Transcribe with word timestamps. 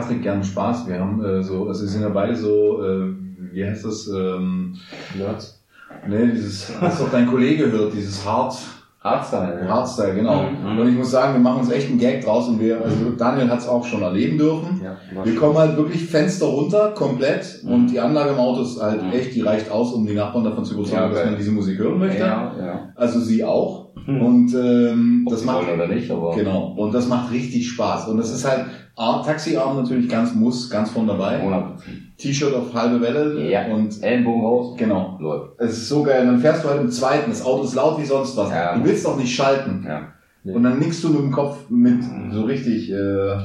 Patrick 0.00 0.22
gern 0.22 0.42
Spaß. 0.44 0.86
Wir 0.88 1.00
haben 1.00 1.24
äh, 1.24 1.42
so, 1.42 1.66
also 1.68 1.82
wir 1.82 1.88
sind 1.88 2.02
ja 2.02 2.08
beide 2.10 2.36
so, 2.36 2.82
äh, 2.84 3.14
wie 3.52 3.64
heißt 3.64 3.84
das? 3.84 4.08
Ähm, 4.08 4.74
Nerds. 5.16 5.62
ne, 6.06 6.28
dieses, 6.32 6.70
was 6.80 6.98
doch 6.98 7.10
dein 7.10 7.26
Kollege 7.26 7.70
hört, 7.70 7.94
dieses 7.94 8.24
Hard, 8.26 8.54
Hardstyle, 9.00 9.60
ja. 9.62 9.68
Hardstyle, 9.68 10.14
genau. 10.16 10.42
Mhm. 10.50 10.78
Und 10.80 10.88
ich 10.88 10.96
muss 10.96 11.10
sagen, 11.12 11.32
wir 11.34 11.40
machen 11.40 11.60
uns 11.60 11.70
echt 11.70 11.88
einen 11.88 11.98
Gag 11.98 12.24
draus 12.24 12.48
und 12.48 12.58
wir, 12.60 12.82
also 12.84 13.10
Daniel 13.16 13.48
hat 13.48 13.60
es 13.60 13.68
auch 13.68 13.84
schon 13.84 14.02
erleben 14.02 14.36
dürfen. 14.36 14.80
ja 14.84 14.96
Wir 15.24 15.34
kommen 15.36 15.56
halt 15.56 15.76
wirklich 15.76 16.04
Fenster 16.04 16.46
runter, 16.46 16.90
komplett, 16.94 17.60
Mhm. 17.62 17.72
und 17.72 17.86
die 17.86 18.00
Anlage 18.00 18.30
im 18.30 18.38
Auto 18.38 18.62
ist 18.62 18.82
halt 18.82 19.02
Mhm. 19.02 19.12
echt, 19.12 19.34
die 19.34 19.40
reicht 19.42 19.70
aus, 19.70 19.92
um 19.92 20.06
die 20.06 20.14
Nachbarn 20.14 20.44
davon 20.44 20.64
zu 20.64 20.74
überzeugen, 20.74 21.02
Ja, 21.02 21.08
dass 21.08 21.24
man 21.24 21.36
diese 21.36 21.52
Musik 21.52 21.78
hören 21.78 21.98
möchte. 21.98 22.20
ja, 22.20 22.52
ja. 22.58 22.88
Also 22.96 23.20
sie 23.20 23.42
auch. 23.44 23.86
Hm. 24.04 24.22
Und 24.22 24.54
ähm, 24.54 25.22
Ob 25.26 25.32
das 25.32 25.44
macht 25.44 25.66
oder 25.72 25.88
nicht, 25.88 26.10
aber 26.10 26.34
genau. 26.34 26.74
Und 26.76 26.92
das 26.94 27.08
macht 27.08 27.32
richtig 27.32 27.68
Spaß. 27.70 28.06
Und 28.08 28.18
das 28.18 28.30
ist 28.32 28.44
halt 28.48 28.66
A, 28.96 29.22
Taxiarm 29.22 29.76
natürlich 29.76 30.08
ganz 30.08 30.34
muss, 30.34 30.70
ganz 30.70 30.90
von 30.90 31.06
dabei. 31.06 31.38
100%. 31.42 31.74
T-Shirt 32.16 32.54
auf 32.54 32.72
halbe 32.72 33.00
Welle 33.02 33.46
Ja. 33.50 33.66
und 33.66 34.02
Ellenbogen 34.02 34.40
raus, 34.42 34.74
genau. 34.78 35.18
läuft. 35.20 35.60
Es 35.60 35.72
ist 35.72 35.88
so 35.88 36.02
geil. 36.02 36.24
Dann 36.24 36.40
fährst 36.40 36.64
du 36.64 36.68
halt 36.70 36.80
im 36.80 36.90
zweiten. 36.90 37.30
Das 37.30 37.44
Auto 37.44 37.64
ist 37.64 37.74
laut 37.74 38.00
wie 38.00 38.06
sonst 38.06 38.34
was. 38.38 38.50
Ja. 38.50 38.74
Du 38.74 38.84
willst 38.84 39.04
doch 39.04 39.18
nicht 39.18 39.34
schalten. 39.34 39.84
Ja. 39.86 40.08
Und 40.44 40.62
dann 40.62 40.78
nickst 40.78 41.04
du 41.04 41.10
mit 41.10 41.18
dem 41.20 41.30
Kopf 41.32 41.58
mit 41.68 42.02
so 42.32 42.44
richtig. 42.44 42.90
Äh, 42.90 43.36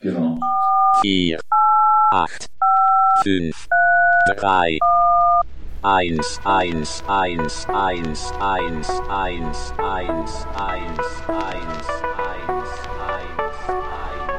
genau. 0.00 0.38
vier, 1.02 1.38
acht, 2.12 2.50
fünf, 3.22 3.68
drei, 4.36 4.78
eins, 5.84 6.40
eins, 6.44 7.02
eins, 7.08 7.66
eins, 7.68 8.32
eins, 8.40 8.90
eins, 9.10 9.72
eins, 9.78 10.46
eins, 10.56 11.06
eins, 11.28 11.88
eins, 12.08 12.70
eins, 12.98 13.58
eins, 13.68 14.35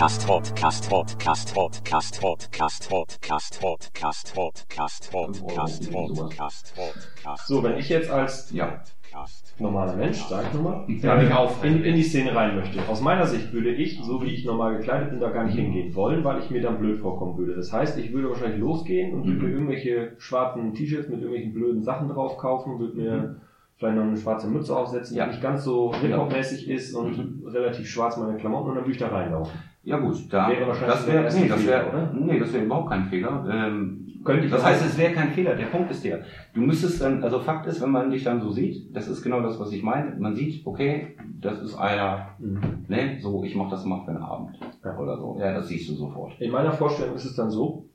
Podcast, 0.00 0.26
Podcast, 0.26 0.88
Podcast, 0.88 1.54
Podcast, 1.54 2.18
Podcast, 2.22 2.88
Podcast, 2.88 3.60
Podcast, 3.60 4.32
Podcast, 4.34 5.12
Podcast, 5.12 5.92
Podcast, 5.92 6.74
Podcast. 6.74 7.46
So, 7.46 7.62
wenn 7.62 7.76
ich 7.76 7.90
jetzt 7.90 8.10
als 8.10 8.50
Ja. 8.50 8.80
normaler 9.58 9.94
Mensch, 9.96 10.16
sag 10.24 10.46
ich 10.46 10.54
nochmal, 10.54 10.86
Ja, 10.88 11.16
nicht 11.22 11.30
auffällig. 11.30 11.76
in, 11.76 11.84
in 11.84 11.94
die 11.96 12.02
Szene 12.02 12.34
rein 12.34 12.56
möchte. 12.56 12.80
Aus 12.88 13.02
meiner 13.02 13.26
Sicht 13.26 13.52
würde 13.52 13.74
ich, 13.74 14.00
so 14.02 14.22
wie 14.22 14.28
ich 14.32 14.46
normal 14.46 14.78
gekleidet 14.78 15.10
bin, 15.10 15.20
da 15.20 15.28
gar 15.28 15.44
nicht 15.44 15.56
hingehen 15.56 15.94
wollen, 15.94 16.24
weil 16.24 16.38
ich 16.38 16.48
mir 16.48 16.62
dann 16.62 16.78
blöd 16.78 16.98
vorkommen 16.98 17.36
würde. 17.36 17.54
Das 17.56 17.70
heißt, 17.70 17.98
ich 17.98 18.10
würde 18.14 18.30
wahrscheinlich 18.30 18.58
losgehen 18.58 19.12
und 19.12 19.26
würde 19.26 19.42
mir 19.44 19.52
irgendwelche 19.52 20.12
schwarzen 20.16 20.72
T-Shirts 20.72 21.10
mit 21.10 21.18
irgendwelchen 21.20 21.52
blöden 21.52 21.82
Sachen 21.82 22.08
drauf 22.08 22.38
kaufen, 22.38 22.78
würde 22.78 22.96
mir 22.96 23.36
vielleicht 23.76 23.96
noch 23.98 24.04
eine 24.04 24.16
schwarze 24.16 24.48
Mütze 24.48 24.74
aufsetzen, 24.74 25.14
Ja. 25.18 25.24
die 25.26 25.32
nicht 25.32 25.42
ganz 25.42 25.62
so 25.62 25.94
Hip-Hop-mäßig 25.94 26.70
ist 26.70 26.94
und 26.94 27.42
relativ 27.46 27.86
schwarz 27.86 28.16
meine 28.16 28.38
Klamotten 28.38 28.70
und 28.70 28.76
dann 28.76 28.84
würde 28.84 28.92
ich 28.92 28.98
da 28.98 29.08
reinlaufen. 29.08 29.52
Ja 29.82 29.98
gut, 29.98 30.16
da, 30.30 30.48
Wäre 30.50 30.66
wahrscheinlich 30.66 30.94
das 30.96 31.06
wäre 31.06 31.22
nee, 31.34 31.48
das 31.48 31.60
Fehler, 31.60 31.66
wär, 31.84 31.88
oder? 31.88 32.12
nee, 32.14 32.38
das 32.38 32.52
wäre 32.52 32.64
überhaupt 32.64 32.90
kein 32.90 33.04
Fehler. 33.06 33.46
Ähm, 33.50 34.06
Könnte 34.22 34.44
ich 34.44 34.50
das 34.50 34.62
heißt, 34.62 34.84
es 34.84 34.98
wäre 34.98 35.14
kein 35.14 35.30
Fehler. 35.30 35.54
Der 35.56 35.64
Punkt 35.66 35.90
ist 35.90 36.04
der, 36.04 36.20
du 36.52 36.60
müsstest 36.60 37.00
dann, 37.00 37.24
also 37.24 37.38
Fakt 37.40 37.66
ist, 37.66 37.80
wenn 37.80 37.90
man 37.90 38.10
dich 38.10 38.22
dann 38.22 38.42
so 38.42 38.50
sieht, 38.50 38.94
das 38.94 39.08
ist 39.08 39.22
genau 39.22 39.40
das, 39.40 39.58
was 39.58 39.72
ich 39.72 39.82
meine. 39.82 40.14
Man 40.18 40.36
sieht, 40.36 40.66
okay, 40.66 41.16
das 41.40 41.62
ist 41.62 41.74
einer, 41.76 42.28
Mhm. 42.38 42.84
ne, 42.88 43.18
so 43.22 43.42
ich 43.44 43.54
mache 43.54 43.70
das 43.70 43.86
mal 43.86 44.04
für 44.04 44.10
einen 44.10 44.22
Abend 44.22 44.58
Ja. 44.84 44.98
oder 44.98 45.16
so. 45.16 45.38
Ja, 45.40 45.54
das 45.54 45.68
siehst 45.68 45.88
du 45.88 45.94
sofort. 45.94 46.38
In 46.40 46.50
meiner 46.50 46.72
Vorstellung 46.72 47.14
ist 47.14 47.24
es 47.24 47.34
dann 47.34 47.50
so, 47.50 47.86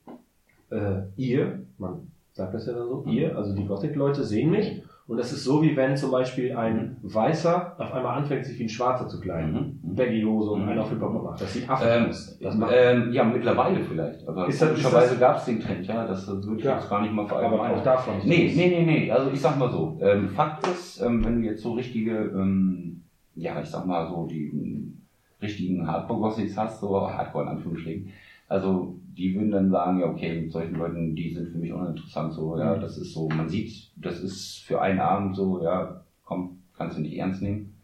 äh, 0.72 1.02
ihr, 1.16 1.64
man 1.78 2.08
sagt 2.34 2.56
das 2.56 2.66
ja 2.66 2.74
dann 2.74 2.88
so, 2.88 3.04
ihr, 3.08 3.38
also 3.38 3.56
die 3.56 3.66
Gothic-Leute 3.68 4.24
sehen 4.24 4.50
mich 4.50 4.82
und 5.08 5.18
das 5.18 5.32
ist 5.32 5.44
so, 5.44 5.62
wie 5.62 5.76
wenn 5.76 5.96
zum 5.96 6.10
Beispiel 6.12 6.56
ein 6.56 6.98
Weißer 7.04 7.76
auf 7.78 7.94
einmal 7.94 8.18
anfängt, 8.18 8.46
sich 8.46 8.58
wie 8.58 8.64
ein 8.64 8.70
Schwarzer 8.70 9.08
zu 9.08 9.20
kleiden. 9.20 9.80
Mhm. 9.84 9.96
Baggy-Hose 9.96 10.50
und 10.52 10.64
Mhm. 10.64 10.70
einer 10.70 10.82
auf 10.82 10.90
Hip-Hop 10.90 11.24
macht. 11.24 11.42
Das 11.42 11.54
sieht 11.54 11.70
affig 11.70 11.88
Ähm, 11.88 12.10
aus. 12.10 12.38
Ähm, 12.74 13.12
ja, 13.12 13.24
mittlerweile 13.24 13.82
vielleicht. 13.84 14.28
Aber 14.28 14.48
Ist 14.48 14.62
das- 14.62 14.70
komischerweise 14.70 15.18
gab 15.18 15.38
es 15.38 15.46
den 15.46 15.60
Trend, 15.60 15.86
ja. 15.86 16.08
Das 16.08 16.28
würde 16.28 16.58
ich 16.58 16.64
Ja. 16.64 16.76
jetzt 16.78 16.90
gar 16.90 17.02
nicht 17.02 17.14
mal 17.14 17.22
aber 17.22 17.30
verallgemeinern. 17.30 17.80
auch 17.80 17.84
davon. 17.84 18.16
Nee, 18.26 18.52
nee, 18.56 18.68
nee, 18.68 18.84
nee. 18.86 19.12
Also 19.12 19.30
ich 19.32 19.40
sag 19.40 19.58
mal 19.60 19.70
so. 19.72 19.98
Ähm, 20.02 20.30
Fakt 20.30 20.66
ist, 20.68 21.00
ähm, 21.02 21.24
wenn 21.24 21.42
du 21.42 21.48
jetzt 21.48 21.62
so 21.62 21.74
richtige, 21.74 22.12
ähm, 22.18 23.02
ja, 23.36 23.62
ich 23.62 23.70
sag 23.70 23.86
mal 23.86 24.08
so 24.10 24.26
die 24.26 24.48
ähm, 24.48 25.02
richtigen 25.42 25.88
Hardcore-Gossips 25.88 26.58
hast, 26.58 26.80
so 26.80 27.00
Hardcore 27.12 27.44
in 27.44 27.50
Anführungsstrichen, 27.52 28.10
also 28.48 29.00
die 29.18 29.34
würden 29.34 29.52
dann 29.52 29.72
sagen, 29.72 30.00
ja, 30.00 30.08
okay, 30.08 30.42
mit 30.42 30.52
solchen 30.52 30.76
Leuten, 30.76 31.16
die 31.16 31.34
sind 31.34 31.50
für 31.50 31.58
mich 31.58 31.72
uninteressant, 31.72 32.34
so, 32.34 32.58
ja, 32.58 32.76
Mhm. 32.76 32.82
das 32.82 32.98
ist 32.98 33.14
so, 33.14 33.30
man 33.30 33.48
sieht, 33.50 33.92
das 33.96 34.20
ist 34.22 34.60
für 34.66 34.82
einen 34.82 35.00
Abend 35.00 35.36
so, 35.36 35.64
ja, 35.64 36.04
komm, 36.24 36.60
kannst 36.78 36.98
du 36.98 37.02
nicht 37.02 37.18
ernst 37.18 37.42
nehmen. 37.42 37.76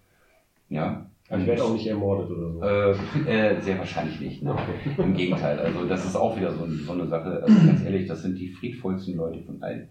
Ja. 0.69 1.05
Ich 1.33 1.45
werde 1.45 1.63
auch 1.63 1.71
nicht 1.73 1.87
ermordet 1.87 2.29
oder 2.29 2.51
so. 2.51 2.61
Äh, 2.61 2.91
äh, 3.55 3.61
sehr 3.61 3.77
wahrscheinlich 3.77 4.19
nicht. 4.19 4.43
Ne? 4.43 4.51
Okay. 4.51 5.01
Im 5.01 5.13
Gegenteil, 5.13 5.57
also 5.59 5.85
das 5.87 6.03
ist 6.03 6.17
auch 6.17 6.35
wieder 6.35 6.51
so, 6.51 6.65
so 6.67 6.91
eine 6.91 7.07
Sache. 7.07 7.41
Also 7.43 7.67
ganz 7.67 7.83
ehrlich, 7.85 8.05
das 8.05 8.21
sind 8.21 8.37
die 8.37 8.49
friedvollsten 8.49 9.15
Leute 9.15 9.41
von 9.43 9.63
allen. 9.63 9.87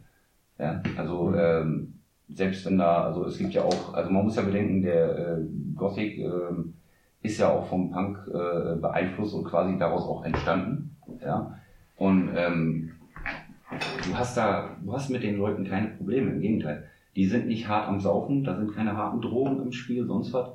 Ja, 0.58 0.82
also 0.98 1.34
ähm, 1.34 1.94
selbst 2.28 2.66
wenn 2.66 2.76
da, 2.76 3.04
also 3.04 3.24
es 3.24 3.38
gibt 3.38 3.54
ja 3.54 3.62
auch, 3.64 3.94
also 3.94 4.10
man 4.10 4.24
muss 4.24 4.36
ja 4.36 4.42
bedenken, 4.42 4.82
der 4.82 5.18
äh, 5.38 5.42
Gothic 5.74 6.18
ähm, 6.18 6.74
ist 7.22 7.38
ja 7.38 7.50
auch 7.50 7.68
vom 7.68 7.90
Punk 7.90 8.18
äh, 8.28 8.76
beeinflusst 8.76 9.34
und 9.34 9.44
quasi 9.44 9.76
daraus 9.78 10.04
auch 10.04 10.24
entstanden. 10.24 10.96
Ja, 11.24 11.58
und 11.96 12.30
ähm, 12.34 12.92
du 14.06 14.16
hast 14.16 14.36
da, 14.36 14.76
du 14.82 14.92
hast 14.92 15.10
mit 15.10 15.22
den 15.22 15.36
Leuten 15.38 15.64
keine 15.64 15.88
Probleme, 15.88 16.30
im 16.30 16.40
Gegenteil. 16.40 16.84
Die 17.16 17.26
sind 17.26 17.46
nicht 17.46 17.68
hart 17.68 17.88
am 17.88 18.00
Saufen, 18.00 18.44
da 18.44 18.56
sind 18.56 18.74
keine 18.74 18.96
harten 18.96 19.20
Drogen 19.20 19.60
im 19.60 19.72
Spiel, 19.72 20.06
sonst 20.06 20.32
was. 20.32 20.48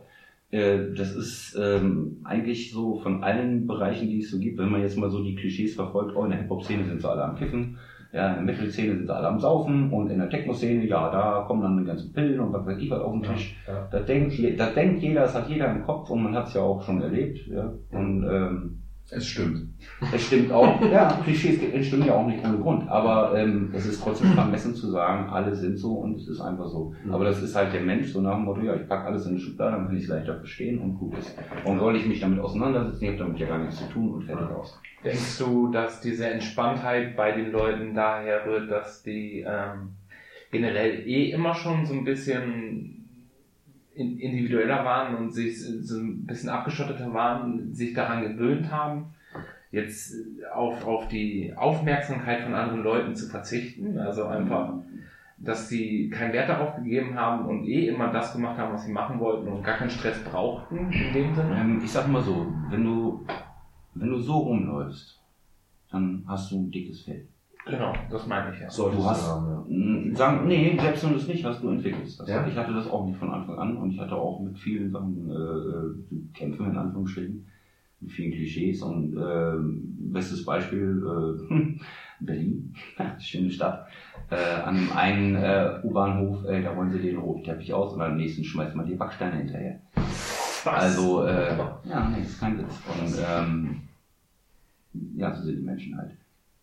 Äh, 0.51 0.93
Das 0.95 1.15
ist 1.15 1.55
ähm, 1.59 2.21
eigentlich 2.23 2.71
so 2.71 2.95
von 2.95 3.23
allen 3.23 3.67
Bereichen, 3.67 4.07
die 4.09 4.19
es 4.19 4.31
so 4.31 4.39
gibt, 4.39 4.57
wenn 4.57 4.69
man 4.69 4.81
jetzt 4.81 4.97
mal 4.97 5.09
so 5.09 5.23
die 5.23 5.35
Klischees 5.35 5.75
verfolgt, 5.75 6.15
oh, 6.15 6.23
in 6.23 6.31
der 6.31 6.39
Hip-Hop-Szene 6.39 6.85
sind 6.85 7.01
sie 7.01 7.09
alle 7.09 7.25
am 7.25 7.35
Kiffen, 7.35 7.77
ja, 8.11 8.29
in 8.29 8.45
der 8.45 8.55
Metal-Szene 8.55 8.95
sind 8.95 9.07
sie 9.07 9.15
alle 9.15 9.27
am 9.27 9.39
Saufen 9.39 9.91
und 9.91 10.09
in 10.09 10.19
der 10.19 10.29
Techno-Szene, 10.29 10.85
ja, 10.85 11.09
da 11.11 11.45
kommen 11.47 11.61
dann 11.61 11.77
die 11.77 11.85
ganzen 11.85 12.13
Pillen 12.13 12.39
und 12.39 12.53
was 12.53 12.65
weiß 12.65 12.77
ich 12.77 12.89
was 12.89 13.01
auf 13.01 13.13
den 13.13 13.23
Tisch. 13.23 13.57
Ja. 13.67 13.87
Das 13.91 14.05
denkt, 14.05 14.59
das 14.59 14.73
denkt 14.73 15.01
jeder, 15.01 15.21
das 15.21 15.35
hat 15.35 15.49
jeder 15.49 15.71
im 15.71 15.83
Kopf 15.83 16.09
und 16.09 16.23
man 16.23 16.35
hat 16.35 16.47
es 16.47 16.53
ja 16.53 16.61
auch 16.61 16.81
schon 16.81 17.01
erlebt. 17.01 17.45
Ja. 17.47 17.71
Und 17.91 18.23
ähm, 18.29 18.79
Es 19.11 19.27
stimmt. 19.27 19.69
es 20.13 20.25
stimmt 20.25 20.51
auch, 20.51 20.81
ja, 20.91 21.19
Klischees 21.23 21.59
stimmen 21.85 22.07
ja 22.07 22.15
auch 22.15 22.25
nicht 22.25 22.43
ohne 22.43 22.57
Grund, 22.57 22.89
aber 22.89 23.37
ähm, 23.37 23.69
es 23.73 23.85
ist 23.85 24.01
trotzdem 24.01 24.33
vermessen 24.33 24.73
zu 24.73 24.89
sagen, 24.89 25.29
alle 25.29 25.55
sind 25.55 25.77
so 25.77 25.93
und 25.93 26.15
es 26.15 26.27
ist 26.27 26.41
einfach 26.41 26.67
so. 26.67 26.95
Mhm. 27.03 27.13
Aber 27.13 27.25
das 27.25 27.41
ist 27.41 27.55
halt 27.55 27.71
der 27.73 27.81
Mensch, 27.81 28.07
so 28.11 28.21
nach 28.21 28.35
dem 28.35 28.45
Motto, 28.45 28.61
ja, 28.61 28.75
ich 28.75 28.87
packe 28.87 29.05
alles 29.05 29.25
in 29.25 29.33
eine 29.33 29.39
Schublade, 29.39 29.77
dann 29.77 29.85
kann 29.87 29.95
ich 29.95 30.03
es 30.03 30.09
leichter 30.09 30.37
verstehen 30.37 30.79
und 30.79 30.97
gut 30.97 31.17
ist. 31.19 31.37
Warum 31.63 31.79
soll 31.79 31.95
ich 31.97 32.07
mich 32.07 32.19
damit 32.19 32.39
auseinandersetzen? 32.39 33.03
Ich 33.03 33.09
habe 33.09 33.19
damit 33.19 33.39
ja 33.39 33.47
gar 33.47 33.59
nichts 33.59 33.77
zu 33.77 33.85
tun 33.93 34.11
und 34.11 34.23
fertig 34.23 34.47
aus. 34.47 34.79
Denkst 35.03 35.37
du, 35.37 35.71
dass 35.71 36.01
diese 36.01 36.27
Entspanntheit 36.27 37.15
bei 37.15 37.31
den 37.31 37.51
Leuten 37.51 37.93
daher 37.93 38.43
rührt, 38.47 38.71
dass 38.71 39.03
die 39.03 39.45
ähm, 39.47 39.91
generell 40.51 41.07
eh 41.07 41.29
immer 41.29 41.53
schon 41.53 41.85
so 41.85 41.93
ein 41.93 42.03
bisschen 42.03 43.04
individueller 43.95 44.83
waren 44.83 45.15
und 45.15 45.31
sich 45.31 45.59
so 45.59 45.99
ein 45.99 46.25
bisschen 46.25 46.49
abgeschotteter 46.49 47.13
waren, 47.13 47.73
sich 47.73 47.93
daran 47.93 48.23
gewöhnt 48.23 48.71
haben, 48.71 49.13
jetzt 49.71 50.15
auf, 50.53 50.85
auf 50.85 51.07
die 51.07 51.53
Aufmerksamkeit 51.55 52.43
von 52.43 52.53
anderen 52.53 52.83
Leuten 52.83 53.15
zu 53.15 53.27
verzichten? 53.29 53.97
Also 53.97 54.25
einfach, 54.25 54.73
dass 55.37 55.69
sie 55.69 56.09
keinen 56.09 56.33
Wert 56.33 56.49
darauf 56.49 56.75
gegeben 56.75 57.15
haben 57.15 57.45
und 57.45 57.65
eh 57.65 57.87
immer 57.87 58.11
das 58.11 58.33
gemacht 58.33 58.57
haben, 58.57 58.73
was 58.73 58.85
sie 58.85 58.91
machen 58.91 59.19
wollten 59.19 59.47
und 59.47 59.63
gar 59.63 59.77
keinen 59.77 59.89
Stress 59.89 60.23
brauchten 60.23 60.91
in 60.91 61.13
dem 61.13 61.35
Sinne? 61.35 61.57
Ähm, 61.59 61.81
ich 61.83 61.91
sag 61.91 62.07
mal 62.07 62.21
so, 62.21 62.47
wenn 62.69 62.83
du, 62.83 63.25
wenn 63.93 64.09
du 64.09 64.17
so 64.17 64.37
rumläufst, 64.37 65.21
dann 65.91 66.23
hast 66.27 66.51
du 66.51 66.57
ein 66.57 66.71
dickes 66.71 67.01
Fell. 67.01 67.27
Genau, 67.67 67.93
das 68.11 68.27
meine 68.27 68.53
ich 68.53 68.61
ja. 68.61 68.69
Solltest 68.69 69.01
Du 69.01 69.05
hast- 69.09 69.27
haben, 69.27 70.09
ja. 70.11 70.15
Sagen, 70.15 70.47
nee, 70.47 70.77
selbst 70.79 71.03
wenn 71.03 71.11
du 71.13 71.17
es 71.17 71.27
nicht 71.27 71.43
hast, 71.43 71.63
du 71.63 71.69
entwickelst 71.69 72.19
das. 72.19 72.27
Ja. 72.29 72.45
Ich 72.47 72.55
hatte 72.55 72.73
das 72.73 72.87
auch 72.87 73.05
nicht 73.07 73.17
von 73.17 73.31
Anfang 73.31 73.57
an 73.57 73.77
und 73.77 73.91
ich 73.91 73.99
hatte 73.99 74.15
auch 74.15 74.39
mit 74.39 74.57
vielen 74.57 74.91
Sachen 74.91 75.29
äh, 75.31 76.37
Kämpfe 76.37 76.63
in 76.63 76.77
Anführungsstrichen, 76.77 77.45
mit 78.01 78.11
vielen 78.11 78.31
Klischees 78.33 78.83
und 78.83 79.17
äh, 79.17 79.53
bestes 80.11 80.45
Beispiel 80.45 81.03
äh, 81.49 81.79
Berlin, 82.23 82.75
schöne 83.19 83.49
Stadt. 83.49 83.87
Äh, 84.29 84.61
an 84.63 84.75
dem 84.75 84.91
einen 84.95 85.35
äh, 85.35 85.79
U-Bahnhof, 85.83 86.45
äh, 86.45 86.61
da 86.61 86.75
wollen 86.75 86.91
sie 86.91 86.99
den 87.01 87.17
roten 87.17 87.43
Teppich 87.43 87.73
aus 87.73 87.93
und 87.93 88.01
am 88.01 88.15
nächsten 88.17 88.43
schmeißt 88.43 88.75
man 88.75 88.85
die 88.85 88.95
Backsteine 88.95 89.37
hinterher. 89.37 89.79
Also, 90.65 91.23
äh, 91.25 91.55
ja, 91.83 92.09
nee, 92.09 92.21
ist 92.23 92.39
kein 92.39 92.57
Witz. 92.57 92.79
Und 92.87 93.13
ähm, 93.27 93.81
ja, 95.15 95.33
so 95.33 95.43
sind 95.43 95.57
die 95.59 95.63
Menschen 95.63 95.95
halt. 95.97 96.11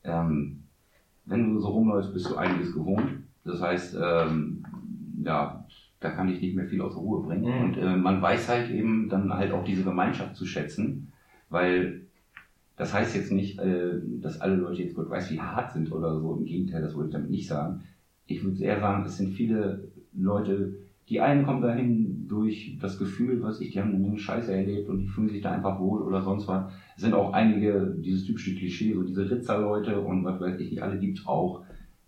Ähm, 0.05 0.62
wenn 1.25 1.55
du 1.55 1.61
so 1.61 1.69
rumläufst, 1.69 2.13
bist 2.13 2.31
du 2.31 2.37
einiges 2.37 2.73
gewohnt. 2.73 3.23
Das 3.45 3.61
heißt, 3.61 3.97
ähm, 4.01 4.65
ja, 5.25 5.65
da 6.01 6.11
kann 6.11 6.29
ich 6.29 6.41
nicht 6.41 6.57
mehr 6.57 6.67
viel 6.67 6.81
aus 6.81 6.97
Ruhe 6.97 7.23
bringen. 7.23 7.45
Mhm. 7.45 7.65
Und 7.65 7.77
äh, 7.79 7.97
man 7.97 8.21
weiß 8.21 8.49
halt 8.49 8.71
eben 8.71 9.09
dann 9.09 9.33
halt 9.33 9.53
auch 9.53 9.65
diese 9.65 9.85
Gemeinschaft 9.85 10.37
zu 10.37 10.47
schätzen, 10.47 11.13
weil 11.49 12.03
das 12.77 12.93
heißt 12.93 13.15
jetzt 13.15 13.33
nicht, 13.33 13.59
äh, 13.59 14.01
dass 14.21 14.41
alle 14.41 14.57
Leute 14.57 14.83
jetzt 14.83 14.95
Gott 14.95 15.11
weiß, 15.11 15.31
wie 15.31 15.41
hart 15.41 15.73
sind 15.73 15.93
oder 15.93 16.19
so. 16.19 16.35
Im 16.35 16.45
Gegenteil, 16.45 16.83
das 16.83 16.95
wollte 16.95 17.09
ich 17.09 17.15
damit 17.15 17.31
nicht 17.31 17.49
sagen. 17.49 17.83
Ich 18.27 18.43
würde 18.43 18.63
eher 18.63 18.81
sagen, 18.81 19.05
es 19.05 19.17
sind 19.17 19.31
viele 19.31 19.89
Leute, 20.15 20.75
die 21.09 21.21
einen 21.21 21.45
kommen 21.45 21.63
dahin 21.63 22.12
durch 22.33 22.79
das 22.81 22.99
Gefühl, 22.99 23.43
was 23.43 23.61
ich, 23.61 23.71
die 23.73 23.81
haben 23.81 23.91
eine 23.91 23.99
Menge 23.99 24.19
Scheiße 24.19 24.53
erlebt 24.55 24.89
und 24.89 25.01
die 25.01 25.07
fühlen 25.07 25.29
sich 25.29 25.43
da 25.43 25.53
einfach 25.53 25.79
wohl 25.79 26.01
oder 26.03 26.23
sonst 26.23 26.49
was. 26.49 26.65
Es 26.97 27.03
sind 27.03 27.13
auch 27.13 27.33
einige, 27.35 27.95
dieses 27.99 28.25
typische 28.25 28.55
Klischee, 28.55 28.95
so 28.95 29.03
diese 29.03 29.31
Ritzerleute 29.31 30.01
und 30.01 30.25
was 30.25 30.41
weiß 30.41 30.59
ich 30.59 30.71
nicht, 30.71 30.83
alle 30.83 30.99
gibt's 30.99 31.27
auch. 31.27 31.63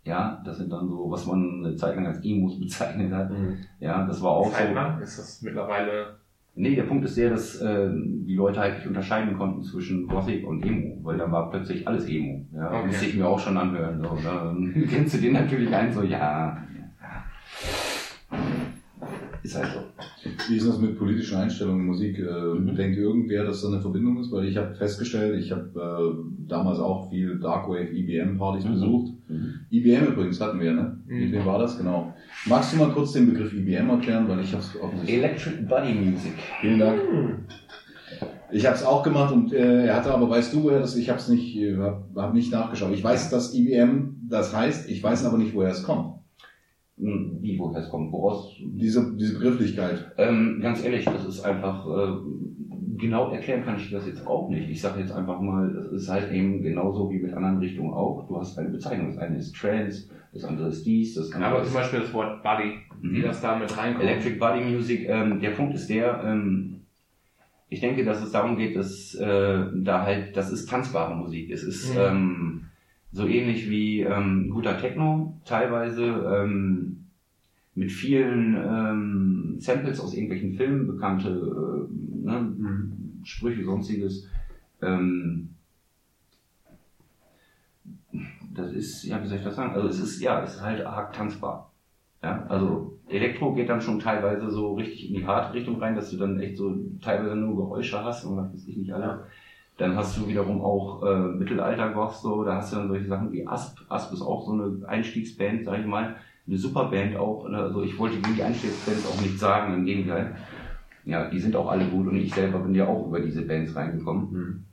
Ja, 0.06 0.42
das 0.44 0.56
sind 0.58 0.70
dann 0.72 0.88
so, 0.88 1.10
was 1.10 1.26
man 1.26 1.64
eine 1.64 1.76
Zeit 1.76 1.96
lang 1.96 2.06
als 2.06 2.24
Emos 2.24 2.58
bezeichnet 2.64 3.12
hat. 3.12 3.30
Mhm. 3.30 3.56
Ja, 3.80 4.06
das 4.06 4.22
war 4.22 4.30
auch 4.32 4.50
Zeit 4.50 4.74
so. 4.74 5.02
ist 5.02 5.18
das 5.18 5.42
mittlerweile. 5.42 6.16
Nee, 6.56 6.74
der 6.76 6.84
Punkt 6.84 7.04
ist 7.04 7.16
der, 7.16 7.30
dass 7.30 7.60
äh, 7.60 7.90
die 7.92 8.36
Leute 8.36 8.60
halt 8.60 8.76
nicht 8.76 8.86
unterscheiden 8.86 9.36
konnten 9.36 9.62
zwischen 9.62 10.06
Gothic 10.06 10.46
und 10.46 10.64
Emo, 10.64 11.00
weil 11.02 11.18
da 11.18 11.30
war 11.30 11.50
plötzlich 11.50 11.86
alles 11.86 12.06
Emo. 12.08 12.46
Ja, 12.54 12.68
Okay. 12.70 12.86
musste 12.86 13.06
ich 13.06 13.16
mir 13.16 13.26
auch 13.28 13.38
schon 13.40 13.56
anhören. 13.58 14.00
So, 14.00 14.16
dann 14.24 14.72
kennst 14.88 15.14
du 15.14 15.18
den 15.18 15.32
natürlich 15.32 15.74
ein, 15.74 15.92
so, 15.92 16.02
ja. 16.02 16.56
Ist 19.44 19.54
halt 19.56 19.68
so. 19.74 19.80
Wie 20.48 20.56
ist 20.56 20.66
das 20.66 20.78
mit 20.80 20.98
politischen 20.98 21.36
Einstellungen 21.36 21.80
in 21.82 21.86
Musik? 21.86 22.18
Äh, 22.18 22.22
Mhm. 22.54 22.74
Denkt 22.76 22.96
irgendwer, 22.96 23.44
dass 23.44 23.60
da 23.60 23.68
eine 23.68 23.80
Verbindung 23.80 24.18
ist? 24.18 24.32
Weil 24.32 24.46
ich 24.46 24.56
habe 24.56 24.74
festgestellt, 24.74 25.38
ich 25.38 25.52
habe 25.52 25.68
äh, 25.76 26.48
damals 26.48 26.78
auch 26.78 27.10
viel 27.10 27.38
Darkwave 27.38 27.90
IBM-Partys 27.94 28.64
Mhm. 28.64 28.70
besucht. 28.72 29.12
Mhm. 29.28 29.54
IBM 29.70 30.06
übrigens 30.12 30.40
hatten 30.40 30.58
wir, 30.60 30.72
ne? 30.72 30.96
Mhm. 31.06 31.20
Mit 31.20 31.32
wem 31.32 31.44
war 31.44 31.58
das? 31.58 31.76
Genau. 31.76 32.14
Magst 32.46 32.72
du 32.72 32.78
mal 32.78 32.90
kurz 32.90 33.12
den 33.12 33.26
Begriff 33.26 33.52
IBM 33.52 33.90
erklären? 33.90 34.26
Weil 34.28 34.40
ich 34.40 34.52
habe 34.52 34.62
es 34.62 34.80
offensichtlich... 34.80 35.18
Electric 35.18 35.62
Body 35.68 35.92
Music. 35.94 36.32
Vielen 36.62 36.78
Dank. 36.78 37.00
Ich 38.50 38.64
habe 38.66 38.76
es 38.76 38.84
auch 38.84 39.02
gemacht 39.02 39.32
und 39.32 39.52
äh, 39.52 39.86
er 39.86 39.96
hatte 39.96 40.12
aber, 40.14 40.30
weißt 40.30 40.54
du, 40.54 40.62
woher 40.62 40.78
das, 40.80 40.96
ich 40.96 41.08
habe 41.10 41.18
es 41.18 41.28
nicht, 41.28 41.54
äh, 41.56 41.76
hab 42.16 42.32
nicht 42.34 42.50
nachgeschaut. 42.52 42.92
Ich 42.94 43.02
weiß, 43.04 43.28
dass 43.30 43.54
IBM 43.54 44.16
das 44.28 44.54
heißt, 44.56 44.88
ich 44.88 45.02
weiß 45.02 45.26
aber 45.26 45.36
nicht, 45.38 45.54
woher 45.54 45.70
es 45.70 45.82
kommt. 45.82 46.14
Hm, 46.96 47.38
Wie, 47.40 47.58
woher 47.58 47.80
es 47.82 47.88
kommt, 47.90 48.12
woraus? 48.12 48.54
Diese, 48.60 49.14
diese 49.16 49.34
Begrifflichkeit. 49.34 50.12
Ähm, 50.16 50.60
ganz 50.62 50.84
ehrlich, 50.84 51.04
das 51.04 51.24
ist 51.26 51.40
einfach, 51.40 51.86
äh, 51.88 52.16
genau 52.96 53.32
erklären 53.32 53.64
kann 53.64 53.76
ich 53.76 53.90
das 53.90 54.06
jetzt 54.06 54.24
auch 54.26 54.48
nicht. 54.48 54.70
Ich 54.70 54.80
sage 54.80 55.00
jetzt 55.00 55.10
einfach 55.10 55.40
mal, 55.40 55.68
es 55.92 56.02
ist 56.02 56.08
halt 56.08 56.30
eben 56.32 56.62
genauso 56.62 57.10
wie 57.10 57.18
mit 57.18 57.32
anderen 57.34 57.58
Richtungen 57.58 57.92
auch. 57.92 58.28
Du 58.28 58.38
hast 58.38 58.56
eine 58.58 58.68
Bezeichnung. 58.70 59.08
Das 59.08 59.18
eine 59.18 59.38
ist 59.38 59.56
Trance, 59.56 60.08
das 60.32 60.44
andere 60.44 60.68
ist 60.68 60.86
dies, 60.86 61.14
das 61.14 61.32
andere 61.32 61.50
Aber 61.50 61.62
ist 61.62 61.68
zum 61.72 61.80
Beispiel 61.80 62.00
das 62.00 62.12
Wort 62.14 62.42
Buddy, 62.44 62.74
wie 63.02 63.18
Mhm. 63.18 63.22
das 63.22 63.40
da 63.40 63.58
mit 63.58 63.76
reinkommt. 63.76 64.04
Electric 64.04 64.38
Body 64.38 64.60
Music. 64.64 65.08
Ähm, 65.08 65.40
der 65.40 65.50
Punkt 65.50 65.74
ist 65.74 65.90
der, 65.90 66.22
ähm, 66.24 66.80
ich 67.68 67.80
denke, 67.80 68.04
dass 68.04 68.22
es 68.22 68.30
darum 68.30 68.56
geht, 68.56 68.76
dass 68.76 69.16
äh, 69.16 69.64
da 69.82 70.02
halt, 70.04 70.36
das 70.36 70.52
ist 70.52 70.66
tanzbare 70.70 71.16
Musik. 71.16 71.50
Es 71.50 71.64
ist 71.64 71.92
Mhm. 71.92 72.00
ähm, 72.00 72.60
so 73.14 73.28
ähnlich 73.28 73.70
wie 73.70 74.00
ähm, 74.00 74.50
guter 74.50 74.76
Techno, 74.76 75.38
teilweise 75.44 76.02
ähm, 76.04 77.06
mit 77.76 77.92
vielen 77.92 78.56
ähm, 78.56 79.56
Samples 79.60 80.00
aus 80.00 80.14
irgendwelchen 80.14 80.54
Filmen, 80.54 80.88
bekannte 80.88 81.28
äh, 81.28 82.26
ne, 82.26 82.90
Sprüche, 83.22 83.64
sonstiges. 83.64 84.28
Ähm, 84.82 85.50
das 88.52 88.72
ist, 88.72 89.04
ja, 89.04 89.22
wie 89.22 89.28
soll 89.28 89.38
ich 89.38 89.44
das 89.44 89.56
sagen? 89.56 89.74
Also 89.74 89.88
es 89.88 90.00
ist, 90.00 90.20
ja, 90.20 90.42
es 90.42 90.56
ist 90.56 90.62
halt 90.62 90.84
arg 90.84 91.12
tanzbar. 91.12 91.70
Ja, 92.20 92.44
also 92.48 92.98
Elektro 93.08 93.54
geht 93.54 93.68
dann 93.68 93.80
schon 93.80 94.00
teilweise 94.00 94.50
so 94.50 94.74
richtig 94.74 95.08
in 95.08 95.14
die 95.14 95.26
harte 95.26 95.54
Richtung 95.54 95.80
rein, 95.80 95.94
dass 95.94 96.10
du 96.10 96.16
dann 96.16 96.40
echt 96.40 96.56
so 96.56 96.74
teilweise 97.00 97.36
nur 97.36 97.54
Geräusche 97.54 98.02
hast 98.02 98.24
und 98.24 98.36
was 98.36 98.52
weiß 98.52 98.66
ich 98.66 98.76
nicht 98.76 98.92
alle. 98.92 99.26
Dann 99.76 99.96
hast 99.96 100.16
du 100.16 100.28
wiederum 100.28 100.60
auch 100.60 101.02
äh, 101.02 101.18
Mittelalter-Goth, 101.18 102.16
so, 102.16 102.44
da 102.44 102.56
hast 102.56 102.72
du 102.72 102.76
dann 102.76 102.88
solche 102.88 103.08
Sachen 103.08 103.32
wie 103.32 103.46
Asp. 103.46 103.78
Asp 103.88 104.12
ist 104.12 104.22
auch 104.22 104.46
so 104.46 104.52
eine 104.52 104.86
Einstiegsband, 104.86 105.64
sag 105.64 105.80
ich 105.80 105.86
mal. 105.86 106.16
Eine 106.46 106.58
super 106.58 106.84
Band 106.84 107.16
auch. 107.16 107.48
ne? 107.48 107.58
Also 107.58 107.82
ich 107.82 107.98
wollte 107.98 108.16
gegen 108.16 108.36
die 108.36 108.42
Einstiegsbands 108.42 109.06
auch 109.06 109.20
nicht 109.20 109.38
sagen, 109.38 109.74
im 109.74 109.84
Gegenteil. 109.84 110.36
Ja, 111.04 111.28
die 111.28 111.40
sind 111.40 111.56
auch 111.56 111.70
alle 111.70 111.86
gut 111.86 112.06
und 112.06 112.16
ich 112.16 112.32
selber 112.32 112.60
bin 112.60 112.74
ja 112.74 112.86
auch 112.86 113.08
über 113.08 113.20
diese 113.20 113.42
Bands 113.42 113.74
reingekommen. 113.74 114.32
Mhm. 114.32 114.64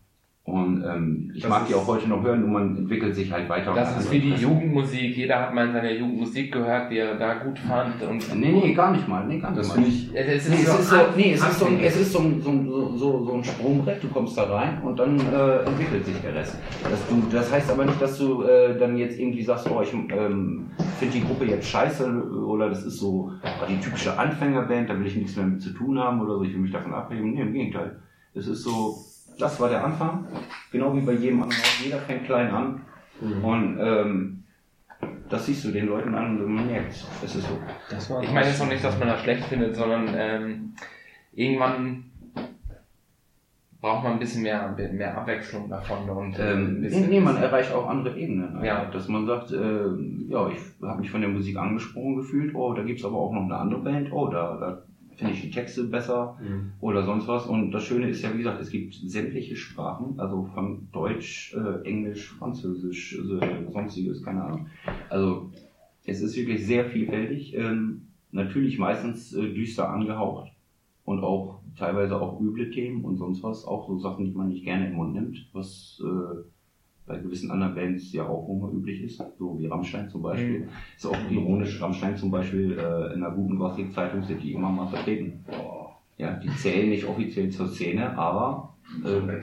Und 0.43 0.83
ähm, 0.83 1.31
ich 1.35 1.43
Das 1.43 1.51
mag 1.51 1.67
die 1.67 1.75
auch 1.75 1.85
heute 1.85 2.09
noch 2.09 2.23
hören 2.23 2.43
und 2.43 2.51
man 2.51 2.75
entwickelt 2.75 3.13
sich 3.13 3.31
halt 3.31 3.47
weiter. 3.47 3.75
Das 3.75 3.95
ist 3.99 4.11
wie 4.11 4.19
die. 4.19 4.33
Jugendmusik. 4.33 5.15
Jeder 5.15 5.39
hat 5.39 5.53
mal 5.53 5.67
in 5.67 5.73
seiner 5.73 5.91
Jugend 5.91 6.17
Musik 6.17 6.51
gehört, 6.51 6.91
die 6.91 6.97
er 6.97 7.13
da 7.15 7.35
gut 7.35 7.59
fand. 7.59 8.01
Und 8.01 8.35
Nee, 8.39 8.51
nee, 8.51 8.73
gar 8.73 8.91
nicht 8.91 9.07
mal. 9.07 9.27
Nee, 9.27 9.37
gar 9.37 9.51
nicht 9.51 9.59
Das 9.59 9.77
mal. 9.77 9.85
ich, 9.87 10.09
Es 10.15 10.47
ist, 10.47 10.49
Nee, 10.49 10.63
es 10.63 10.79
ist 10.79 10.89
so, 10.89 10.95
nee, 11.15 11.33
es 11.33 11.41
ist 11.47 11.59
so, 11.59 11.67
es 11.79 11.95
ist 11.95 12.11
so, 12.11 12.19
ein- 12.19 12.41
so, 12.41 12.51
so, 12.67 12.97
so, 12.97 13.23
so 13.25 13.33
ein 13.33 13.43
Sprungbrett, 13.43 14.01
du 14.03 14.07
kommst 14.07 14.35
da 14.35 14.43
rein 14.45 14.81
und 14.81 14.97
dann 14.97 15.19
äh, 15.19 15.57
entwickelt 15.59 16.05
sich 16.05 16.19
der 16.21 16.33
Rest. 16.33 16.57
Das, 16.89 17.07
du, 17.07 17.21
das 17.31 17.51
heißt 17.51 17.69
aber 17.71 17.85
nicht, 17.85 18.01
dass 18.01 18.17
du 18.17 18.41
äh, 18.41 18.79
dann 18.79 18.97
jetzt 18.97 19.19
irgendwie 19.19 19.43
sagst, 19.43 19.69
oh, 19.69 19.79
ich 19.83 19.93
ähm, 19.93 20.71
finde 20.97 21.13
die 21.19 21.23
Gruppe 21.23 21.45
jetzt 21.45 21.67
scheiße 21.67 22.11
oder 22.47 22.67
das 22.69 22.83
ist 22.83 22.97
so 22.97 23.31
oh, 23.43 23.65
die 23.69 23.79
typische 23.79 24.17
Anfängerband, 24.17 24.89
da 24.89 24.97
will 24.99 25.05
ich 25.05 25.15
nichts 25.15 25.35
mehr 25.37 25.45
mit 25.45 25.61
zu 25.61 25.69
tun 25.69 25.99
haben 25.99 26.19
oder 26.19 26.37
so, 26.39 26.43
ich 26.43 26.53
will 26.53 26.61
mich 26.61 26.71
davon 26.71 26.95
abheben. 26.95 27.31
Nee, 27.35 27.41
im 27.41 27.53
Gegenteil. 27.53 27.99
Es 28.33 28.47
ist 28.47 28.63
so, 28.63 28.95
das 29.41 29.59
war 29.59 29.69
der 29.69 29.83
Anfang, 29.83 30.25
genau 30.71 30.95
wie 30.95 31.01
bei 31.01 31.13
jedem 31.13 31.43
anderen. 31.43 31.61
Jeder 31.83 31.97
fängt 31.99 32.25
klein 32.25 32.51
an 32.51 32.81
Mhm. 33.21 33.45
und 33.45 33.77
ähm, 33.79 34.43
das 35.29 35.45
siehst 35.45 35.63
du 35.65 35.71
den 35.71 35.85
Leuten 35.87 36.15
an 36.15 36.41
und 36.41 36.53
man 36.55 36.65
merkt, 36.67 36.91
es 37.23 37.35
ist 37.35 37.47
so. 37.47 37.57
Das 37.89 38.09
war 38.09 38.23
Ich 38.23 38.31
meine 38.31 38.47
jetzt 38.47 38.59
noch 38.59 38.67
nicht, 38.67 38.83
dass 38.83 38.97
man 38.97 39.09
das 39.09 39.21
schlecht 39.21 39.43
findet, 39.45 39.75
sondern 39.75 40.09
ähm, 40.17 40.73
irgendwann 41.33 42.05
braucht 43.79 44.03
man 44.03 44.13
ein 44.13 44.19
bisschen 44.19 44.43
mehr, 44.43 44.75
mehr 44.91 45.17
Abwechslung 45.17 45.69
davon. 45.69 46.07
Und, 46.09 46.37
äh, 46.37 46.53
Ähm, 46.53 46.73
nee, 46.75 46.81
bisschen, 46.81 47.09
nee, 47.09 47.19
man 47.19 47.37
erreicht 47.37 47.71
auch 47.73 47.87
andere 47.87 48.17
Ebenen. 48.17 48.63
Ja. 48.63 48.85
Dass 48.85 49.07
man 49.07 49.25
sagt, 49.25 49.51
äh, 49.51 49.85
ja, 50.27 50.49
ich 50.49 50.59
habe 50.83 50.99
mich 50.99 51.09
von 51.09 51.21
der 51.21 51.29
Musik 51.29 51.57
angesprochen 51.57 52.17
gefühlt, 52.17 52.53
oh, 52.53 52.73
da 52.73 52.83
gibt's 52.83 53.05
aber 53.05 53.17
auch 53.17 53.33
noch 53.33 53.43
eine 53.43 53.57
andere 53.57 53.81
Band, 53.81 54.11
oh, 54.11 54.27
da, 54.29 54.57
da 54.59 54.83
finde 55.15 55.33
ich 55.33 55.41
die 55.41 55.51
Texte 55.51 55.83
besser 55.85 56.37
Mhm. 56.41 56.73
oder 56.79 57.05
sonst 57.05 57.27
was. 57.27 57.45
Und 57.45 57.71
das 57.71 57.83
Schöne 57.83 58.09
ist 58.09 58.21
ja, 58.21 58.33
wie 58.33 58.39
gesagt, 58.39 58.61
es 58.61 58.69
gibt 58.69 58.93
sämtliche 58.93 59.55
Sprachen, 59.55 60.19
also 60.19 60.43
von 60.53 60.87
Deutsch, 60.91 61.53
äh, 61.55 61.81
Englisch, 61.87 62.29
Französisch, 62.33 63.17
äh, 63.19 63.71
sonstiges, 63.71 64.23
keine 64.23 64.43
Ahnung. 64.43 64.67
Also 65.09 65.51
es 66.05 66.21
ist 66.21 66.35
wirklich 66.35 66.65
sehr 66.65 66.85
vielfältig, 66.85 67.55
ähm, 67.55 68.07
natürlich 68.31 68.79
meistens 68.79 69.33
äh, 69.33 69.53
düster 69.53 69.89
angehaucht 69.89 70.51
und 71.05 71.23
auch 71.23 71.59
teilweise 71.75 72.19
auch 72.19 72.39
üble 72.41 72.71
Themen 72.71 73.03
und 73.03 73.17
sonst 73.17 73.43
was, 73.43 73.65
auch 73.65 73.87
so 73.87 73.97
Sachen, 73.99 74.25
die 74.25 74.31
man 74.31 74.49
nicht 74.49 74.63
gerne 74.63 74.87
im 74.87 74.93
Mund 74.95 75.13
nimmt, 75.13 75.47
was 75.53 76.01
äh, 76.03 76.43
bei 77.11 77.17
gewissen 77.17 77.51
anderen 77.51 77.75
Bands 77.75 78.11
ja 78.13 78.25
auch 78.25 78.47
immer 78.49 78.71
üblich 78.71 79.03
ist, 79.03 79.21
so 79.37 79.59
wie 79.59 79.67
Rammstein 79.67 80.09
zum 80.09 80.21
Beispiel. 80.21 80.67
Ist 80.95 81.05
auch 81.05 81.17
ironisch, 81.29 81.81
Rammstein 81.81 82.15
zum 82.15 82.31
Beispiel 82.31 82.77
äh, 82.77 83.13
in 83.13 83.23
einer 83.23 83.31
guten 83.31 83.57
Gothic-Zeitung 83.57 84.23
sind 84.23 84.41
die 84.41 84.53
immer 84.53 84.69
mal 84.69 84.87
vertreten. 84.87 85.43
Ja, 86.17 86.33
die 86.35 86.49
zählen 86.49 86.89
nicht 86.89 87.05
offiziell 87.05 87.49
zur 87.49 87.67
Szene, 87.67 88.17
aber 88.17 88.73
äh, 89.03 89.41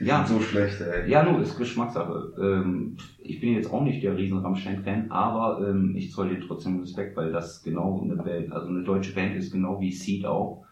ja, 0.04 0.24
so 0.24 0.40
schlecht, 0.40 0.80
ey. 0.80 1.10
ja, 1.10 1.24
nur 1.24 1.40
ist 1.40 1.56
Geschmackssache. 1.56 2.32
Ähm, 2.40 2.96
ich 3.18 3.40
bin 3.40 3.54
jetzt 3.54 3.72
auch 3.72 3.82
nicht 3.82 4.02
der 4.02 4.16
riesen 4.16 4.38
Rammstein-Fan, 4.38 5.10
aber 5.10 5.66
ähm, 5.66 5.94
ich 5.96 6.12
zoll 6.12 6.28
dir 6.28 6.40
trotzdem 6.40 6.80
Respekt, 6.80 7.16
weil 7.16 7.32
das 7.32 7.62
genau 7.62 8.00
eine 8.02 8.16
Band, 8.16 8.52
also 8.52 8.68
eine 8.68 8.84
deutsche 8.84 9.14
Band 9.14 9.34
ist 9.36 9.50
genau 9.50 9.80
wie 9.80 9.92
Seed 9.92 10.26
auch. 10.26 10.64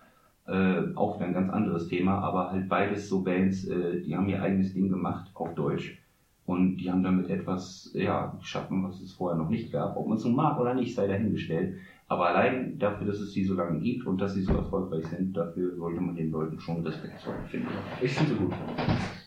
Äh, 0.48 0.94
auch 0.96 1.20
ein 1.20 1.34
ganz 1.34 1.50
anderes 1.50 1.88
Thema, 1.88 2.20
aber 2.20 2.50
halt 2.50 2.68
beides 2.68 3.08
so 3.08 3.22
Bands, 3.22 3.66
äh, 3.66 4.00
die 4.00 4.16
haben 4.16 4.28
ihr 4.28 4.42
eigenes 4.42 4.72
Ding 4.72 4.88
gemacht 4.88 5.30
auf 5.34 5.54
Deutsch. 5.54 6.02
Und 6.46 6.78
die 6.78 6.90
haben 6.90 7.02
damit 7.02 7.28
etwas 7.28 7.90
ja, 7.92 8.34
geschaffen, 8.40 8.82
was 8.82 8.98
es 9.02 9.12
vorher 9.12 9.36
noch 9.36 9.50
nicht 9.50 9.70
gab. 9.70 9.98
Ob 9.98 10.08
man 10.08 10.16
es 10.16 10.24
nun 10.24 10.34
mag 10.34 10.58
oder 10.58 10.72
nicht, 10.72 10.94
sei 10.94 11.06
dahingestellt. 11.06 11.74
Aber 12.08 12.28
allein 12.28 12.78
dafür, 12.78 13.06
dass 13.06 13.20
es 13.20 13.32
die 13.32 13.44
so 13.44 13.52
lange 13.52 13.78
gibt 13.80 14.06
und 14.06 14.18
dass 14.18 14.32
sie 14.32 14.42
so 14.42 14.54
erfolgreich 14.54 15.04
sind, 15.08 15.36
dafür 15.36 15.76
sollte 15.76 16.00
man 16.00 16.16
den 16.16 16.30
Leuten 16.30 16.58
schon 16.58 16.80
Respekt 16.80 17.20
zollen, 17.20 17.44
finde 17.46 17.68
ich. 18.00 18.06
Ich 18.06 18.12
finde 18.14 18.32
sie 18.32 18.38
gut. 18.38 18.54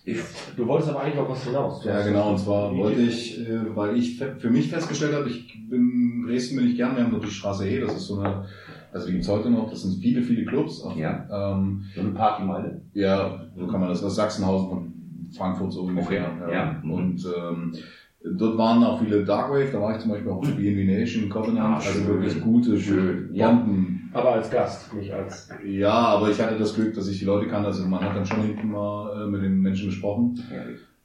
Ich, 0.04 0.18
du 0.58 0.66
wolltest 0.66 0.90
aber 0.90 1.02
eigentlich 1.02 1.18
noch 1.18 1.30
was 1.30 1.44
hinaus. 1.44 1.84
Du 1.84 1.90
Ja, 1.90 2.02
genau, 2.02 2.32
und 2.32 2.40
zwar 2.40 2.76
wollte 2.76 3.02
ich, 3.02 3.48
äh, 3.48 3.76
weil 3.76 3.96
ich 3.96 4.18
für 4.18 4.50
mich 4.50 4.72
festgestellt 4.72 5.14
habe, 5.14 5.30
ich 5.30 5.70
bin, 5.70 6.24
Dresden 6.26 6.56
bin 6.56 6.70
ich 6.70 6.76
gern, 6.76 6.96
wir 6.96 7.04
haben 7.04 7.12
dort 7.12 7.26
die 7.26 7.30
Straße 7.30 7.70
E, 7.70 7.80
das 7.80 7.96
ist 7.96 8.08
so 8.08 8.20
eine, 8.20 8.46
also 8.94 9.08
die 9.08 9.14
gibt's 9.14 9.28
heute 9.30 9.50
noch, 9.50 9.70
das 9.70 9.82
sind 9.84 10.02
viele, 10.02 10.22
viele 10.22 10.46
Clubs. 10.46 10.82
Auch, 10.84 10.96
Ja. 10.96 11.26
Ähm, 11.32 11.84
So 11.96 12.02
eine 12.02 12.12
Partymeile. 12.12 12.82
ja, 12.94 13.40
so 13.58 13.68
kann 13.68 13.80
man 13.80 13.90
das, 13.90 14.02
das 14.02 14.12
ist 14.12 14.16
Sachsenhausen 14.18 14.70
von 14.70 14.94
Frankfurt 15.38 15.72
so 15.74 15.82
ungefähr. 15.84 16.30
Okay, 16.44 16.54
ja. 16.54 16.82
Und 16.84 17.26
ähm, 17.26 17.74
dort 18.38 18.58
waren 18.58 18.84
auch 18.84 19.00
viele 19.00 19.24
Darkwave, 19.24 19.70
da 19.72 19.82
war 19.82 19.94
ich 19.96 20.02
zum 20.02 20.12
Beispiel 20.12 20.30
auch 20.32 20.38
auf 20.40 20.56
BNB 20.56 20.86
Nation, 21.00 21.30
Covenant, 21.30 21.60
Ah, 21.82 21.88
also 21.88 22.06
wirklich 22.08 22.42
gute, 22.42 22.78
Schön, 22.80 23.30
ja. 23.34 23.50
Bomben. 23.50 24.10
Aber 24.14 24.34
als 24.34 24.50
Gast, 24.52 24.94
nicht 24.94 25.12
als. 25.14 25.48
Ja, 25.66 25.94
aber 25.94 26.30
ich 26.30 26.42
hatte 26.42 26.58
das 26.60 26.76
Glück, 26.76 26.94
dass 26.94 27.08
ich 27.08 27.20
die 27.20 27.26
Leute 27.26 27.48
kannte, 27.48 27.68
also 27.68 27.88
man 27.88 28.02
hat 28.02 28.14
dann 28.14 28.26
schon 28.26 28.42
hinten 28.42 28.70
mal 28.72 29.24
äh, 29.24 29.28
mit 29.30 29.42
den 29.42 29.60
Menschen 29.62 29.86
gesprochen. 29.88 30.38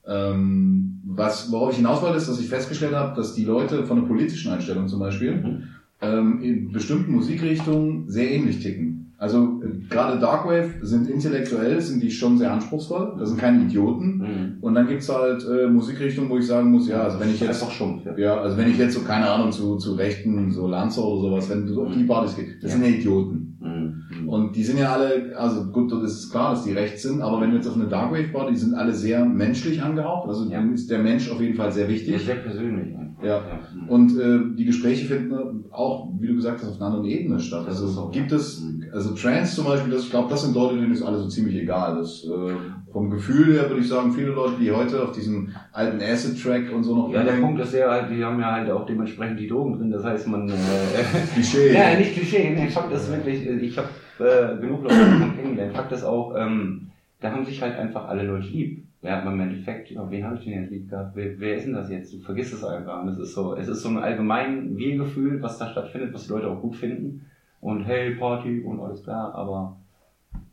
Ähm, 0.08 1.00
was, 1.04 1.50
worauf 1.50 1.70
ich 1.70 1.76
hinaus 1.78 2.02
wollte, 2.02 2.16
ist, 2.16 2.28
dass 2.28 2.40
ich 2.40 2.48
festgestellt 2.48 2.94
habe, 2.94 3.14
dass 3.16 3.34
die 3.34 3.44
Leute 3.44 3.84
von 3.84 4.00
der 4.00 4.06
politischen 4.08 4.52
Einstellung 4.52 4.88
zum 4.88 5.00
Beispiel 5.00 5.34
Mhm. 5.34 5.62
Ähm, 6.02 6.40
in 6.42 6.72
bestimmten 6.72 7.12
Musikrichtungen 7.12 8.08
sehr 8.08 8.30
ähnlich 8.30 8.60
ticken. 8.62 9.02
Also 9.18 9.62
äh, 9.64 9.88
gerade 9.88 10.18
Darkwave 10.20 10.74
sind 10.82 11.08
intellektuell, 11.08 11.80
sind 11.80 12.02
die 12.02 12.10
schon 12.10 12.36
sehr 12.36 12.52
anspruchsvoll, 12.52 13.14
das 13.18 13.30
sind 13.30 13.40
keine 13.40 13.62
Idioten. 13.64 14.18
Mhm. 14.18 14.56
Und 14.60 14.74
dann 14.74 14.86
gibt's 14.88 15.08
halt 15.08 15.42
äh, 15.48 15.68
Musikrichtungen, 15.68 16.28
wo 16.28 16.36
ich 16.36 16.46
sagen 16.46 16.70
muss, 16.70 16.86
ja, 16.86 17.02
also 17.04 17.18
wenn 17.18 17.30
ich 17.30 17.40
jetzt 17.40 17.62
Einfach 17.62 17.70
stumpf, 17.74 18.04
ja. 18.04 18.18
ja, 18.18 18.40
also 18.42 18.58
wenn 18.58 18.68
ich 18.70 18.76
jetzt 18.76 18.92
so, 18.94 19.00
keine 19.00 19.30
Ahnung, 19.30 19.52
zu, 19.52 19.76
zu 19.78 19.94
Rechten, 19.94 20.50
so 20.50 20.66
Lanzer 20.66 21.02
oder 21.02 21.30
sowas, 21.30 21.48
wenn 21.48 21.66
du 21.66 21.82
auf 21.86 21.94
die 21.94 22.04
Partys 22.04 22.36
gehst, 22.36 22.62
das 22.62 22.72
Ja. 22.72 22.76
sind 22.78 22.86
ja 22.86 22.98
Idioten. 22.98 23.56
Mhm. 23.58 24.28
Und 24.28 24.54
die 24.54 24.62
sind 24.64 24.78
ja 24.78 24.92
alle, 24.92 25.34
also 25.38 25.64
gut, 25.72 25.90
das 25.92 26.02
ist 26.12 26.30
klar, 26.30 26.50
dass 26.50 26.64
die 26.64 26.72
rechts 26.72 27.02
sind, 27.02 27.22
aber 27.22 27.40
wenn 27.40 27.50
du 27.50 27.56
jetzt 27.56 27.68
auf 27.68 27.74
eine 27.74 27.86
Darkwave 27.88 28.28
Party, 28.28 28.52
die 28.52 28.58
sind 28.58 28.74
alle 28.74 28.92
sehr 28.92 29.24
menschlich 29.24 29.80
angehaucht, 29.82 30.28
also 30.28 30.50
Ja. 30.50 30.60
ist 30.60 30.90
der 30.90 30.98
Mensch 30.98 31.30
auf 31.30 31.40
jeden 31.40 31.54
Fall 31.54 31.72
sehr 31.72 31.84
Ja, 31.86 31.90
wichtig. 31.90 32.22
sehr 32.22 32.34
persönlich. 32.36 32.94
Ja. 33.26 33.42
Und 33.88 34.18
äh, 34.18 34.38
die 34.56 34.64
Gespräche 34.64 35.06
finden 35.06 35.64
auch, 35.70 36.08
wie 36.20 36.28
du 36.28 36.34
gesagt 36.36 36.60
hast, 36.60 36.68
auf 36.70 36.76
einer 36.76 36.86
anderen 36.86 37.06
Ebene 37.06 37.40
statt. 37.40 37.64
Also 37.66 37.86
so. 37.88 38.08
gibt 38.08 38.32
es, 38.32 38.60
Mhm. 38.62 38.84
also 38.92 39.14
Trance 39.14 39.54
zum 39.56 39.64
Beispiel, 39.66 39.92
das, 39.92 40.04
ich 40.04 40.10
glaube, 40.10 40.28
das 40.30 40.42
sind 40.42 40.54
Leute, 40.54 40.76
denen 40.76 40.92
ist 40.92 41.02
alles 41.02 41.22
so 41.22 41.28
ziemlich 41.28 41.56
egal. 41.56 41.96
Das, 41.96 42.24
äh, 42.24 42.54
vom 42.92 43.10
Gefühl 43.10 43.54
her 43.54 43.68
würde 43.68 43.80
ich 43.82 43.88
sagen, 43.88 44.12
viele 44.12 44.28
Leute, 44.30 44.54
die 44.60 44.70
heute 44.70 45.02
auf 45.02 45.12
diesem 45.12 45.50
alten 45.72 46.00
Acid-Track 46.00 46.72
und 46.72 46.84
so 46.84 46.94
noch 46.96 47.10
Ja, 47.12 47.22
der 47.24 47.32
Punkt 47.32 47.60
ist 47.60 47.74
ja 47.74 47.90
halt, 47.90 48.10
die 48.10 48.24
haben 48.24 48.40
ja 48.40 48.52
halt 48.52 48.70
auch 48.70 48.86
dementsprechend 48.86 49.38
die 49.38 49.48
Drogen 49.48 49.76
drin, 49.78 49.90
das 49.90 50.02
heißt, 50.04 50.26
man. 50.28 50.48
Äh, 50.48 50.52
Klischee. 51.34 51.74
ja, 51.74 51.98
nicht 51.98 52.14
Klischee, 52.14 52.54
nee, 52.56 52.68
Fakt 52.68 52.92
ist 52.92 53.10
wirklich, 53.10 53.46
äh, 53.46 53.56
ich 53.58 53.76
habe 53.76 53.88
äh, 54.18 54.58
genug 54.60 54.84
Leute 54.84 54.94
kennengelernt. 55.36 55.74
Fakt 55.76 55.92
ist 55.92 56.04
auch, 56.04 56.34
ähm, 56.38 56.88
da 57.20 57.32
haben 57.32 57.44
sich 57.44 57.60
halt 57.60 57.76
einfach 57.76 58.08
alle 58.08 58.22
Leute 58.22 58.46
lieb. 58.48 58.85
Ja, 59.02 59.20
aber 59.20 59.32
im 59.32 59.40
Endeffekt, 59.40 59.90
ja, 59.90 60.10
wen 60.10 60.24
habe 60.24 60.36
ich 60.36 60.44
denn 60.44 60.54
jetzt 60.54 60.70
lieb 60.70 60.90
gehabt? 60.90 61.14
Wer, 61.14 61.38
wer 61.38 61.56
ist 61.56 61.66
denn 61.66 61.74
das 61.74 61.90
jetzt? 61.90 62.12
Du 62.12 62.18
vergisst 62.18 62.54
es 62.54 62.64
einfach. 62.64 63.02
Und 63.02 63.08
es 63.08 63.18
ist 63.18 63.34
so, 63.34 63.54
es 63.54 63.68
ist 63.68 63.82
so 63.82 63.88
ein 63.90 63.98
allgemein 63.98 64.76
Wir-Gefühl, 64.76 65.42
was 65.42 65.58
da 65.58 65.68
stattfindet, 65.68 66.12
was 66.14 66.24
die 66.26 66.32
Leute 66.32 66.48
auch 66.48 66.60
gut 66.60 66.76
finden. 66.76 67.26
Und 67.60 67.84
hey, 67.84 68.14
Party 68.16 68.60
und 68.62 68.80
alles 68.80 69.02
klar, 69.02 69.34
aber 69.34 69.76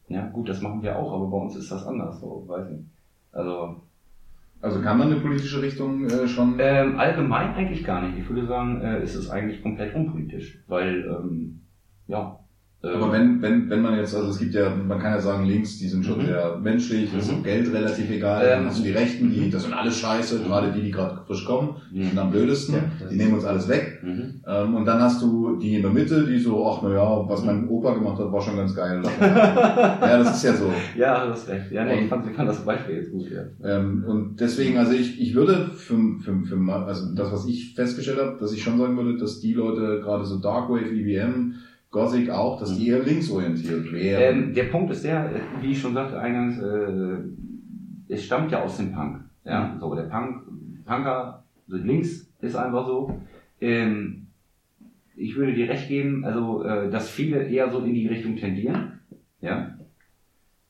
ja, 0.07 0.27
gut, 0.27 0.49
das 0.49 0.61
machen 0.61 0.83
wir 0.83 0.97
auch, 0.97 1.13
aber 1.13 1.27
bei 1.27 1.37
uns 1.37 1.55
ist 1.55 1.71
das 1.71 1.85
anders, 1.85 2.19
so, 2.19 2.43
weiß 2.47 2.69
nicht. 2.69 2.83
Also, 3.31 3.81
Also 4.61 4.81
kann 4.81 4.97
man 4.97 5.11
eine 5.11 5.19
politische 5.21 5.61
Richtung 5.61 6.05
äh, 6.05 6.27
schon. 6.27 6.57
ähm, 6.59 6.99
allgemein 6.99 7.53
eigentlich 7.53 7.83
gar 7.83 8.01
nicht. 8.01 8.17
Ich 8.17 8.29
würde 8.29 8.45
sagen, 8.45 8.81
äh, 8.81 8.97
es 8.99 9.15
ist 9.15 9.29
eigentlich 9.29 9.61
komplett 9.61 9.95
unpolitisch, 9.95 10.63
weil, 10.67 11.05
ähm, 11.05 11.59
ja. 12.07 12.39
Ähm, 12.83 12.89
Aber 12.95 13.11
wenn, 13.13 13.41
wenn, 13.41 13.69
wenn 13.69 13.81
man 13.81 13.95
jetzt, 13.97 14.13
also 14.15 14.29
es 14.29 14.39
gibt 14.39 14.53
ja, 14.53 14.69
man 14.75 14.99
kann 14.99 15.13
ja 15.13 15.19
sagen, 15.21 15.45
links, 15.45 15.77
die 15.77 15.87
sind 15.87 16.05
schon 16.05 16.19
Mhm. 16.21 16.25
sehr 16.25 16.57
menschlich, 16.61 17.13
ist 17.13 17.31
Mhm. 17.31 17.37
auch 17.39 17.43
Geld 17.43 17.73
relativ 17.73 18.09
egal. 18.11 18.43
Ähm, 18.43 18.49
Dann 18.49 18.65
hast 18.67 18.79
du 18.79 18.83
die 18.83 18.91
Rechten, 18.91 19.29
die, 19.31 19.49
das 19.49 19.63
sind 19.63 19.73
alles 19.73 19.97
scheiße, 19.99 20.41
gerade 20.43 20.71
die, 20.73 20.81
die 20.81 20.91
gerade 20.91 21.21
frisch 21.25 21.45
kommen, 21.45 21.75
die 21.91 22.03
sind 22.03 22.17
am 22.19 22.29
blödesten, 22.31 22.75
Ja, 22.75 22.81
das 22.99 23.09
die 23.09 23.15
ist- 23.15 23.21
nehmen 23.21 23.33
uns 23.35 23.45
alles 23.45 23.67
weg. 23.69 24.01
mhm. 24.03 24.41
Ähm, 24.45 24.75
und 24.75 24.85
dann 24.85 24.99
hast 25.01 25.21
du 25.21 25.55
die 25.61 25.75
in 25.75 25.81
der 25.81 25.91
Mitte, 25.91 26.25
die 26.25 26.37
so, 26.39 26.67
ach 26.69 26.81
na 26.83 26.91
ja, 26.93 27.29
was 27.29 27.43
mein 27.45 27.67
Opa 27.69 27.93
gemacht 27.93 28.19
hat, 28.19 28.29
war 28.31 28.41
schon 28.41 28.57
ganz 28.57 28.75
geil. 28.75 29.01
ja, 29.21 30.17
das 30.17 30.35
ist 30.37 30.43
ja 30.43 30.53
so. 30.53 30.65
Ja, 30.97 31.25
du 31.25 31.31
hast 31.31 31.47
recht. 31.47 31.71
Ja, 31.71 31.85
nee, 31.85 31.93
Und- 31.97 32.03
ich 32.03 32.09
fand, 32.09 32.29
ich 32.29 32.35
fand 32.35 32.49
das 32.49 32.65
Beispiel 32.65 32.95
jetzt 32.95 33.11
gut, 33.11 33.27
ja. 33.31 33.43
Ähm, 33.63 34.03
und 34.05 34.39
deswegen, 34.41 34.77
also 34.77 34.91
ich, 34.93 35.21
ich 35.21 35.33
würde 35.35 35.69
für, 35.75 35.95
für, 36.21 36.41
für 36.45 36.73
also 36.73 37.13
das, 37.15 37.31
was 37.31 37.45
ich 37.47 37.73
festgestellt 37.75 38.19
habe, 38.19 38.37
dass 38.39 38.51
ich 38.53 38.61
schon 38.61 38.77
sagen 38.77 38.97
würde, 38.97 39.17
dass 39.17 39.39
die 39.39 39.53
Leute, 39.53 40.01
gerade 40.01 40.25
so 40.25 40.39
Darkwave, 40.39 40.89
EBM, 40.91 41.53
Gothic 41.93 42.29
auch, 42.31 42.59
dass 42.59 42.75
die 42.75 42.87
eher 42.87 43.03
linksorientiert 43.03 43.91
wären. 43.93 44.47
Ähm, 44.47 44.53
der 44.53 44.63
Punkt 44.63 44.91
ist 44.91 45.03
der, 45.05 45.29
wie 45.61 45.71
ich 45.71 45.79
schon 45.79 45.93
sagte 45.93 46.19
eingangs, 46.19 46.57
äh, 46.59 48.13
es 48.13 48.25
stammt 48.25 48.51
ja 48.51 48.63
aus 48.63 48.77
dem 48.77 48.91
Punk. 48.91 49.21
Ja, 49.45 49.77
so 49.79 49.93
der 49.93 50.03
Punk, 50.03 50.41
Punker, 50.85 51.43
also 51.69 51.83
links 51.85 52.27
ist 52.41 52.55
einfach 52.55 52.87
so. 52.87 53.21
Ähm, 53.61 54.27
ich 55.15 55.35
würde 55.35 55.53
dir 55.53 55.69
recht 55.69 55.87
geben, 55.87 56.25
also 56.25 56.63
äh, 56.63 56.89
dass 56.89 57.09
viele 57.09 57.47
eher 57.47 57.69
so 57.69 57.79
in 57.79 57.93
die 57.93 58.07
Richtung 58.07 58.37
tendieren. 58.37 58.99
Ja, 59.39 59.77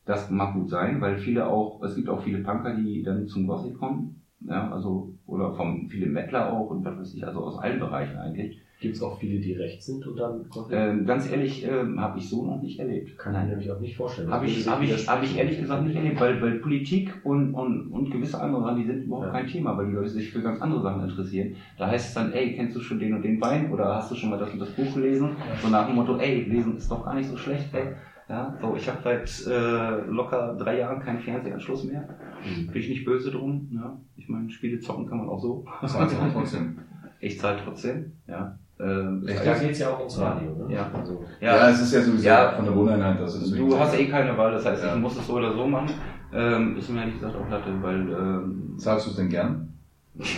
das 0.05 0.29
mag 0.29 0.53
gut 0.53 0.69
sein, 0.69 0.99
weil 0.99 1.17
viele 1.17 1.47
auch, 1.47 1.81
es 1.83 1.95
gibt 1.95 2.09
auch 2.09 2.21
viele 2.21 2.39
Punker, 2.39 2.75
die 2.75 3.01
dann 3.01 3.27
zum 3.27 3.47
Gothic 3.47 3.77
kommen. 3.77 4.21
Ja, 4.41 4.69
also 4.71 5.13
oder 5.25 5.53
vom 5.53 5.87
viele 5.87 6.07
Mettler 6.07 6.51
auch 6.51 6.69
und 6.69 6.83
was 6.83 6.99
weiß 6.99 7.13
ich, 7.13 7.25
also 7.25 7.45
aus 7.45 7.59
allen 7.59 7.79
Bereichen 7.79 8.17
eigentlich. 8.17 8.59
Gibt 8.83 8.97
es 8.97 9.01
auch 9.01 9.17
viele, 9.17 9.39
die 9.39 9.53
rechts 9.53 9.85
sind 9.85 10.05
und 10.05 10.17
dann? 10.17 10.45
Ähm, 10.69 11.05
ganz 11.05 11.31
ehrlich, 11.31 11.65
ähm, 11.65 11.99
habe 12.01 12.19
ich 12.19 12.27
so 12.29 12.45
noch 12.45 12.61
nicht 12.61 12.77
erlebt. 12.79 13.17
Kann 13.17 13.33
ich 13.33 13.49
nämlich 13.49 13.71
auch 13.71 13.79
nicht 13.79 13.95
vorstellen. 13.95 14.29
Habe 14.29 14.45
ich, 14.45 14.67
hab 14.67 14.81
ich, 14.83 15.07
hab 15.07 15.23
ich 15.23 15.37
ehrlich 15.37 15.57
gesagt 15.61 15.87
nicht 15.87 15.95
erlebt, 15.95 16.19
weil, 16.19 16.41
weil 16.41 16.59
Politik 16.59 17.13
und, 17.23 17.53
und, 17.53 17.87
und 17.87 18.11
gewisse 18.11 18.41
andere 18.41 18.61
Sachen, 18.61 18.81
die 18.81 18.85
sind 18.85 19.03
überhaupt 19.05 19.27
Ja. 19.27 19.31
kein 19.31 19.47
Thema, 19.47 19.77
weil 19.77 19.87
die 19.87 19.93
Leute 19.93 20.09
sich 20.09 20.31
für 20.31 20.41
ganz 20.41 20.61
andere 20.61 20.81
Sachen 20.81 21.01
interessieren. 21.09 21.55
Da 21.77 21.87
heißt 21.87 22.09
es 22.09 22.13
dann, 22.13 22.33
ey, 22.33 22.55
kennst 22.55 22.75
du 22.75 22.81
schon 22.81 22.99
den 22.99 23.13
und 23.13 23.23
den 23.23 23.39
Wein 23.39 23.71
oder 23.71 23.95
hast 23.95 24.11
du 24.11 24.15
schon 24.15 24.29
mal 24.31 24.37
das 24.37 24.51
und 24.51 24.59
das 24.59 24.69
Buch 24.71 24.93
gelesen? 24.93 25.29
So 25.61 25.69
nach 25.69 25.87
dem 25.87 25.95
Motto, 25.95 26.17
ey, 26.17 26.43
lesen 26.43 26.75
ist 26.75 26.91
doch 26.91 27.05
gar 27.05 27.15
nicht 27.15 27.29
so 27.29 27.37
schlecht, 27.37 27.73
ey. 27.73 27.93
Ja, 28.27 28.57
so, 28.61 28.75
ich 28.75 28.89
habe 28.89 28.99
seit 29.03 29.47
äh, 29.47 30.01
locker 30.09 30.57
drei 30.59 30.79
Jahren 30.79 31.01
keinen 31.01 31.19
Fernsehanschluss 31.19 31.85
mehr. 31.85 32.07
Bin 32.43 32.81
ich 32.81 32.89
nicht 32.89 33.05
böse 33.05 33.31
drum. 33.31 33.69
Ja. 33.73 33.97
Ich 34.17 34.27
meine, 34.27 34.49
Spiele 34.49 34.79
zocken 34.79 35.07
kann 35.07 35.19
man 35.19 35.29
auch 35.29 35.39
so. 35.41 35.65
Zahlst 35.85 36.15
du 36.15 36.31
trotzdem. 36.33 36.79
Ich 37.19 37.39
zahle 37.39 37.59
trotzdem. 37.63 38.13
Ja. 38.27 38.57
Ähm, 38.79 39.25
Echt? 39.27 39.45
Da 39.45 39.53
geht's 39.53 39.79
ja 39.79 39.89
auch 39.91 39.99
ums 39.99 40.19
Radio, 40.19 40.49
ne? 40.67 40.73
Ja. 40.73 40.89
Also, 40.93 41.23
Ja, 41.39 41.69
es 41.69 41.81
ist 41.81 41.93
ja 41.93 42.01
sowieso 42.01 42.25
Ja. 42.27 42.51
von 42.53 42.65
der 42.65 42.75
Wohneinheit, 42.75 43.19
das 43.19 43.35
ist 43.35 43.55
Du 43.57 43.77
hast 43.79 43.97
eh 43.97 44.05
keine 44.07 44.35
Wahl, 44.37 44.51
das 44.51 44.65
heißt, 44.65 44.83
Ja. 44.83 44.95
ich 44.95 45.01
muss 45.01 45.15
es 45.17 45.27
so 45.27 45.33
oder 45.33 45.53
so 45.53 45.65
machen. 45.67 45.89
Ähm, 46.33 46.75
ist 46.77 46.89
mir 46.89 47.01
ehrlich 47.01 47.15
gesagt 47.15 47.35
auch 47.35 47.49
Latte, 47.49 47.69
weil 47.81 47.99
ähm, 48.11 48.73
Zahlst 48.77 49.05
du 49.05 49.11
es 49.11 49.15
denn 49.17 49.29
gern? 49.29 49.69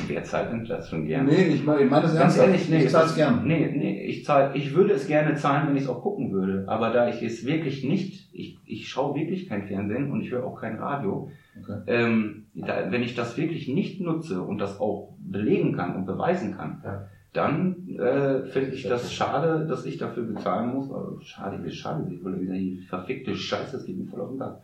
wer 0.08 0.24
zahlt 0.24 0.51
denn 0.54 0.63
das 0.63 0.89
schon 0.89 1.06
gern? 1.06 1.25
Nee, 1.25 1.48
ich 1.48 1.65
meine 1.65 1.82
ich 1.84 1.89
mein 1.92 2.01
das 2.01 2.12
Ganz 2.13 2.38
ernsthaft. 2.38 2.48
ehrlich, 2.48 2.70
nee. 2.70 2.84
Ich 2.86 2.89
zahl's 2.89 3.08
das- 3.08 3.15
gern. 3.15 3.46
Nee, 3.46 3.74
nee, 3.75 4.06
ich 4.06 4.24
zahl, 4.24 4.51
ich 4.54 4.74
würde 4.74 4.94
es 4.94 5.06
gerne 5.08 5.36
zahlen, 5.36 5.68
wenn 5.68 5.75
ich 5.75 5.84
es 5.84 5.89
auch 5.89 6.01
gucken 6.01 6.32
würde. 6.32 6.63
Aber 6.68 6.92
da 6.92 7.10
ich 7.10 7.22
es 7.22 7.46
wirklich 7.46 7.84
nicht, 7.84 8.30
ich, 8.34 8.58
ich 8.65 8.88
schaue 8.88 9.15
wirklich 9.15 9.50
kein 9.50 9.63
Fernsehen 9.63 10.12
und 10.12 10.22
ich 10.22 10.32
höre 10.32 10.46
auch 10.46 10.60
kein 10.62 10.77
Radio. 10.77 11.30
Okay. 11.62 11.80
Ähm, 11.88 12.46
da, 12.54 12.89
wenn 12.89 13.04
ich 13.04 13.15
das 13.15 13.36
wirklich 13.38 13.68
nicht 13.68 14.00
nutze 14.01 14.42
und 14.42 14.60
das 14.60 14.80
auch 14.80 15.13
belegen 15.20 15.74
kann 15.75 15.96
und 15.96 16.06
beweisen 16.06 16.56
kann, 16.56 16.82
Ja. 16.84 17.08
Dann 17.36 17.89
äh, 17.89 18.44
finde 18.46 18.70
ich 18.72 18.84
das 18.88 19.12
schade, 19.12 19.65
dass 19.68 19.86
ich 19.86 19.98
dafür 19.98 20.24
bezahlen 20.24 20.74
muss. 20.74 20.92
Also, 20.92 21.20
schade, 21.22 21.63
wie 21.63 21.72
schade, 21.72 22.06
ich 22.13 22.24
würde 22.24 22.39
wieder 22.39 22.54
die 22.54 22.77
verfickte 22.77 23.36
Scheiße, 23.36 23.77
das 23.77 23.86
geht 23.86 23.98
mir 23.98 24.08
voll 24.10 24.22
auf 24.22 24.30
den 24.30 24.38
Sack. 24.38 24.62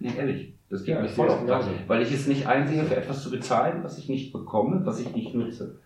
Nee, 0.00 0.12
ehrlich, 0.16 0.54
das 0.68 0.84
geht 0.84 0.94
Ja, 0.96 1.02
mir 1.02 1.08
voll 1.08 1.28
auf 1.28 1.38
den 1.38 1.46
Sack, 1.46 1.60
genauso. 1.62 1.78
weil 1.88 2.02
ich 2.02 2.12
es 2.12 2.26
nicht 2.26 2.46
einsehe, 2.46 2.84
für 2.84 2.96
etwas 2.96 3.22
zu 3.22 3.30
bezahlen, 3.30 3.84
was 3.84 3.98
ich 3.98 4.08
nicht 4.08 4.32
bekomme, 4.32 4.84
was 4.84 5.00
ich 5.00 5.14
nicht 5.14 5.34
nutze. 5.34 5.76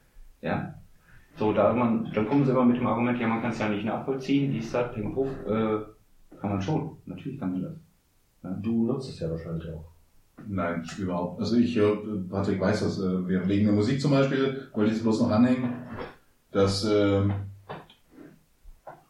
Ja. 0.41 0.75
So, 1.37 1.53
da 1.53 1.73
man, 1.73 2.11
dann 2.15 2.27
kommen 2.29 2.45
sie 2.45 2.51
immer 2.51 2.65
mit 2.65 2.77
dem 2.77 2.87
Argument, 2.87 3.19
ja, 3.19 3.27
man 3.27 3.41
kann 3.41 3.51
es 3.53 3.59
ja 3.59 3.69
nicht 3.69 3.85
nachvollziehen, 3.85 4.53
dies, 4.53 4.71
das, 4.73 4.93
Ping, 4.95 5.15
Puff, 5.15 5.29
äh, 5.47 5.79
kann 6.41 6.51
man 6.51 6.61
schon. 6.61 6.97
Natürlich 7.07 7.39
kann 7.39 7.53
man 7.53 7.62
das. 7.62 8.62
du 8.62 8.87
nutzt 8.87 9.11
es 9.11 9.21
ja 9.21 9.31
wahrscheinlich 9.31 9.69
auch. 9.71 9.85
Nein, 10.47 10.83
überhaupt. 10.99 11.41
Also 11.41 11.57
ich, 11.57 11.77
äh, 11.77 11.83
Patrick 12.29 12.61
weiß 12.61 12.81
das, 12.81 12.99
äh, 13.01 13.29
wir 13.29 13.47
wegen 13.49 13.67
der 13.67 13.75
Musik 13.75 14.01
zum 14.01 14.11
Beispiel, 14.11 14.69
wollte 14.75 14.91
ich 14.91 14.97
es 14.97 15.03
bloß 15.03 15.23
noch 15.23 15.31
anhängen, 15.31 15.73
dass, 16.52 16.85
ähm, 16.85 17.32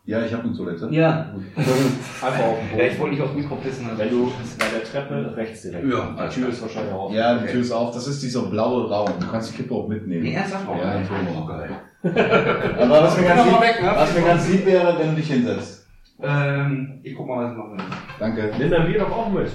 ja, 0.04 0.25
ich 0.25 0.32
habe 0.32 0.44
eine 0.44 0.56
Toilette. 0.56 0.88
Ja. 0.90 1.32
Einfach 2.22 2.44
auf 2.44 2.58
den 2.70 2.78
ja, 2.78 2.84
ich 2.87 2.99
wollte 2.99 3.14
nicht 3.14 3.22
aufs 3.22 3.34
Mikro 3.34 3.54
pissen. 3.56 3.87
also- 3.88 3.99
Wenn 3.99 4.11
du 4.11 4.32
bei 4.58 4.64
der 4.68 4.82
Treppe 4.84 5.37
rechts 5.37 5.62
direkt. 5.62 5.87
Ja, 5.87 6.26
die 6.26 6.34
Tür 6.34 6.49
ist 6.49 6.61
wahrscheinlich 6.62 6.92
auch. 6.92 7.12
Ja, 7.12 7.38
die 7.38 7.46
Tür 7.46 7.61
ist 7.61 7.70
auf, 7.70 7.94
das 7.94 8.08
ist 8.08 8.22
dieser 8.22 8.42
blaue 8.42 8.88
Raum. 8.90 9.11
Du 9.20 9.26
kannst 9.30 9.52
die 9.52 9.56
Kippe 9.58 9.75
auch 9.75 9.87
mitnehmen. 9.88 10.22
Nee, 10.25 10.34
ernsthaft? 10.34 10.66
Ja, 10.68 11.00
natürlich. 11.00 11.28
Oh, 11.40 11.46
geil. 11.46 11.70
Aber 12.82 13.02
was 13.04 13.16
mir 13.16 13.28
ganz 13.28 13.44
lieb, 13.44 13.54
was 13.94 14.14
mir 14.16 14.22
ganz 14.22 14.49
lieb 14.49 14.66
wäre, 14.66 14.99
wenn 14.99 15.11
du 15.11 15.16
dich 15.16 15.30
hinsetzt. 15.30 15.87
Ähm, 16.20 17.00
ich 17.04 17.14
guck 17.14 17.28
mal, 17.28 17.44
was 17.44 17.52
ich 17.52 17.58
machen 17.58 17.78
will. 17.78 17.84
Danke. 18.18 18.50
Nimm 18.58 18.70
dann 18.70 18.88
wir 18.88 18.99
doch 18.99 19.11
auch 19.11 19.30
mit. 19.30 19.49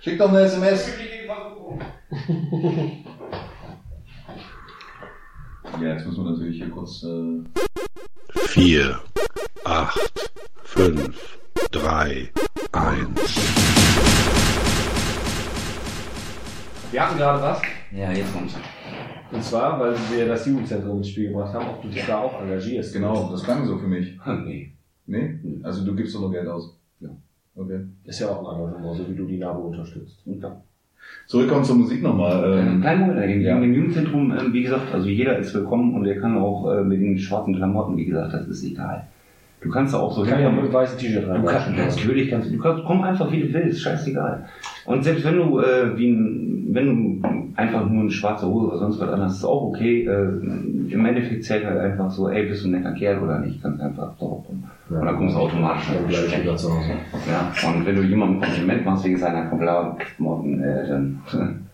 Schick 0.00 0.18
doch 0.18 0.28
eine 0.30 0.40
SMS. 0.40 0.90
Ja, 5.80 5.92
jetzt 5.92 6.06
müssen 6.06 6.24
wir 6.24 6.30
natürlich 6.30 6.56
hier 6.56 6.70
kurz. 6.70 7.02
Äh 7.02 7.42
vier, 8.34 8.98
acht, 9.64 10.30
fünf, 10.64 11.38
drei, 11.70 12.30
eins. 12.72 13.36
Wir 16.90 17.06
hatten 17.06 17.18
gerade 17.18 17.42
was. 17.42 17.62
Ja, 17.92 18.10
jetzt 18.10 18.32
kommt's. 18.32 18.54
Und 19.30 19.42
zwar, 19.42 19.78
weil 19.78 19.94
wir 20.10 20.26
das 20.28 20.46
Jugendzentrum 20.46 20.98
ins 20.98 21.10
Spiel 21.10 21.28
gebracht 21.28 21.52
haben, 21.52 21.68
ob 21.68 21.82
du 21.82 21.88
dich 21.88 22.06
da 22.06 22.20
auch 22.20 22.40
engagierst. 22.40 22.94
Genau, 22.94 23.30
das 23.30 23.42
klang 23.42 23.66
so 23.66 23.76
für 23.78 23.88
mich. 23.88 24.18
Nee. 24.26 24.72
Nee? 25.06 25.38
Also 25.62 25.84
du 25.84 25.94
gibst 25.94 26.14
doch 26.14 26.20
nur 26.20 26.32
Geld 26.32 26.48
aus. 26.48 26.76
Ja. 27.00 27.10
Okay. 27.54 27.80
Ist 28.04 28.18
ja 28.18 28.28
auch 28.30 28.48
ein 28.48 28.60
Engagement, 28.60 28.96
so 28.96 29.08
wie 29.08 29.14
du 29.14 29.26
die 29.26 29.38
NABO 29.38 29.68
unterstützt. 29.68 30.22
Ja. 30.24 30.62
Zurückkommen 31.26 31.64
zur 31.64 31.76
Musik 31.76 32.02
nochmal. 32.02 32.58
Ähm, 32.58 32.68
Ähm, 32.68 32.80
kleinen 32.80 33.00
Moment, 33.00 33.30
in, 33.30 33.40
ja. 33.40 33.58
im 33.58 33.74
Jugendzentrum, 33.74 34.30
ähm, 34.30 34.52
wie 34.52 34.62
gesagt, 34.62 34.94
also 34.94 35.08
jeder 35.08 35.38
ist 35.38 35.54
willkommen 35.54 35.94
und 35.94 36.06
er 36.06 36.20
kann 36.20 36.38
auch 36.38 36.70
äh, 36.72 36.82
mit 36.84 37.00
den 37.00 37.18
schwarzen 37.18 37.56
Klamotten, 37.56 37.96
wie 37.96 38.04
gesagt, 38.06 38.32
das 38.32 38.46
ist 38.48 38.64
egal. 38.64 39.08
Du 39.60 39.70
kannst 39.70 39.94
da 39.94 39.98
auch 39.98 40.12
so 40.12 40.22
kann 40.22 40.32
ja 40.32 40.36
hinkommen. 40.48 40.64
mit 40.64 40.72
weißem 40.72 40.98
T-Shirt 40.98 41.24
Du 41.24 41.30
rein. 41.30 41.44
kannst, 41.44 41.70
natürlich 41.98 42.30
kannst 42.30 42.48
du, 42.50 42.56
du 42.56 42.62
kannst, 42.62 42.84
komm 42.84 43.02
einfach 43.02 43.30
wie 43.32 43.40
du 43.40 43.52
willst, 43.52 43.80
scheißegal. 43.82 44.44
Und 44.84 45.02
selbst 45.02 45.24
wenn 45.24 45.36
du, 45.36 45.58
äh, 45.60 45.96
wie 45.96 46.10
ein, 46.10 46.68
wenn 46.72 47.20
du 47.22 47.28
einfach 47.56 47.88
nur 47.88 48.02
eine 48.02 48.10
schwarze 48.10 48.46
Hose 48.46 48.66
oder 48.68 48.78
sonst 48.78 49.00
was 49.00 49.08
anderes, 49.08 49.36
ist 49.36 49.44
auch 49.44 49.62
okay. 49.62 50.04
Äh, 50.04 50.92
Im 50.92 51.04
Endeffekt 51.06 51.44
zählt 51.44 51.64
halt 51.64 51.78
einfach 51.78 52.10
so, 52.10 52.28
ey, 52.28 52.46
bist 52.46 52.64
du 52.64 52.68
ein 52.68 52.72
netter 52.72 52.92
Kerl 52.92 53.18
oder 53.20 53.38
nicht, 53.40 53.62
kannst 53.62 53.80
einfach 53.80 54.16
drauf 54.18 54.46
kommen. 54.46 54.64
Und 54.90 55.04
dann 55.04 55.16
kommst 55.16 55.34
du 55.34 55.40
automatisch 55.40 55.86
Dann 55.88 56.02
nach 56.02 56.08
bleib 56.08 56.26
ich 56.26 56.42
wieder 56.42 56.56
zu 56.56 56.70
Hause. 56.70 56.90
Ja, 57.28 57.68
und 57.68 57.86
wenn 57.86 57.96
du 57.96 58.02
jemandem 58.02 58.42
ein 58.42 58.42
Kompliment 58.44 58.84
machst, 58.84 59.04
kommt 59.04 59.62
klar, 59.62 59.96
morgen, 60.18 60.62
äh, 60.62 60.86
dann, 60.86 61.18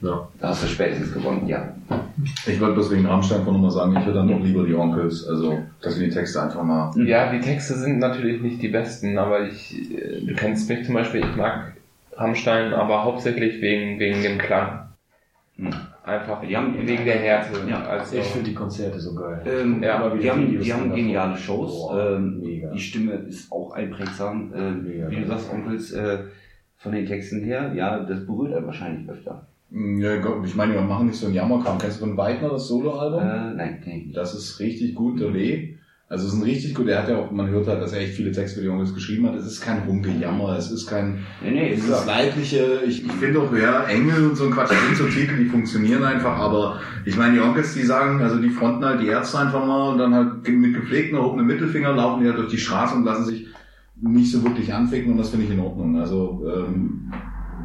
Ja. 0.00 0.28
da 0.40 0.48
hast 0.48 0.62
du 0.62 0.66
spätestens 0.66 1.12
gewonnen, 1.14 1.46
ja. 1.46 1.74
ich 2.46 2.60
wollte 2.60 2.74
bloß 2.74 2.90
wegen 2.92 3.06
Rammstein 3.06 3.44
von 3.44 3.54
nochmal 3.54 3.70
sagen, 3.70 3.92
ich 3.96 4.04
würde 4.04 4.18
dann 4.18 4.28
doch 4.28 4.40
lieber 4.40 4.64
die 4.64 4.74
Onkels, 4.74 5.26
also 5.26 5.58
dass 5.80 5.98
wir 5.98 6.06
die 6.08 6.12
Texte 6.14 6.42
einfach 6.42 6.62
mal. 6.62 6.92
Ja, 7.06 7.32
die 7.32 7.40
Texte 7.40 7.74
sind 7.74 7.98
natürlich 7.98 8.42
nicht 8.42 8.60
die 8.60 8.68
besten, 8.68 9.16
aber 9.16 9.44
ich, 9.46 9.74
äh, 9.96 10.20
du 10.20 10.34
kennst 10.34 10.68
mich 10.68 10.84
zum 10.84 10.94
Beispiel, 10.94 11.20
ich 11.20 11.36
mag 11.36 11.72
Rammstein, 12.14 12.74
aber 12.74 13.04
hauptsächlich 13.04 13.60
wegen, 13.62 13.98
wegen 13.98 14.22
dem 14.22 14.38
Klang. 14.38 14.88
Hm. 15.56 15.70
Einfach 16.04 16.40
Die 16.42 16.56
haben- 16.56 16.76
wegen 16.86 17.04
der 17.04 17.18
Härte. 17.18 17.58
Ja. 17.68 17.82
also, 17.84 18.16
Ich 18.16 18.24
finde 18.26 18.50
die 18.50 18.54
Konzerte 18.54 19.00
so 19.00 19.14
geil. 19.14 19.42
Ähm, 19.46 19.82
Ja, 19.82 19.98
aber 19.98 20.16
die, 20.16 20.30
haben, 20.30 20.46
Videos 20.46 20.64
die 20.64 20.72
haben 20.72 20.84
davon. 20.90 20.96
geniale 20.96 21.36
Shows. 21.36 21.70
Boah, 21.88 22.16
ähm, 22.16 22.40
mega. 22.40 22.70
Die 22.70 22.78
Stimme 22.78 23.12
ist 23.28 23.50
auch 23.50 23.72
einprägsam. 23.72 24.52
Ähm, 24.54 24.82
Mega 24.84 25.10
wie 25.10 25.16
du 25.16 25.26
sagst, 25.26 25.50
Onkels, 25.52 25.92
äh, 25.92 26.18
von 26.76 26.92
den 26.92 27.06
Texten 27.06 27.42
her, 27.42 27.72
ja, 27.74 27.98
das 28.00 28.24
berührt 28.26 28.52
er 28.52 28.64
wahrscheinlich 28.66 29.08
öfter. 29.08 29.46
Ja, 29.70 30.16
Gott, 30.18 30.44
ich 30.46 30.54
meine, 30.54 30.74
wir 30.74 30.80
machen 30.82 31.06
nicht 31.06 31.18
so 31.18 31.26
einen 31.26 31.34
Jammerkram. 31.34 31.78
Kennst 31.78 32.00
du 32.00 32.06
von 32.06 32.16
Weidner 32.16 32.50
das 32.50 32.68
Soloalbum? 32.68 33.20
Äh, 33.20 33.54
nein, 33.54 33.80
kenn 33.82 33.98
ich 33.98 34.04
nicht. 34.06 34.16
Das 34.16 34.34
ist 34.34 34.60
richtig 34.60 34.94
gut, 34.94 35.20
der 35.20 35.30
Lee. 35.30 35.72
Also 36.08 36.28
es 36.28 36.34
ist 36.34 36.38
ein 36.38 36.44
richtig 36.44 36.72
gut, 36.72 36.86
er 36.86 37.02
hat 37.02 37.08
ja 37.08 37.16
auch, 37.18 37.32
man 37.32 37.48
hört 37.48 37.66
halt, 37.66 37.82
dass 37.82 37.92
er 37.92 38.00
echt 38.00 38.12
viele 38.14 38.30
Texte 38.30 38.58
für 38.60 38.62
die 38.62 38.68
Onkels 38.68 38.94
geschrieben 38.94 39.26
hat. 39.26 39.34
Es 39.34 39.44
ist 39.44 39.60
kein 39.60 39.80
Rumgejammer, 39.80 40.56
es 40.56 40.70
ist 40.70 40.86
kein 40.86 41.18
Nee, 41.42 41.50
nee, 41.50 41.68
ist 41.70 41.82
dieses 41.82 42.04
klar. 42.04 42.06
leidliche, 42.18 42.82
ich, 42.86 43.04
ich 43.04 43.10
finde 43.10 43.40
auch, 43.40 43.52
ja, 43.52 43.82
Engel 43.86 44.28
und 44.28 44.36
so 44.36 44.44
ein 44.44 44.52
Quatsch, 44.52 44.70
das 44.70 44.86
sind 44.86 44.96
so 44.98 45.06
Titel, 45.08 45.36
die 45.36 45.46
funktionieren 45.46 46.04
einfach, 46.04 46.38
aber 46.38 46.78
ich 47.04 47.16
meine, 47.16 47.34
die 47.34 47.40
Onkels, 47.40 47.74
die 47.74 47.82
sagen, 47.82 48.22
also 48.22 48.38
die 48.40 48.50
fronten 48.50 48.84
halt 48.84 49.00
die 49.00 49.08
Ärzte 49.08 49.40
einfach 49.40 49.66
mal 49.66 49.90
und 49.94 49.98
dann 49.98 50.14
halt 50.14 50.48
mit 50.48 50.74
gepflegten 50.74 51.18
erhobenen 51.18 51.44
Mittelfinger 51.48 51.92
laufen 51.92 52.22
die 52.22 52.28
halt 52.28 52.38
durch 52.38 52.52
die 52.52 52.58
Straße 52.58 52.94
und 52.94 53.04
lassen 53.04 53.24
sich 53.24 53.48
nicht 54.00 54.30
so 54.30 54.44
wirklich 54.44 54.72
anficken 54.72 55.10
und 55.10 55.18
das 55.18 55.30
finde 55.30 55.46
ich 55.46 55.50
in 55.52 55.58
Ordnung. 55.58 55.98
Also 55.98 56.40
ähm, 56.46 57.12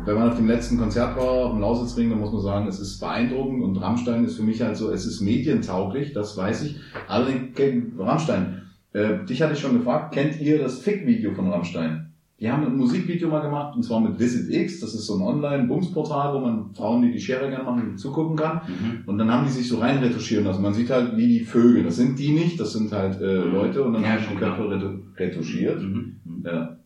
wenn 0.05 0.15
man 0.15 0.29
auf 0.29 0.36
dem 0.38 0.48
letzten 0.48 0.77
Konzert 0.77 1.15
war, 1.15 1.24
auf 1.46 1.51
dem 1.51 1.62
Lausitzring, 1.62 2.10
dann 2.10 2.20
muss 2.20 2.31
man 2.31 2.41
sagen, 2.41 2.67
es 2.67 2.79
ist 2.79 3.00
beeindruckend 3.00 3.63
und 3.63 3.77
Rammstein 3.77 4.24
ist 4.25 4.36
für 4.38 4.43
mich 4.43 4.62
halt 4.62 4.75
so, 4.77 4.89
es 4.91 5.05
ist 5.05 5.22
medientauglich, 5.22 6.13
das 6.13 6.36
weiß 6.38 6.63
ich. 6.63 6.79
Allerdings, 7.08 7.53
Rammstein, 7.98 8.63
äh, 8.93 9.24
dich 9.25 9.41
hatte 9.41 9.53
ich 9.53 9.60
schon 9.60 9.77
gefragt, 9.77 10.13
kennt 10.13 10.39
ihr 10.41 10.58
das 10.60 10.79
Fick-Video 10.79 11.34
von 11.34 11.50
Rammstein? 11.50 12.08
Die 12.39 12.51
haben 12.51 12.65
ein 12.65 12.75
Musikvideo 12.75 13.29
mal 13.29 13.41
gemacht, 13.41 13.75
und 13.75 13.84
zwar 13.84 14.00
mit 14.01 14.17
Visit 14.20 14.50
X, 14.51 14.79
das 14.79 14.96
ist 14.96 15.05
so 15.05 15.15
ein 15.15 15.22
Online-Bumsportal, 15.22 16.34
wo 16.34 16.39
man 16.39 16.74
Frauen, 16.74 17.03
die 17.03 17.12
die 17.12 17.20
Schere 17.20 17.48
gerne 17.50 17.63
machen, 17.63 17.96
zugucken 17.98 18.36
kann. 18.36 18.62
Mhm. 18.67 19.03
Und 19.05 19.20
dann 19.20 19.29
haben 19.31 19.46
die 19.46 19.51
sich 19.51 19.67
so 19.67 19.77
rein 19.77 20.00
retuschieren 20.00 20.46
lassen. 20.46 20.63
Man 20.63 20.74
sieht 20.74 20.89
halt, 20.89 21.15
wie 21.15 21.27
die 21.27 21.41
Vögel, 21.41 21.84
das 21.84 21.98
sind 21.98 22.17
die 22.17 22.31
nicht, 22.31 22.60
das 22.60 22.74
sind 22.74 22.91
halt 22.91 23.22
äh, 23.22 23.36
Leute 23.41 23.84
und 23.84 23.93
dann 23.93 24.01
Ja, 24.01 24.10
haben 24.13 24.24
die 24.31 24.36
Köpfe 24.38 24.63
retu- 24.63 25.00
retuschiert. 25.17 25.84
Mhm. 25.84 26.15
Mhm. 26.25 26.43
Ja. 26.43 26.77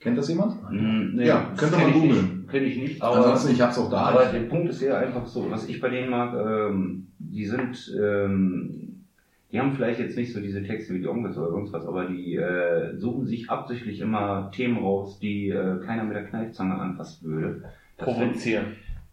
Kennt 0.00 0.18
das 0.18 0.28
jemand? 0.28 0.56
Mhm. 0.72 1.12
Nee, 1.14 1.26
Ja, 1.28 1.52
könnt 1.56 1.72
ihr 1.72 1.78
mal 1.78 1.92
googeln. 1.92 2.35
Nicht, 2.46 2.50
Kenn 2.52 2.64
ich 2.64 2.76
nicht, 2.78 3.02
aber, 3.02 3.16
Ansonsten, 3.16 3.52
ich 3.52 3.60
hab's 3.60 3.78
auch 3.78 3.90
da. 3.90 3.98
aber 4.06 4.26
der 4.26 4.40
Punkt 4.40 4.68
ist 4.70 4.80
ja 4.80 4.98
einfach 4.98 5.26
so, 5.26 5.50
was 5.50 5.68
ich 5.68 5.80
bei 5.80 5.88
denen 5.88 6.10
mag, 6.10 6.34
ähm, 6.34 7.08
die 7.18 7.44
sind, 7.46 7.92
ähm, 8.00 9.04
die 9.52 9.60
haben 9.60 9.72
vielleicht 9.72 10.00
jetzt 10.00 10.16
nicht 10.16 10.32
so 10.32 10.40
diese 10.40 10.62
Texte 10.62 10.94
wie 10.94 11.00
die 11.00 11.08
Onkels 11.08 11.36
oder 11.38 11.50
sonst 11.50 11.72
was, 11.72 11.86
aber 11.86 12.04
die 12.06 12.34
äh, 12.36 12.96
suchen 12.96 13.26
sich 13.26 13.48
absichtlich 13.50 14.00
immer 14.00 14.50
Themen 14.52 14.78
raus, 14.78 15.18
die 15.18 15.48
äh, 15.50 15.78
keiner 15.84 16.04
mit 16.04 16.16
der 16.16 16.24
Kneifzange 16.26 16.74
anfassen 16.74 17.30
würde. 17.30 17.62
Das 17.96 18.06
find- 18.08 18.18
provozieren. 18.32 18.64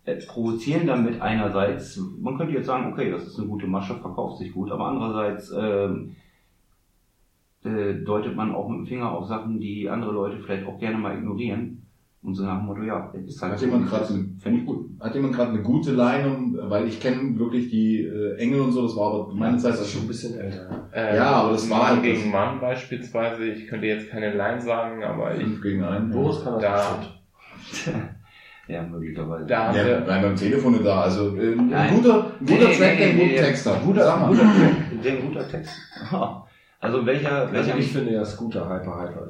äh, 0.06 0.16
provozieren 0.16 0.88
damit 0.88 1.22
einerseits, 1.22 2.00
man 2.20 2.38
könnte 2.38 2.54
jetzt 2.54 2.66
sagen, 2.66 2.92
okay, 2.92 3.10
das 3.12 3.26
ist 3.28 3.38
eine 3.40 3.48
gute 3.48 3.68
Masche, 3.68 3.96
verkauft 3.96 4.40
sich 4.40 4.52
gut, 4.54 4.72
aber 4.72 4.86
andererseits 4.88 5.54
ähm, 5.58 6.16
äh, 7.64 7.94
deutet 8.04 8.36
man 8.36 8.54
auch 8.54 8.68
mit 8.70 8.80
dem 8.80 8.88
Finger 8.88 9.12
auf 9.12 9.28
Sachen, 9.28 9.60
die 9.60 9.90
andere 9.90 10.12
Leute 10.12 10.40
vielleicht 10.40 10.68
auch 10.68 10.80
gerne 10.80 10.98
mal 10.98 11.18
ignorieren. 11.18 11.83
Und 12.24 12.36
so 12.36 12.44
nach 12.46 12.58
dem 12.58 12.68
Motto, 12.68 12.82
ja, 12.84 13.12
ist 13.28 13.42
halt 13.42 13.52
Hat 13.54 13.60
so, 13.60 13.66
jemand 13.66 13.90
gerade 13.90 14.06
Finde 14.06 14.60
ich 14.60 14.66
gut. 14.66 14.90
Hat 15.02 15.14
jemand 15.14 15.36
gerade 15.36 15.52
eine 15.52 15.62
gute 15.62 15.92
Line, 15.92 16.26
um, 16.30 16.58
weil 16.70 16.88
ich 16.88 17.02
kenne 17.02 17.38
wirklich 17.38 17.70
die 17.70 18.06
äh, 18.06 18.38
Engel 18.38 18.62
und 18.62 18.72
so, 18.72 18.84
das 18.84 18.96
war 18.96 19.14
aber 19.14 19.34
meine 19.34 19.58
Zeit 19.58 19.72
Das 19.72 19.80
das 19.80 19.88
ist 19.88 19.94
schon 19.94 20.04
ein 20.04 20.08
bisschen 20.08 20.40
älter. 20.40 20.88
Äh, 20.94 21.18
Ja, 21.18 21.32
aber 21.32 21.52
das 21.52 21.70
war 21.70 21.78
Mann 21.80 21.88
halt 21.88 21.98
das- 21.98 22.04
gegen 22.06 22.32
Mann 22.32 22.60
beispielsweise. 22.62 23.46
Ich 23.46 23.68
könnte 23.68 23.88
jetzt 23.88 24.10
keine 24.10 24.34
Line 24.34 24.62
sagen, 24.62 25.04
aber 25.04 25.36
ich, 25.36 25.44
5 25.44 25.62
gegen 25.62 25.84
1. 25.84 26.14
Boris 26.14 26.44
kann 26.44 26.60
das 26.60 26.62
Da-. 27.86 27.90
Ja, 28.66 28.82
möglicherweise. 28.82 29.46
da 29.46 29.68
haben 29.68 29.76
Ja, 29.78 29.86
wir, 29.86 30.00
nein, 30.08 30.22
beim 30.22 30.36
Telefon 30.38 30.82
da. 30.82 31.02
Also 31.02 31.36
äh, 31.36 31.52
ein 31.52 31.94
guter, 31.96 32.32
ein 32.40 32.46
guter 32.46 32.72
Track, 32.72 32.98
der 32.98 33.08
einen 33.10 33.20
guten 33.20 33.36
Text 33.36 33.66
hat. 33.70 33.84
Guter, 33.84 34.18
mal. 34.18 34.28
guter 34.30 34.42
Track, 34.44 35.04
der 35.04 35.12
ein 35.12 35.22
guter 35.28 35.48
Text. 35.50 35.74
Aha. 36.02 36.43
Also 36.84 37.06
welcher, 37.06 37.32
Also 37.44 37.54
welcher 37.54 37.78
ich 37.78 37.92
finde 37.94 38.14
ja 38.14 38.26
Scooter 38.26 38.68
hyper 38.70 39.02
hyper. 39.02 39.28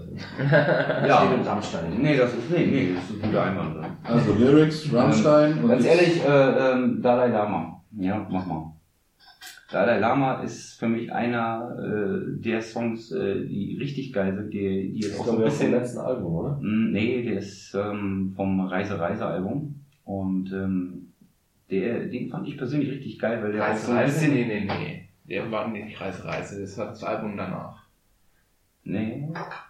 Ja. 1.08 1.18
Steht 1.26 1.39
im 1.39 1.46
Rammstein. 1.46 2.02
Nee, 2.02 2.18
das 2.18 2.34
ist, 2.34 2.50
nee, 2.50 2.66
nee, 2.66 2.94
das 2.96 3.04
ist 3.10 3.16
ein 3.24 3.30
guter 3.30 3.44
Einwand. 3.44 3.86
Also 4.04 4.34
Lyrics, 4.34 4.92
Rammstein 4.92 5.63
und 5.63 5.70
Ganz 5.70 5.86
ehrlich, 5.86 6.26
äh, 6.26 6.72
ähm, 6.72 7.02
Dalai 7.02 7.28
Lama. 7.28 7.82
Ja, 7.98 8.28
mach 8.30 8.46
mal. 8.48 8.74
Dalai 9.72 10.00
Lama 10.00 10.42
ist 10.42 10.80
für 10.80 10.88
mich 10.88 11.12
einer 11.12 11.76
äh, 11.80 12.42
der 12.42 12.62
Songs, 12.62 13.12
äh, 13.12 13.46
die 13.46 13.78
richtig 13.80 14.13
geil 14.13 14.34
sind, 14.36 14.52
die, 14.54 14.92
die 14.94 15.00
Das 15.02 15.10
jetzt 15.12 15.16
ist 15.16 15.22
auch 15.22 15.26
so 15.26 15.32
ein 15.32 15.38
ich 15.38 15.42
vom 15.42 15.46
bisschen... 15.46 15.72
letzten 15.72 16.00
Album, 16.00 16.34
oder? 16.36 16.58
Mm, 16.62 16.92
Nee, 16.92 17.24
der 17.24 17.38
ist 17.38 17.76
ähm, 17.76 18.34
vom 18.36 18.62
Reise 18.62 19.00
Reise 19.00 19.26
Album 19.28 19.76
und 20.06 20.52
ähm, 20.52 21.13
der, 21.70 22.06
den 22.06 22.30
fand 22.30 22.48
ich 22.48 22.58
persönlich 22.58 22.89
richtig 22.92 23.20
geil, 23.20 23.42
weil 23.44 23.52
der 23.54 23.63
auch 23.63 23.70
Reise, 23.70 23.86
so 23.86 23.92
ein 23.92 23.98
Reise, 24.00 24.13
bisschen... 24.20 24.34
nee, 24.34 24.46
nee, 24.46 24.66
nee. 24.66 25.10
Der 25.26 25.50
war 25.52 25.68
nicht 25.70 26.00
Reise, 26.00 26.26
Reise. 26.26 26.62
Das 26.62 26.78
war 26.78 26.88
das 26.88 27.04
Album 27.04 27.36
danach. 27.38 27.82
Nee, 28.86 29.30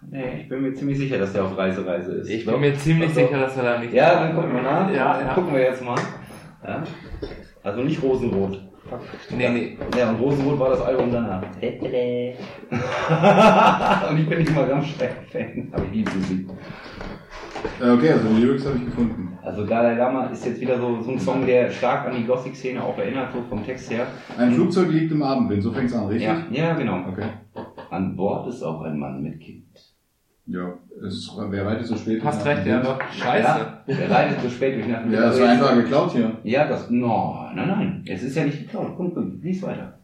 nee, 0.10 0.42
ich 0.42 0.50
bin 0.50 0.62
mir 0.64 0.74
ziemlich 0.74 0.98
sicher, 0.98 1.20
dass 1.20 1.34
der 1.34 1.44
auf 1.46 1.56
Reise 1.56 1.86
Reise 1.86 2.14
ist. 2.14 2.30
Ich 2.30 2.46
bin 2.46 2.60
mir 2.60 2.74
ziemlich 2.76 3.10
Also- 3.10 3.22
sicher, 3.22 3.40
dass 3.40 3.56
er 3.58 3.64
da 3.64 3.78
nicht 3.78 3.94
Ja, 3.94 4.16
dann 4.24 4.34
gucken 4.36 4.56
wir 4.56 4.64
nach. 4.64 4.92
Ja, 4.92 5.14
Dann 5.18 5.28
ja. 5.28 5.34
Gucken 5.36 5.54
wir 5.54 5.62
jetzt 5.62 5.84
mal. 5.84 6.00
Ja? 6.66 6.84
Also 7.62 7.84
nicht 7.84 8.02
Rosenrot. 8.02 8.60
Nee, 9.30 9.50
nee. 9.50 9.78
Ja, 9.98 10.10
und 10.10 10.20
Rosenrot 10.20 10.60
war 10.60 10.70
das 10.72 10.82
Album 10.82 11.12
danach. 11.12 11.44
und 14.10 14.18
ich 14.20 14.28
bin 14.30 14.40
nicht 14.40 14.54
mal 14.56 14.66
Rammstein-Fan, 14.70 15.70
aber 15.72 15.86
ich 15.86 15.92
liebe 15.92 16.12
Musik. 16.12 16.50
Äh, 17.82 17.90
Okay, 17.90 18.12
also 18.12 18.30
Lyrics 18.30 18.66
habe 18.66 18.78
ich 18.78 18.86
gefunden. 18.86 19.38
Also 19.42 19.66
Dalai 19.66 19.96
Lama 19.96 20.26
ist 20.28 20.46
jetzt 20.46 20.62
wieder 20.62 20.80
so, 20.80 21.02
so 21.02 21.12
ein 21.12 21.20
Song, 21.20 21.46
der 21.46 21.70
stark 21.70 22.08
an 22.08 22.16
die 22.16 22.26
Gothic-Szene 22.26 22.82
auch 22.82 22.98
erinnert, 22.98 23.34
so 23.34 23.42
vom 23.50 23.64
Text 23.66 23.92
her. 23.92 24.08
Ein 24.38 24.54
Flugzeug 24.54 24.90
liegt 24.90 25.12
im 25.12 25.22
Abendwind, 25.22 25.62
so 25.64 25.72
fängt's 25.72 25.94
an, 25.94 26.08
richtig? 26.08 26.28
Ja, 26.28 26.44
ja, 26.50 26.74
genau. 26.74 27.10
Okay. 27.10 27.26
An 27.90 28.16
Bord 28.16 28.48
ist 28.48 28.64
auch 28.64 28.82
ein 28.84 28.98
Mann 28.98 29.22
mit 29.22 29.40
Kind. 29.40 29.66
Ja, 30.46 30.74
es 31.06 31.14
ist, 31.14 31.32
wer 31.38 31.66
reitet 31.66 31.86
so 31.86 31.96
spät? 31.96 32.22
Hast 32.24 32.46
durch 32.46 32.56
recht, 32.58 32.68
ja. 32.68 32.84
Wind? 32.84 32.98
Scheiße. 33.14 33.60
Ja, 33.88 33.96
der 33.96 34.12
reitet 34.12 34.42
so 34.42 34.50
spät 34.50 34.76
durch 34.76 34.88
Nacht. 34.88 35.06
Ja, 35.10 35.22
das 35.22 35.40
war 35.40 35.50
einfach 35.50 35.76
geklaut 35.76 36.12
hier. 36.12 36.32
Ja, 36.44 36.68
das, 36.68 36.90
no, 36.90 37.50
nein, 37.56 37.68
nein, 37.68 38.04
es 38.06 38.24
ist 38.24 38.36
ja 38.36 38.44
nicht 38.44 38.60
geklaut. 38.60 38.94
Komm, 38.98 39.14
komm, 39.14 39.40
lies 39.42 39.64
weiter. 39.64 40.00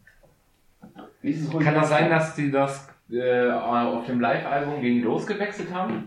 Lies 1.22 1.42
es 1.42 1.52
ruhig 1.52 1.64
Kann 1.64 1.74
das 1.74 1.90
sein, 1.90 2.08
dass 2.08 2.34
die 2.34 2.50
das 2.50 2.88
äh, 3.10 3.50
auf 3.50 4.06
dem 4.06 4.20
Live-Album 4.20 4.80
gegen 4.80 5.02
Los 5.02 5.26
gewechselt 5.26 5.68
haben? 5.74 6.04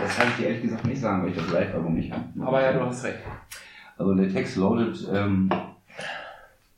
Das 0.00 0.16
kann 0.16 0.28
ich 0.28 0.36
dir 0.36 0.46
ehrlich 0.48 0.62
gesagt 0.62 0.86
nicht 0.86 1.00
sagen, 1.00 1.22
weil 1.22 1.30
ich 1.30 1.36
das 1.36 1.50
Live-Album 1.50 1.94
nicht 1.94 2.12
habe. 2.12 2.24
Aber 2.40 2.62
ja, 2.62 2.72
du 2.72 2.80
hast 2.80 3.04
recht. 3.04 3.18
Also 3.98 4.14
der 4.14 4.30
Text 4.30 4.56
lautet, 4.56 5.08
ähm, 5.12 5.50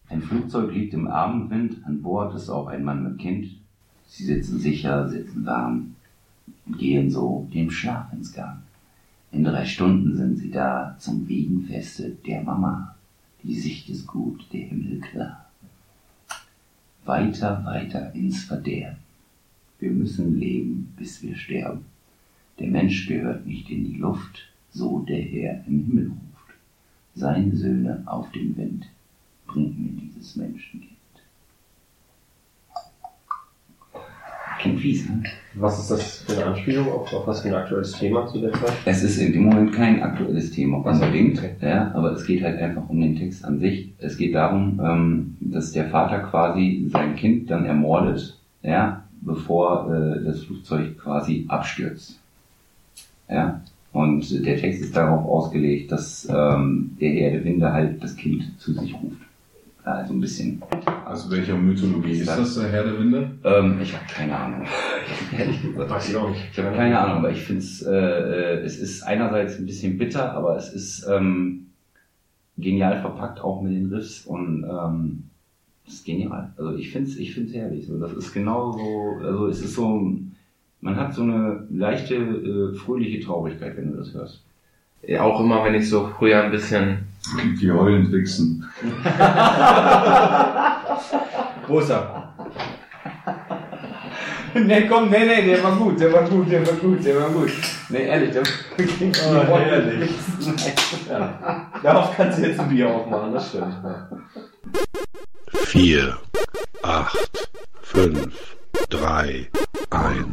ein 0.09 0.23
Flugzeug 0.23 0.73
liegt 0.73 0.95
im 0.95 1.09
Abendwind, 1.09 1.85
an 1.85 2.01
Bord 2.03 2.35
ist 2.35 2.49
auch 2.49 2.69
ein 2.69 2.85
Mann 2.85 3.03
mit 3.03 3.19
Kind. 3.19 3.49
Sie 4.07 4.25
sitzen 4.25 4.59
sicher, 4.59 5.09
sitzen 5.09 5.45
warm 5.45 5.97
und 6.67 6.79
gehen 6.79 7.11
so 7.11 7.49
dem 7.53 7.71
Schlaf 7.71 8.13
ins 8.13 8.33
Gang. 8.33 8.63
In 9.33 9.45
drei 9.45 9.67
Stunden 9.67 10.17
sind 10.17 10.37
sie 10.39 10.51
da 10.51 10.97
zum 10.99 11.29
Wiegenfeste 11.29 12.11
der 12.27 12.43
Mama. 12.43 12.95
Die 13.43 13.59
Sicht 13.59 13.91
ist 13.91 14.07
gut, 14.07 14.47
der 14.53 14.61
Himmel 14.61 15.01
klar. 15.01 15.45
weiter, 17.05 17.65
weiter 17.65 18.15
ins 18.15 18.45
Verderben. 18.45 18.99
Wir 19.79 19.91
müssen 19.91 20.39
leben, 20.39 20.95
bis 20.97 21.23
wir 21.23 21.37
sterben. 21.37 21.85
Der 22.59 22.69
Mensch 22.69 23.07
gehört 23.07 23.47
nicht 23.47 23.71
in 23.71 23.85
die 23.85 23.99
Luft, 23.99 24.49
so 24.71 25.01
der 25.01 25.21
Herr 25.21 25.65
im 25.67 25.85
Himmel 25.85 26.07
ruft. 26.09 26.59
Seine 27.15 27.55
Söhne 27.55 28.03
auf 28.07 28.31
den 28.33 28.57
Wind, 28.57 28.87
bringt 29.47 29.79
mir 29.79 30.01
dieses 30.03 30.37
Menschenkind. 30.37 30.93
Klingt 34.59 34.81
fies, 34.81 35.09
ne? 35.09 35.23
Was 35.55 35.79
ist 35.79 35.91
das 35.91 36.19
für 36.23 36.33
eine 36.33 36.47
Anspielung 36.47 36.91
auf, 36.91 37.13
auf 37.13 37.27
was 37.29 37.43
für 37.43 37.49
ein 37.49 37.55
aktuelles 37.55 37.93
Thema 37.93 38.27
zu 38.27 38.41
der 38.41 38.53
Zeit? 38.53 38.73
Es 38.85 39.05
ist 39.05 39.19
in 39.19 39.33
dem 39.33 39.45
Moment 39.45 39.73
kein 39.73 40.03
aktuelles 40.03 40.51
Thema 40.51 40.79
unbedingt, 40.79 41.39
okay. 41.39 41.55
ja, 41.61 41.93
aber 41.95 42.13
es 42.13 42.27
geht 42.27 42.43
halt 42.43 42.61
einfach 42.61 42.89
um 42.89 43.01
den 43.01 43.17
Text 43.17 43.45
an 43.45 43.61
sich. 43.61 43.93
Es 43.99 44.17
geht 44.17 44.35
darum, 44.35 44.81
ähm, 44.83 45.37
dass 45.41 45.71
der 45.73 45.89
Vater 45.89 46.21
quasi 46.21 46.89
sein 46.93 47.15
Kind 47.15 47.51
dann 47.51 47.67
ermordet, 47.67 48.37
ja, 48.63 49.05
bevor 49.21 49.95
äh, 49.95 50.25
das 50.25 50.43
Flugzeug 50.43 50.99
quasi 50.99 51.45
abstürzt. 51.49 52.18
Ja, 53.29 53.63
und 53.93 54.47
der 54.47 54.57
Text 54.57 54.83
ist 54.83 54.97
darauf 54.97 55.25
ausgelegt, 55.25 55.93
dass 55.93 56.27
ähm, 56.31 56.97
der 57.01 57.11
Herr 57.11 57.31
der 57.33 57.45
Winde 57.45 57.73
halt 57.73 58.03
das 58.03 58.17
Kind 58.17 58.59
zu 58.59 58.73
sich 58.73 58.95
ruft. 58.95 59.17
Also 59.85 60.13
ein 60.13 60.21
bisschen. 60.21 60.63
Aus 61.07 61.31
welcher 61.31 61.57
Mythologie 61.57 62.13
ist 62.13 62.29
das, 62.29 62.55
der 62.57 62.69
Herr 62.69 62.85
der 62.85 62.99
Winde? 62.99 63.31
Ähm, 63.45 63.79
ich 63.81 63.95
habe 63.95 64.05
keine 64.07 64.37
Ahnung. 64.37 64.67
Ehrlich 65.39 65.63
gesagt. 65.63 65.91
Weiß 65.91 66.09
ich 66.11 66.17
auch 66.17 66.29
nicht. 66.29 66.43
Ich 66.53 66.59
habe 66.59 66.77
keine 66.77 66.99
Ahnung, 66.99 67.19
aber 67.19 67.31
ich 67.31 67.41
finde 67.41 67.63
es, 67.63 67.83
äh, 67.83 67.91
äh, 67.91 68.61
es 68.65 68.79
ist 68.79 69.03
einerseits 69.03 69.59
ein 69.59 69.65
bisschen 69.65 69.97
bitter, 69.97 70.33
aber 70.33 70.57
es 70.57 70.73
ist 70.73 71.07
ähm, 71.09 71.69
genial 72.59 73.01
verpackt, 73.01 73.41
auch 73.41 73.63
mit 73.63 73.73
den 73.73 73.93
Riffs 73.93 74.27
und 74.27 74.65
ähm, 74.65 75.25
es 75.87 75.95
ist 75.95 76.05
genial. 76.05 76.53
Also 76.59 76.77
ich 76.77 76.91
finde 76.91 77.11
es 77.11 77.17
ich 77.17 77.35
find's 77.35 77.55
herrlich. 77.55 77.87
So, 77.87 77.99
das 77.99 78.13
ist 78.13 78.35
genau 78.35 78.73
so, 78.73 79.25
also 79.25 79.47
es 79.47 79.63
ist 79.63 79.75
so, 79.75 80.19
man 80.81 80.97
hat 80.97 81.15
so 81.15 81.23
eine 81.23 81.67
leichte, 81.71 82.15
äh, 82.15 82.75
fröhliche 82.75 83.25
Traurigkeit, 83.25 83.77
wenn 83.77 83.93
du 83.93 83.99
das 83.99 84.15
hörst. 84.15 84.43
Ja, 85.03 85.23
auch 85.23 85.41
immer, 85.41 85.65
wenn 85.65 85.75
ich 85.75 85.89
so 85.89 86.11
früher 86.19 86.43
ein 86.43 86.51
bisschen. 86.51 87.07
Die 87.61 87.71
heulend 87.71 88.11
wichsen. 88.13 88.65
Wo 91.67 91.81
ist 91.81 91.91
er? 91.91 92.33
nee, 94.55 94.87
komm, 94.89 95.11
nee, 95.11 95.27
nee, 95.27 95.43
der 95.47 95.63
war 95.63 95.77
gut, 95.77 96.01
der 96.01 96.13
war 96.13 96.23
gut, 96.23 96.51
der 96.51 96.67
war 96.67 96.75
gut, 96.75 97.05
der 97.05 97.21
war 97.21 97.29
gut. 97.31 97.51
Nee, 97.91 98.07
ehrlich, 98.07 98.31
der 98.33 98.43
Oh, 98.43 99.59
herrlich. 99.59 100.11
Ja. 101.09 101.71
Darauf 101.83 102.15
kannst 102.17 102.39
du 102.39 102.43
jetzt 102.47 102.61
ein 102.61 102.69
Bier 102.69 102.89
aufmachen, 102.89 103.33
das 103.33 103.49
stimmt. 103.49 103.75
Ja. 103.83 104.09
4, 105.53 106.17
8, 106.83 107.51
5, 107.83 108.57
3, 108.91 109.47
1. 109.91 110.27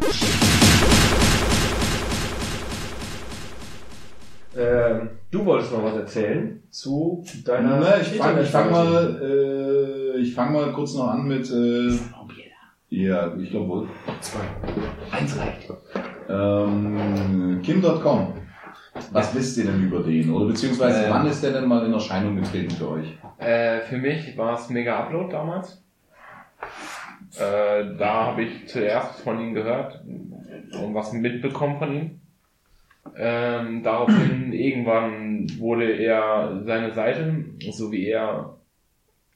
Ähm, 4.57 5.09
du 5.31 5.45
wolltest 5.45 5.73
noch 5.73 5.83
was 5.83 5.95
erzählen 5.95 6.63
zu 6.69 7.23
deiner. 7.43 7.79
Na, 7.79 7.99
ich 7.99 8.07
fange 8.13 8.41
ich 8.41 8.49
fang 8.49 8.71
mal, 8.71 9.19
äh, 9.21 10.17
ich 10.19 10.33
fang 10.33 10.53
mal 10.53 10.71
kurz 10.71 10.93
noch 10.93 11.09
an 11.09 11.27
mit, 11.27 11.49
äh, 11.51 11.91
ja, 12.89 13.35
ich 13.35 13.49
glaube 13.49 13.67
wohl. 13.67 13.87
Eins 15.11 15.37
reicht. 15.37 15.73
Ähm, 16.29 17.59
Kim.com. 17.61 18.33
Was 19.11 19.35
wisst 19.35 19.57
ihr 19.57 19.65
denn 19.65 19.83
über 19.83 19.99
den? 20.01 20.31
Oder 20.31 20.45
beziehungsweise 20.45 21.03
Ähm. 21.03 21.09
wann 21.09 21.27
ist 21.27 21.43
der 21.43 21.51
denn 21.51 21.67
mal 21.67 21.85
in 21.85 21.91
Erscheinung 21.91 22.37
getreten 22.37 22.71
für 22.71 22.91
euch? 22.91 23.07
Äh, 23.39 23.81
für 23.81 23.97
mich 23.97 24.37
war 24.37 24.57
es 24.57 24.69
Mega 24.69 24.97
Upload 24.97 25.33
damals. 25.33 25.84
Äh, 27.37 27.97
da 27.97 28.27
habe 28.27 28.43
ich 28.43 28.67
zuerst 28.67 29.21
von 29.21 29.39
ihm 29.39 29.53
gehört 29.53 30.03
und 30.05 30.93
was 30.93 31.11
mitbekommen 31.13 31.77
von 31.77 31.93
ihm. 31.93 32.21
Ähm, 33.17 33.83
daraufhin 33.83 34.53
irgendwann 34.53 35.47
wurde 35.59 35.91
er 35.91 36.61
seine 36.63 36.91
Seite, 36.93 37.45
so 37.71 37.91
wie 37.91 38.07
er, 38.07 38.57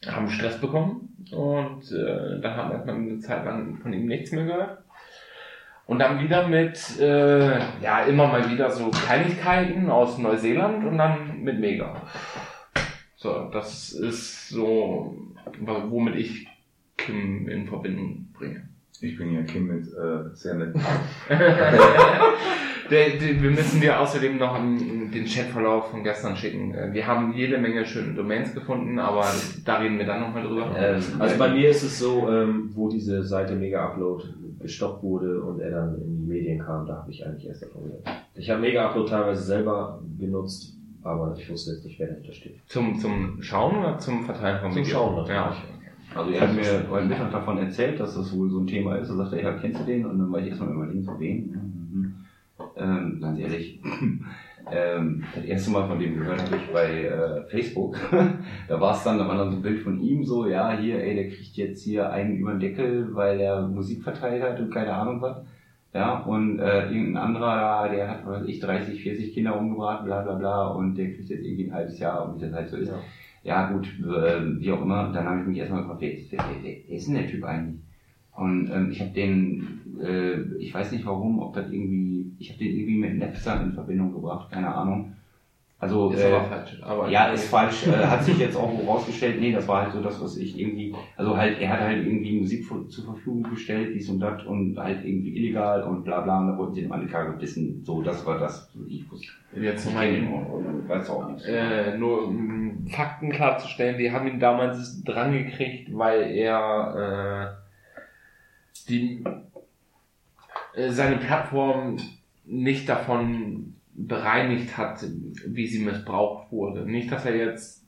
haben 0.08 0.30
Stress 0.30 0.60
bekommen 0.62 1.10
und 1.32 1.92
äh, 1.92 2.40
dann 2.40 2.56
hat 2.56 2.86
man 2.86 2.96
eine 2.96 3.20
Zeit 3.20 3.44
lang 3.44 3.78
von 3.78 3.92
ihm 3.92 4.06
nichts 4.06 4.32
mehr 4.32 4.46
gehört. 4.46 4.78
Und 5.86 6.00
dann 6.00 6.22
wieder 6.22 6.48
mit, 6.48 7.00
äh, 7.00 7.60
ja, 7.82 8.04
immer 8.04 8.28
mal 8.28 8.50
wieder 8.50 8.70
so 8.70 8.92
Kleinigkeiten 8.92 9.90
aus 9.90 10.20
Neuseeland 10.20 10.86
und 10.86 11.00
dann 11.00 11.42
mit 11.42 11.60
Mega. 11.60 12.04
So, 13.16 13.50
das 13.52 13.92
ist 13.92 14.50
so, 14.50 15.16
womit 15.60 16.16
ich 16.16 16.48
Kim 17.06 17.48
in 17.48 17.66
Verbindung 17.68 18.28
bringe. 18.34 18.62
Ich 19.02 19.18
bin 19.18 19.34
ja 19.34 19.42
Kim 19.44 19.68
mit 19.68 19.88
äh, 19.88 20.34
sehr 20.36 20.56
nett. 20.56 20.76
Der, 22.90 23.10
der, 23.12 23.40
wir 23.42 23.52
müssen 23.52 23.82
dir 23.82 24.00
außerdem 24.00 24.38
noch 24.38 24.56
den 24.58 25.26
Chatverlauf 25.26 25.92
von 25.92 26.04
gestern 26.04 26.36
schicken. 26.36 26.74
Äh, 26.74 26.92
Wir 26.92 27.06
haben 27.06 27.34
jede 27.34 27.60
Menge 27.60 27.86
schöne 27.86 28.16
Domains 28.16 28.54
gefunden, 28.54 28.98
aber 28.98 29.26
da 29.64 29.78
reden 29.78 30.00
wir 30.00 30.08
dann 30.08 30.22
nochmal 30.22 30.42
drüber. 30.44 30.76
Ähm, 30.76 31.00
Also 31.20 31.38
bei 31.38 31.50
mir 31.50 31.70
ist 31.70 31.84
es 31.84 32.00
so, 32.00 32.28
ähm, 32.32 32.72
wo 32.74 32.90
diese 32.90 33.24
Seite 33.24 33.54
Mega 33.56 33.86
Upload 33.86 34.24
gestoppt 34.60 35.04
wurde 35.04 35.40
und 35.44 35.60
er 35.60 35.70
dann 35.70 36.02
in 36.02 36.18
die 36.22 36.28
Medien 36.34 36.60
kam, 36.66 36.88
da 36.88 36.96
habe 36.98 37.12
ich 37.12 37.24
eigentlich 37.26 37.46
erst 37.48 37.62
davon 37.62 37.84
gehört. 37.84 38.08
Ich 38.34 38.50
habe 38.50 38.60
Mega 38.62 38.88
Upload 38.90 39.08
teilweise 39.08 39.44
selber 39.44 40.02
genutzt, 40.20 40.74
aber 41.04 41.36
ich 41.38 41.48
wusste 41.50 41.74
jetzt 41.74 41.86
nicht, 41.86 42.00
wer 42.00 42.08
dahinter 42.08 42.34
steht. 42.34 42.60
Zum, 42.66 42.98
zum 42.98 43.38
Schauen 43.44 43.78
oder 43.78 44.00
zum 44.00 44.26
Verteilen 44.26 44.62
von 44.62 44.72
Zum 44.72 44.82
Videos? 44.82 44.92
Schauen 44.92 45.16
natürlich. 45.16 45.36
Ja. 45.38 45.56
Also 46.16 46.32
er 46.32 46.42
hat 46.42 46.56
mir 46.56 46.90
heute 46.90 47.06
Mittag 47.06 47.32
davon 47.32 47.58
erzählt, 47.60 48.00
dass 48.00 48.16
das 48.16 48.36
wohl 48.36 48.50
so 48.50 48.60
ein 48.60 48.68
Thema 48.68 48.96
ist. 48.96 49.10
Er 49.10 49.16
sagte, 49.16 49.42
ja, 49.42 49.54
kennst 49.54 49.82
du 49.82 49.86
den? 49.86 50.06
Und 50.06 50.20
dann 50.20 50.32
war 50.32 50.40
ich 50.40 50.48
erstmal 50.48 50.74
überlegen, 50.74 51.04
so 51.04 51.20
wen? 51.20 51.52
Mhm. 51.52 52.16
Ähm, 52.76 53.20
ganz 53.22 53.40
ehrlich, 53.40 53.80
ähm, 54.72 55.24
das 55.36 55.44
erste 55.44 55.72
Mal 55.72 55.88
von 55.88 56.00
dem 56.00 56.18
gehört 56.18 56.42
habe 56.44 56.56
ich 56.56 56.74
bei 56.74 57.04
äh, 57.06 57.44
Facebook. 57.50 57.98
da 58.68 58.82
war 58.82 58.96
es 58.96 59.04
dann, 59.04 59.18
da 59.18 59.28
war 59.28 59.38
dann 59.38 59.52
so 59.52 59.58
ein 59.58 59.62
Bild 59.62 59.80
von 59.82 60.00
ihm 60.00 60.26
so, 60.26 60.48
ja, 60.48 60.78
hier, 60.78 61.02
ey, 61.02 61.16
der 61.16 61.30
kriegt 61.30 61.56
jetzt 61.56 61.84
hier 61.84 62.12
einen 62.12 62.38
über 62.38 62.52
den 62.52 62.60
Deckel, 62.60 63.14
weil 63.14 63.40
er 63.40 63.68
Musik 63.68 64.04
verteilt 64.04 64.42
hat 64.44 64.60
und 64.60 64.74
keine 64.74 64.94
Ahnung 64.94 65.22
was. 65.22 65.38
Ja, 65.94 66.20
und 66.20 66.60
äh, 66.60 66.86
irgendein 66.92 67.18
anderer, 67.18 67.90
der 67.90 68.10
hat, 68.10 68.26
was 68.26 68.42
weiß 68.42 68.48
ich, 68.48 68.60
30, 68.60 69.02
40 69.02 69.34
Kinder 69.34 69.58
umgebracht, 69.58 70.06
bla 70.06 70.22
bla 70.22 70.36
bla, 70.36 70.68
und 70.68 70.96
der 70.96 71.14
kriegt 71.14 71.30
jetzt 71.30 71.44
irgendwie 71.44 71.68
ein 71.68 71.74
halbes 71.74 71.98
Jahr, 71.98 72.30
und 72.30 72.38
wie 72.38 72.46
das 72.46 72.54
halt 72.54 72.70
so 72.70 72.78
ist. 72.78 72.90
Ja. 72.90 73.00
Ja, 73.44 73.72
gut, 73.72 73.88
äh, 74.00 74.60
wie 74.60 74.72
auch 74.72 74.82
immer. 74.82 75.12
Dann 75.12 75.26
habe 75.28 75.42
ich 75.42 75.48
mich 75.48 75.58
erstmal 75.58 75.82
gefragt, 75.82 76.02
wer 76.02 76.12
wer, 76.32 76.40
wer, 76.62 76.64
wer 76.88 76.96
ist 76.96 77.08
denn 77.08 77.16
der 77.16 77.28
Typ 77.28 77.44
eigentlich? 77.44 77.82
Und 78.32 78.70
ähm, 78.72 78.92
ich 78.92 79.02
habe 79.02 79.12
den, 79.12 80.00
äh, 80.02 80.42
ich 80.58 80.74
weiß 80.74 80.92
nicht 80.92 81.06
warum, 81.06 81.40
ob 81.40 81.54
das 81.54 81.70
irgendwie, 81.72 82.34
ich 82.40 82.50
habe 82.50 82.60
den 82.60 82.76
irgendwie 82.76 82.98
mit 82.98 83.18
Napster 83.18 83.62
in 83.62 83.74
Verbindung 83.74 84.12
gebracht, 84.14 84.50
keine 84.52 84.74
Ahnung. 84.74 85.16
Also, 85.82 86.12
Ist 86.12 86.20
äh, 86.22 86.34
aber 86.34 86.44
falsch. 86.44 86.78
Aber 86.82 87.10
ja, 87.10 87.28
ist 87.32 87.46
falsch. 87.50 87.88
Äh, 87.88 88.06
hat 88.06 88.22
sich 88.26 88.38
jetzt 88.38 88.58
auch 88.58 88.70
rausgestellt, 88.86 89.40
nee, 89.40 89.54
das 89.54 89.66
war 89.66 89.84
halt 89.84 89.94
so 89.94 90.02
das, 90.02 90.22
was 90.22 90.36
ich 90.36 90.60
irgendwie, 90.60 90.94
also 91.16 91.38
halt, 91.38 91.58
er 91.62 91.70
hat 91.70 91.80
halt 91.80 92.06
irgendwie 92.06 92.38
Musik 92.42 92.66
zur 92.68 93.06
Verfügung 93.06 93.44
gestellt, 93.44 93.96
dies 93.96 94.10
und 94.10 94.20
das 94.20 94.44
und 94.44 94.78
halt 94.78 95.06
irgendwie 95.06 95.38
illegal 95.38 95.84
und 95.84 96.04
bla 96.04 96.20
bla 96.20 96.42
und 96.42 96.48
da 96.50 96.58
wollten 96.58 96.74
sie 96.74 96.82
dem 96.82 96.92
an 96.92 97.00
die 97.00 97.08
Karre 97.08 97.32
bissen. 97.32 97.82
So, 97.86 98.02
das 98.02 98.26
war 98.26 98.38
das, 98.40 98.70
was 98.74 98.88
ich 98.90 99.10
wusste. 99.10 99.28
Jetzt 99.56 99.86
Ich 99.88 99.94
nochmal 99.94 100.84
weiß 100.90 101.10
auch 101.12 101.30
nichts. 101.30 101.46
äh, 101.46 101.98
nur 101.98 102.28
um 102.28 102.86
Fakten 102.90 103.32
klarzustellen, 103.32 103.98
wir 103.98 104.12
haben 104.12 104.28
ihn 104.28 104.40
damals 104.42 105.02
dran 105.06 105.32
gekriegt, 105.32 105.98
weil 105.98 106.24
er 106.32 107.56
äh, 107.56 108.90
die, 108.90 109.24
äh, 110.76 110.90
seine 110.90 111.18
Plattform 111.18 111.96
nicht 112.46 112.90
davon 112.90 113.76
bereinigt 114.08 114.78
hat, 114.78 115.04
wie 115.48 115.68
sie 115.68 115.84
missbraucht 115.84 116.52
wurde. 116.52 116.90
Nicht, 116.90 117.12
dass 117.12 117.26
er 117.26 117.36
jetzt 117.36 117.86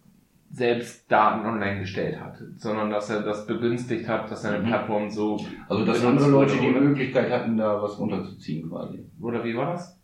selbst 0.53 1.09
Daten 1.09 1.45
online 1.45 1.79
gestellt 1.79 2.19
hat, 2.19 2.35
sondern 2.57 2.89
dass 2.89 3.09
er 3.09 3.21
das 3.21 3.47
begünstigt 3.47 4.07
hat, 4.09 4.29
dass 4.29 4.41
seine 4.41 4.59
Mhm. 4.59 4.67
Plattform 4.67 5.09
so 5.09 5.39
Also, 5.69 5.85
dass 5.85 6.03
andere 6.03 6.29
Leute 6.29 6.55
die? 6.57 6.67
Möglichkeit 6.67 7.31
hatten, 7.31 7.55
da 7.55 7.81
was 7.81 7.97
runterzuziehen 7.97 8.69
quasi. 8.69 9.05
Oder 9.21 9.43
wie 9.45 9.55
war 9.55 9.71
das? 9.73 9.97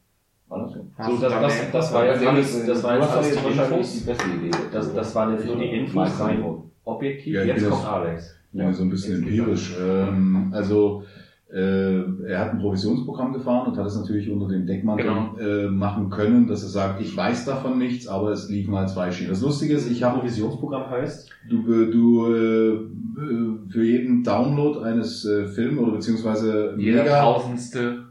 War 0.48 0.60
das 0.64 0.72
so? 0.72 0.88
Hast 0.98 1.10
So, 1.10 1.18
das, 1.18 1.34
da 1.34 1.42
das, 1.42 1.72
das 1.72 1.94
war 1.94 2.06
jetzt 2.06 2.26
alles, 2.26 2.66
das 2.66 2.84
war 2.84 2.96
jetzt 2.96 3.16
jetzt 3.16 3.32
die 3.42 3.44
wahrscheinlich 3.44 3.72
Infos. 3.80 3.94
die 4.00 4.06
beste 4.06 4.30
Idee. 4.30 4.52
Das, 4.72 4.94
das 4.94 5.16
waren 5.16 5.34
jetzt 5.34 5.46
nur 5.46 5.58
die 5.58 5.66
Infos 5.66 6.20
rein 6.22 6.46
objektiv. 6.86 7.34
Ja, 7.36 7.44
jetzt 7.44 7.70
kommt 7.70 7.86
Alex. 7.86 8.34
Ja, 8.54 8.72
so 8.72 8.84
ein 8.84 8.90
bisschen 8.90 9.22
empirisch. 9.24 9.76
Ähm, 9.78 10.50
also 10.54 11.04
äh, 11.04 11.17
er 11.50 12.40
hat 12.40 12.52
ein 12.52 12.60
Provisionsprogramm 12.60 13.32
gefahren 13.32 13.68
und 13.72 13.78
hat 13.78 13.86
es 13.86 13.96
natürlich 13.96 14.30
unter 14.30 14.50
dem 14.50 14.66
Deckmantel 14.66 15.06
Genau. 15.06 15.38
äh, 15.40 15.70
machen 15.70 16.10
können, 16.10 16.46
dass 16.48 16.62
er 16.64 16.70
sagt, 16.70 17.02
ich 17.02 17.16
weiß 17.16 17.46
davon 17.46 17.78
nichts, 17.78 18.08
aber 18.08 18.32
es 18.32 18.50
lief 18.50 18.68
mal 18.68 18.88
zwei 18.90 19.12
Schienen. 19.12 19.30
Das 19.30 19.42
Lustige 19.42 19.74
ist, 19.76 19.90
ich 19.90 20.04
habe 20.04 20.20
Provisionsprogramm 20.20 20.90
heißt? 20.90 21.30
du, 21.50 21.58
äh, 21.72 21.90
du 21.92 22.26
äh, 22.26 22.74
äh, 22.74 23.70
für 23.70 23.84
jeden 23.84 24.24
Download 24.24 24.80
eines 24.84 25.24
äh, 25.26 25.48
Films 25.48 25.80
oder 25.80 25.94
beziehungsweise 25.94 26.76
Jeder 26.78 27.04
Mega, 27.04 27.22
tausendste 27.22 28.04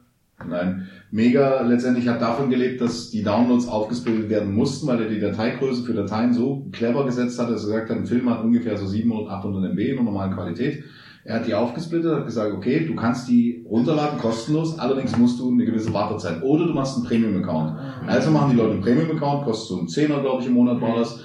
nein, 0.49 0.87
Mega 1.11 1.63
letztendlich 1.63 2.09
hat 2.09 2.21
davon 2.23 2.49
gelebt, 2.51 2.81
dass 2.81 3.11
die 3.11 3.23
Downloads 3.23 3.69
aufgesplittet 3.69 4.29
werden 4.31 4.55
mussten, 4.55 4.87
weil 4.87 5.03
er 5.03 5.09
die 5.09 5.21
Dateigröße 5.21 5.83
für 5.85 5.93
Dateien 5.95 6.33
so 6.33 6.67
clever 6.73 7.05
gesetzt 7.05 7.39
hat, 7.39 7.51
dass 7.51 7.65
er 7.65 7.81
gesagt 7.81 7.91
hat, 7.91 7.99
ein 7.99 8.07
Film 8.07 8.29
hat 8.31 8.43
ungefähr 8.43 8.77
so 8.77 8.87
700, 8.87 9.31
800 9.31 9.73
MB 9.73 9.79
in 9.79 9.95
der 9.97 10.05
normalen 10.05 10.33
Qualität. 10.33 10.85
Er 11.27 11.41
hat 11.41 11.47
die 11.47 11.55
aufgesplittet, 11.55 12.15
hat 12.15 12.25
gesagt, 12.25 12.55
okay, 12.55 12.87
du 12.87 12.95
kannst 12.95 13.29
die 13.29 13.67
runterladen, 13.69 14.17
kostenlos, 14.21 14.79
allerdings 14.79 15.19
musst 15.19 15.41
du 15.41 15.51
eine 15.51 15.65
gewisse 15.65 15.93
Wartezeit. 15.93 16.41
Oder 16.43 16.67
du 16.67 16.73
machst 16.73 16.97
einen 16.97 17.07
Premium-Account. 17.07 17.77
Also 18.07 18.31
machen 18.31 18.53
die 18.53 18.57
Leute 18.57 18.75
einen 18.75 18.81
Premium-Account, 18.81 19.45
kostet 19.45 19.69
so 19.69 19.79
einen 19.79 19.89
Zehner, 19.89 20.21
glaube 20.21 20.43
ich, 20.43 20.47
im 20.47 20.55
Monat 20.55 20.81
war 20.81 20.97
das. 20.97 21.19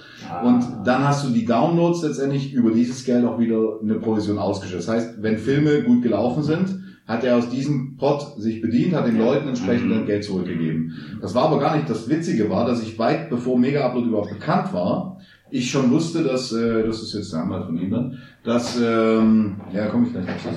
Und 0.44 0.66
dann 0.86 1.08
hast 1.08 1.28
du 1.28 1.32
die 1.32 1.46
Downloads 1.46 2.02
letztendlich 2.02 2.52
über 2.52 2.72
dieses 2.72 3.06
Geld 3.06 3.24
auch 3.26 3.38
wieder 3.38 3.80
eine 3.80 3.96
Provision 3.96 4.40
ausgeschüttet. 4.40 4.88
Das 4.88 4.94
heißt, 4.94 5.22
wenn 5.22 5.38
Filme 5.38 5.84
gut 5.84 6.02
gelaufen 6.02 6.42
sind, 6.42 6.82
hat 7.06 7.24
er 7.24 7.38
aus 7.38 7.50
diesem 7.50 7.98
Pot 7.98 8.36
sich 8.38 8.62
bedient, 8.62 8.96
hat 8.96 9.06
den 9.06 9.20
Leuten 9.20 9.50
entsprechend 9.50 9.92
dann 9.92 10.06
Geld 10.06 10.24
zurückgegeben. 10.24 10.94
Das 11.22 11.36
war 11.36 11.46
aber 11.46 11.60
gar 11.60 11.76
nicht 11.76 11.90
das 11.90 12.10
Witzige 12.10 12.50
war, 12.50 12.66
dass 12.66 12.82
ich 12.82 12.98
weit 12.98 13.30
bevor 13.30 13.60
Mega 13.60 13.86
Upload 13.86 14.08
überhaupt 14.08 14.32
bekannt 14.32 14.74
war, 14.74 15.20
ich 15.52 15.70
schon 15.70 15.92
wusste, 15.92 16.24
dass, 16.24 16.52
äh, 16.54 16.84
das 16.86 17.02
ist 17.02 17.14
jetzt 17.14 17.34
der 17.34 17.42
Anwalt 17.42 17.66
von 17.66 17.78
ihm 17.78 17.92
dann, 17.92 18.18
dass, 18.44 18.80
ähm, 18.82 19.58
ja, 19.74 19.88
komme 19.88 20.08
ich 20.08 20.14
gleich 20.14 20.26
dazu 20.26 20.50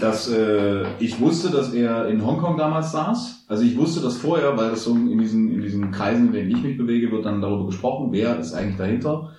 dass 0.00 0.30
äh, 0.30 0.84
ich 0.98 1.20
wusste, 1.20 1.50
dass 1.50 1.72
er 1.72 2.08
in 2.08 2.24
Hongkong 2.24 2.56
damals 2.56 2.92
saß. 2.92 3.44
Also 3.48 3.64
ich 3.64 3.76
wusste 3.76 4.00
das 4.00 4.16
vorher, 4.16 4.56
weil 4.56 4.70
das 4.70 4.84
so 4.84 4.94
in 4.94 5.18
diesen, 5.18 5.52
in 5.52 5.60
diesen 5.60 5.90
Kreisen, 5.90 6.28
in 6.28 6.32
denen 6.32 6.50
ich 6.50 6.62
mich 6.62 6.78
bewege, 6.78 7.10
wird 7.10 7.24
dann 7.26 7.40
darüber 7.40 7.66
gesprochen, 7.66 8.08
wer 8.10 8.38
ist 8.38 8.54
eigentlich 8.54 8.76
dahinter 8.76 9.30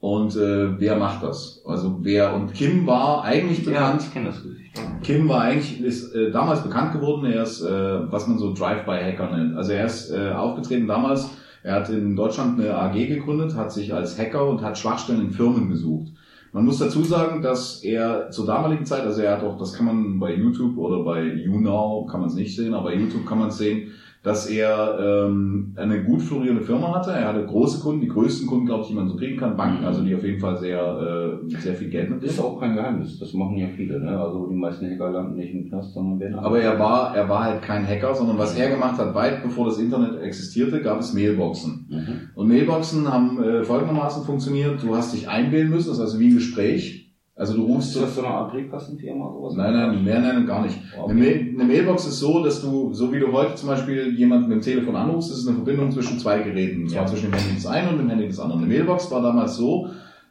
und 0.00 0.36
äh, 0.36 0.78
wer 0.78 0.96
macht 0.96 1.22
das. 1.22 1.62
Also 1.66 1.98
wer 2.02 2.34
und 2.34 2.54
Kim 2.54 2.86
war 2.86 3.24
eigentlich 3.24 3.64
Ja, 3.66 3.72
bekannt. 3.72 4.02
ich 4.02 4.12
kenne 4.12 4.26
das 4.26 4.42
Gesicht. 4.42 4.80
Kim 5.02 5.28
war 5.28 5.42
eigentlich 5.42 5.80
ist 5.80 6.14
äh, 6.14 6.30
damals 6.30 6.62
bekannt 6.62 6.92
geworden. 6.92 7.24
Er 7.26 7.42
ist, 7.42 7.60
äh, 7.62 8.10
was 8.12 8.26
man 8.28 8.38
so 8.38 8.54
Drive-by-Hacker 8.54 9.36
nennt. 9.36 9.56
Also 9.56 9.72
er 9.72 9.86
ist 9.86 10.10
äh, 10.10 10.30
aufgetreten 10.30 10.86
damals. 10.86 11.28
Er 11.62 11.74
hat 11.74 11.90
in 11.90 12.14
Deutschland 12.14 12.60
eine 12.60 12.74
AG 12.74 12.94
gegründet, 12.94 13.54
hat 13.54 13.72
sich 13.72 13.92
als 13.92 14.18
Hacker 14.18 14.46
und 14.48 14.62
hat 14.62 14.78
Schwachstellen 14.78 15.22
in 15.22 15.30
Firmen 15.30 15.68
gesucht. 15.68 16.12
Man 16.52 16.64
muss 16.64 16.78
dazu 16.78 17.02
sagen, 17.02 17.42
dass 17.42 17.82
er 17.84 18.30
zur 18.30 18.46
damaligen 18.46 18.86
Zeit, 18.86 19.02
also 19.02 19.20
er 19.20 19.36
hat 19.36 19.44
auch, 19.44 19.58
das 19.58 19.74
kann 19.74 19.86
man 19.86 20.18
bei 20.18 20.34
YouTube 20.34 20.78
oder 20.78 21.04
bei 21.04 21.22
YouNow 21.22 22.06
kann 22.06 22.20
man 22.20 22.30
es 22.30 22.36
nicht 22.36 22.56
sehen, 22.56 22.72
aber 22.72 22.90
bei 22.90 22.96
YouTube 22.96 23.26
kann 23.26 23.38
man 23.38 23.48
es 23.48 23.58
sehen, 23.58 23.92
dass 24.28 24.46
er 24.46 24.98
ähm, 25.00 25.72
eine 25.76 26.04
gut 26.04 26.20
florierende 26.20 26.62
Firma 26.62 26.94
hatte. 26.94 27.12
Er 27.12 27.28
hatte 27.28 27.46
große 27.46 27.80
Kunden, 27.80 28.02
die 28.02 28.08
größten 28.08 28.46
Kunden, 28.46 28.66
glaube 28.66 28.82
ich, 28.82 28.88
die 28.88 28.94
man 28.94 29.08
so 29.08 29.16
kriegen 29.16 29.38
kann, 29.38 29.56
Banken, 29.56 29.86
also 29.86 30.04
die 30.04 30.14
auf 30.14 30.22
jeden 30.22 30.38
Fall 30.38 30.58
sehr, 30.58 31.40
äh, 31.48 31.56
sehr 31.56 31.74
viel 31.74 31.88
Geld 31.88 32.10
Das 32.10 32.16
ist 32.16 32.22
mitbringen. 32.36 32.46
auch 32.46 32.60
kein 32.60 32.74
Geheimnis. 32.76 33.18
Das 33.18 33.32
machen 33.32 33.56
ja 33.56 33.68
viele. 33.74 33.98
Ne? 33.98 34.20
Also 34.20 34.46
die 34.48 34.54
meisten 34.54 34.84
Hacker 34.84 35.10
landen 35.10 35.36
nicht 35.36 35.54
im 35.54 35.66
Knast, 35.70 35.94
sondern 35.94 36.20
werden. 36.20 36.34
Aber 36.40 36.60
er 36.60 36.78
war, 36.78 37.16
er 37.16 37.26
war 37.26 37.44
halt 37.44 37.62
kein 37.62 37.86
Hacker, 37.88 38.14
sondern 38.14 38.36
was 38.36 38.54
er 38.54 38.68
gemacht 38.68 38.98
hat, 38.98 39.14
weit 39.14 39.42
bevor 39.42 39.64
das 39.64 39.78
Internet 39.78 40.20
existierte, 40.20 40.82
gab 40.82 41.00
es 41.00 41.14
Mailboxen. 41.14 41.86
Mhm. 41.88 42.06
Und 42.34 42.48
Mailboxen 42.48 43.10
haben 43.10 43.42
äh, 43.42 43.64
folgendermaßen 43.64 44.24
funktioniert. 44.24 44.82
Du 44.82 44.94
hast 44.94 45.14
dich 45.14 45.26
einwählen 45.26 45.70
müssen, 45.70 45.88
das 45.88 45.96
ist 45.96 46.04
also 46.04 46.20
wie 46.20 46.28
ein 46.28 46.34
Gespräch. 46.34 46.97
Also 47.38 47.54
du 47.54 47.62
rufst 47.66 47.94
Ist 47.94 48.02
das 48.02 48.14
so 48.16 48.24
eine 48.24 48.34
Art 48.34 48.50
Briefkastenfirma 48.52 49.26
oder 49.26 49.50
sowas? 49.50 49.56
nein, 49.56 49.72
nein, 49.72 50.04
mehr 50.04 50.20
nein, 50.20 50.44
gar 50.44 50.62
nicht. 50.62 50.76
Eine, 51.02 51.14
Mail, 51.14 51.54
eine 51.54 51.64
Mailbox 51.64 52.06
ist 52.06 52.18
so, 52.18 52.42
dass 52.42 52.60
du, 52.60 52.92
so 52.92 53.12
wie 53.12 53.20
du 53.20 53.30
heute 53.32 53.54
zum 53.54 53.68
Beispiel 53.68 54.12
jemanden 54.16 54.48
mit 54.48 54.56
dem 54.58 54.62
Telefon 54.62 54.96
anrufst, 54.96 55.30
ist 55.30 55.46
eine 55.46 55.54
Verbindung 55.56 55.92
zwischen 55.92 56.18
zwei 56.18 56.40
Geräten. 56.40 56.82
Und 56.82 56.90
zwar 56.90 57.02
Ja. 57.02 57.06
zwischen 57.06 57.30
dem 57.30 57.34
Handy 57.38 57.54
des 57.54 57.66
einen 57.66 57.88
und 57.90 57.98
dem 57.98 58.08
Handy 58.10 58.26
des 58.26 58.40
anderen. 58.40 58.64
Eine 58.64 58.72
Mailbox 58.74 59.10
war 59.12 59.22
damals 59.22 59.56
so, 59.56 59.88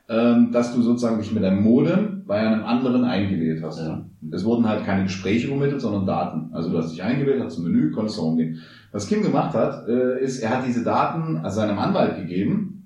ähm, 0.10 0.52
dass 0.52 0.74
du 0.76 0.82
sozusagen 0.82 1.17
dich 1.20 1.34
mit 1.34 1.43
einem 1.43 1.63
Modem 1.63 2.24
bei 2.28 2.39
einem 2.39 2.63
anderen 2.65 3.04
eingewählt 3.06 3.62
hast. 3.63 3.80
Ja. 3.80 4.06
Es 4.32 4.43
wurden 4.43 4.67
halt 4.67 4.84
keine 4.86 5.04
Gespräche 5.04 5.48
übermittelt, 5.48 5.80
sondern 5.82 6.06
Daten. 6.06 6.50
Also 6.54 6.70
du 6.70 6.78
hast 6.78 6.91
dich 6.91 7.04
eingewählt, 7.04 7.41
hast 7.41 7.58
ein 7.58 7.63
Menü, 7.63 7.91
konntest 7.91 8.17
da 8.17 8.24
rumgehen. 8.24 8.60
Was 8.91 9.08
Kim 9.08 9.22
gemacht 9.22 9.54
hat, 9.54 9.88
äh, 9.88 10.22
ist, 10.22 10.39
er 10.39 10.50
hat 10.50 10.67
diese 10.67 10.84
Daten 10.84 11.41
seinem 11.50 11.78
Anwalt 11.80 12.17
gegeben, 12.17 12.77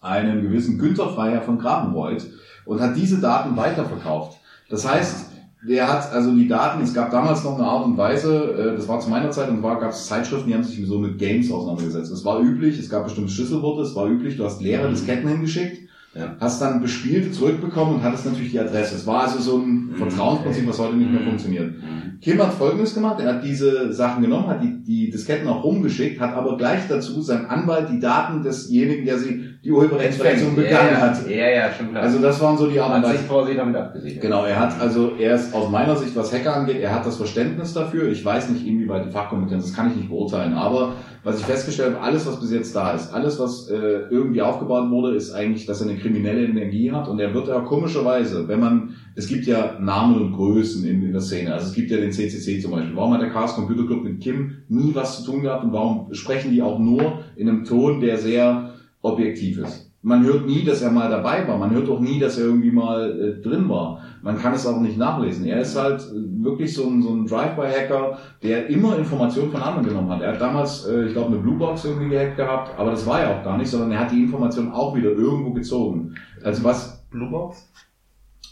einem 0.00 0.42
gewissen 0.42 0.78
Günther 0.78 1.08
Freier 1.10 1.42
von 1.42 1.58
Grabenreuth, 1.58 2.26
und 2.64 2.80
hat 2.80 2.96
diese 2.96 3.20
Daten 3.20 3.56
weiterverkauft. 3.56 4.38
Das 4.68 4.88
heißt, 4.88 5.26
der 5.68 5.88
hat 5.88 6.12
also 6.12 6.34
die 6.34 6.48
Daten, 6.48 6.82
es 6.82 6.92
gab 6.92 7.10
damals 7.10 7.44
noch 7.44 7.56
eine 7.58 7.66
Art 7.66 7.86
und 7.86 7.96
Weise, 7.96 8.52
äh, 8.52 8.76
das 8.76 8.86
war 8.88 9.00
zu 9.00 9.08
meiner 9.08 9.30
Zeit 9.30 9.48
und 9.48 9.62
war 9.62 9.80
gab 9.80 9.90
es 9.90 10.06
Zeitschriften, 10.06 10.48
die 10.48 10.54
haben 10.54 10.64
sich 10.64 10.84
so 10.86 10.98
mit 10.98 11.18
Games 11.18 11.50
auseinandergesetzt. 11.50 12.12
Es 12.12 12.24
war 12.24 12.40
üblich, 12.40 12.78
es 12.78 12.90
gab 12.90 13.04
bestimmte 13.04 13.32
Schlüsselworte, 13.32 13.82
es 13.82 13.94
war 13.94 14.08
üblich, 14.08 14.36
du 14.36 14.44
hast 14.44 14.60
leere 14.60 14.90
Disketten 14.90 15.28
hingeschickt, 15.28 15.88
Ja. 16.14 16.34
hast 16.40 16.60
dann 16.62 16.80
bespielte 16.80 17.30
zurückbekommen 17.30 17.96
und 17.96 18.02
hattest 18.02 18.26
natürlich 18.26 18.50
die 18.50 18.60
Adresse. 18.60 18.94
Es 18.96 19.06
war 19.06 19.24
also 19.24 19.38
so 19.38 19.58
ein 19.58 19.94
Vertrauensprinzip, 19.96 20.66
was 20.68 20.78
heute 20.78 20.96
nicht 20.96 21.10
mehr 21.10 21.22
funktioniert. 21.22 21.72
Mhm. 21.72 22.20
Kim 22.20 22.40
hat 22.42 22.54
Folgendes 22.54 22.94
gemacht, 22.94 23.20
er 23.20 23.34
hat 23.34 23.44
diese 23.44 23.92
Sachen 23.92 24.22
genommen, 24.22 24.46
hat 24.46 24.62
die, 24.62 24.82
die 24.82 25.10
Disketten 25.10 25.46
auch 25.46 25.62
rumgeschickt, 25.62 26.18
hat 26.18 26.32
aber 26.34 26.56
gleich 26.56 26.80
dazu 26.88 27.20
seinem 27.20 27.46
Anwalt 27.46 27.90
die 27.90 28.00
Daten 28.00 28.42
desjenigen, 28.42 29.04
der 29.04 29.18
sie 29.18 29.55
die 29.66 29.72
Urheberrechtsverletzung 29.72 30.54
begangen 30.54 30.92
ja, 30.92 31.00
hat. 31.00 31.28
Ja, 31.28 31.48
ja, 31.48 31.72
schon 31.72 31.90
klar. 31.90 32.04
Also 32.04 32.20
das 32.20 32.40
waren 32.40 32.56
so 32.56 32.68
die 32.68 32.78
und 32.78 32.88
hat 32.88 33.06
sich 33.06 33.28
quasi 33.28 33.56
damit 33.56 33.74
abgesichert. 33.74 34.22
Genau, 34.22 34.44
er 34.44 34.60
hat 34.60 34.80
also, 34.80 35.16
er 35.18 35.34
ist 35.34 35.52
aus 35.52 35.68
meiner 35.68 35.96
Sicht, 35.96 36.14
was 36.14 36.32
Hacker 36.32 36.54
angeht, 36.54 36.80
er 36.80 36.94
hat 36.94 37.04
das 37.04 37.16
Verständnis 37.16 37.74
dafür. 37.74 38.08
Ich 38.08 38.24
weiß 38.24 38.50
nicht, 38.50 38.64
inwieweit 38.64 39.06
die 39.06 39.10
Fachkompetenz, 39.10 39.64
das 39.64 39.74
kann 39.74 39.90
ich 39.90 39.96
nicht 39.96 40.08
beurteilen. 40.08 40.54
Aber 40.54 40.92
was 41.24 41.40
ich 41.40 41.44
festgestellt 41.44 41.96
habe, 41.96 42.04
alles, 42.04 42.24
was 42.28 42.38
bis 42.38 42.52
jetzt 42.52 42.76
da 42.76 42.92
ist, 42.92 43.12
alles, 43.12 43.40
was 43.40 43.68
äh, 43.68 44.02
irgendwie 44.08 44.40
aufgebaut 44.40 44.88
wurde, 44.90 45.16
ist 45.16 45.32
eigentlich, 45.32 45.66
dass 45.66 45.80
er 45.80 45.88
eine 45.88 45.98
kriminelle 45.98 46.44
Energie 46.44 46.92
hat. 46.92 47.08
Und 47.08 47.18
er 47.18 47.34
wird 47.34 47.48
ja 47.48 47.58
komischerweise, 47.58 48.46
wenn 48.46 48.60
man, 48.60 48.94
es 49.16 49.26
gibt 49.26 49.46
ja 49.46 49.76
Namen 49.80 50.20
und 50.20 50.32
Größen 50.34 50.86
in, 50.86 51.02
in 51.02 51.10
der 51.10 51.20
Szene. 51.20 51.52
Also 51.52 51.66
es 51.66 51.74
gibt 51.74 51.90
ja 51.90 51.96
den 51.96 52.12
CCC 52.12 52.60
zum 52.60 52.70
Beispiel. 52.70 52.94
Warum 52.94 53.14
hat 53.14 53.20
der 53.20 53.30
Chaos 53.30 53.56
Computer 53.56 53.84
Club 53.84 54.04
mit 54.04 54.20
Kim 54.20 54.58
nie 54.68 54.94
was 54.94 55.24
zu 55.24 55.32
tun 55.32 55.42
gehabt 55.42 55.64
und 55.64 55.72
warum 55.72 56.14
sprechen 56.14 56.52
die 56.52 56.62
auch 56.62 56.78
nur 56.78 57.24
in 57.34 57.48
einem 57.48 57.64
Ton, 57.64 58.00
der 58.00 58.18
sehr 58.18 58.75
objektiv 59.12 59.58
ist? 59.58 59.92
Man 60.02 60.24
hört 60.24 60.46
nie, 60.46 60.62
dass 60.62 60.82
er 60.82 60.92
mal 60.92 61.10
dabei 61.10 61.48
war. 61.48 61.58
Man 61.58 61.70
hört 61.70 61.88
auch 61.88 61.98
nie, 61.98 62.20
dass 62.20 62.38
er 62.38 62.44
irgendwie 62.44 62.70
mal 62.70 63.20
äh, 63.20 63.42
drin 63.42 63.68
war. 63.68 64.02
Man 64.22 64.38
kann 64.38 64.54
es 64.54 64.64
auch 64.64 64.80
nicht 64.80 64.96
nachlesen. 64.96 65.46
Er 65.46 65.60
ist 65.60 65.76
halt 65.76 66.00
äh, 66.00 66.44
wirklich 66.44 66.72
so 66.74 66.86
ein, 66.86 67.02
so 67.02 67.12
ein 67.12 67.26
Drive-by-Hacker, 67.26 68.18
der 68.42 68.68
immer 68.68 68.96
Informationen 68.96 69.50
von 69.50 69.62
anderen 69.62 69.86
genommen 69.86 70.10
hat. 70.10 70.22
Er 70.22 70.34
hat 70.34 70.40
damals, 70.40 70.86
äh, 70.86 71.06
ich 71.06 71.12
glaube, 71.12 71.32
eine 71.32 71.38
Bluebox 71.38 71.84
irgendwie 71.86 72.10
gehackt 72.10 72.36
gehabt, 72.36 72.78
aber 72.78 72.92
das 72.92 73.04
war 73.04 73.20
ja 73.20 73.36
auch 73.36 73.42
gar 73.42 73.58
nicht, 73.58 73.68
sondern 73.68 73.90
er 73.90 74.00
hat 74.00 74.12
die 74.12 74.22
Informationen 74.22 74.70
auch 74.70 74.94
wieder 74.94 75.10
irgendwo 75.10 75.52
gezogen. 75.52 76.14
Also 76.44 76.62
was 76.62 77.04
Bluebox? 77.10 77.68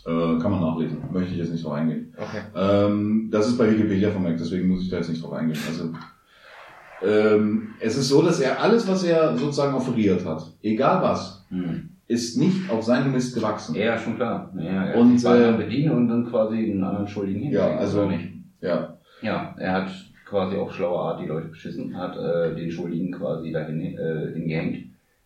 äh, 0.06 0.38
kann 0.38 0.50
man 0.50 0.60
nachlesen, 0.60 0.98
möchte 1.12 1.32
ich 1.32 1.38
jetzt 1.38 1.52
nicht 1.52 1.64
drauf 1.64 1.72
eingehen. 1.72 2.14
Okay. 2.16 2.42
Ähm, 2.54 3.28
das 3.30 3.48
ist 3.48 3.58
bei 3.58 3.70
Wikipedia 3.70 4.10
vermerkt, 4.10 4.40
deswegen 4.40 4.68
muss 4.68 4.82
ich 4.82 4.90
da 4.90 4.98
jetzt 4.98 5.08
nicht 5.08 5.22
drauf 5.22 5.32
eingehen. 5.32 5.58
Also, 5.66 5.90
ähm, 7.06 7.68
es 7.80 7.96
ist 7.96 8.08
so, 8.08 8.22
dass 8.22 8.40
er 8.40 8.60
alles, 8.60 8.88
was 8.88 9.04
er 9.04 9.36
sozusagen 9.36 9.74
offeriert 9.74 10.24
hat, 10.24 10.42
egal 10.62 11.02
was, 11.02 11.44
Mhm. 11.50 11.90
ist 12.06 12.36
nicht 12.38 12.68
auf 12.70 12.82
seinem 12.82 13.12
Mist 13.12 13.34
gewachsen. 13.34 13.74
Ja, 13.74 13.96
schon 13.98 14.16
klar. 14.16 14.52
Ja, 14.56 14.84
er 14.86 14.98
Und, 14.98 15.24
äh, 15.24 15.52
bedienen 15.56 15.92
und 15.92 16.08
dann 16.08 16.26
quasi 16.26 16.56
einen 16.70 16.82
anderen 16.84 17.06
Schuldigen 17.08 17.50
Ja, 17.50 17.62
hinlegen, 17.62 17.78
also- 17.78 17.98
oder 18.00 18.08
nicht. 18.08 18.28
Ja. 18.60 18.98
Ja, 19.22 19.54
er 19.58 19.72
hat 19.72 19.90
quasi 20.26 20.56
auf 20.56 20.74
schlaue 20.74 20.98
Art 20.98 21.20
die 21.20 21.26
Leute 21.26 21.48
beschissen, 21.48 21.96
hat 21.96 22.16
äh, 22.16 22.54
den 22.54 22.70
Schuldigen 22.70 23.12
quasi 23.12 23.52
dahin 23.52 23.80
äh, 23.80 24.32
hingehängt 24.34 24.78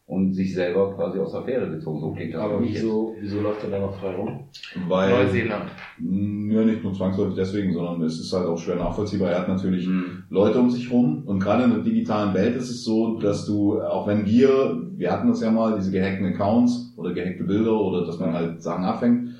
und 0.08 0.32
sich 0.32 0.54
selber 0.54 0.94
quasi 0.94 1.18
aus 1.18 1.32
der 1.32 1.42
Fähre 1.42 1.70
gezogen. 1.70 2.00
So 2.00 2.12
klingt 2.12 2.32
das 2.34 2.40
Aber 2.40 2.62
jetzt. 2.62 2.76
wieso, 2.82 3.14
wieso 3.20 3.40
läuft 3.42 3.62
er 3.64 3.70
da 3.70 3.78
noch 3.78 3.94
frei 4.00 4.14
rum? 4.16 4.40
Weil, 4.88 5.10
Neuseeland. 5.26 5.66
Ja, 6.00 6.62
nicht 6.64 6.82
nur 6.82 6.94
zwangsläufig 6.94 7.34
deswegen, 7.36 7.74
sondern 7.74 8.00
es 8.02 8.18
ist 8.18 8.32
halt 8.32 8.46
auch 8.46 8.56
schwer 8.56 8.76
nachvollziehbar. 8.76 9.30
Er 9.30 9.40
hat 9.40 9.48
natürlich 9.48 9.86
Mhm. 9.86 10.24
Leute 10.30 10.58
um 10.60 10.70
sich 10.70 10.90
rum 10.90 11.22
und 11.26 11.40
gerade 11.40 11.64
in 11.64 11.70
der 11.70 11.80
digitalen 11.80 12.32
Welt 12.34 12.56
ist 12.56 12.70
es 12.70 12.84
so, 12.84 13.18
dass 13.20 13.44
du, 13.44 13.80
auch 13.82 14.06
wenn 14.06 14.24
wir, 14.24 14.80
wir 14.96 15.12
hatten 15.12 15.28
das 15.28 15.42
ja 15.42 15.50
mal, 15.50 15.76
diese 15.76 15.90
gehackten 15.90 16.26
Accounts 16.26 16.94
oder 16.96 17.12
gehackte 17.12 17.44
Bilder 17.44 17.78
oder 17.78 18.06
dass 18.06 18.18
man 18.18 18.32
halt 18.32 18.62
Sachen 18.62 18.84
abfängt, 18.84 19.34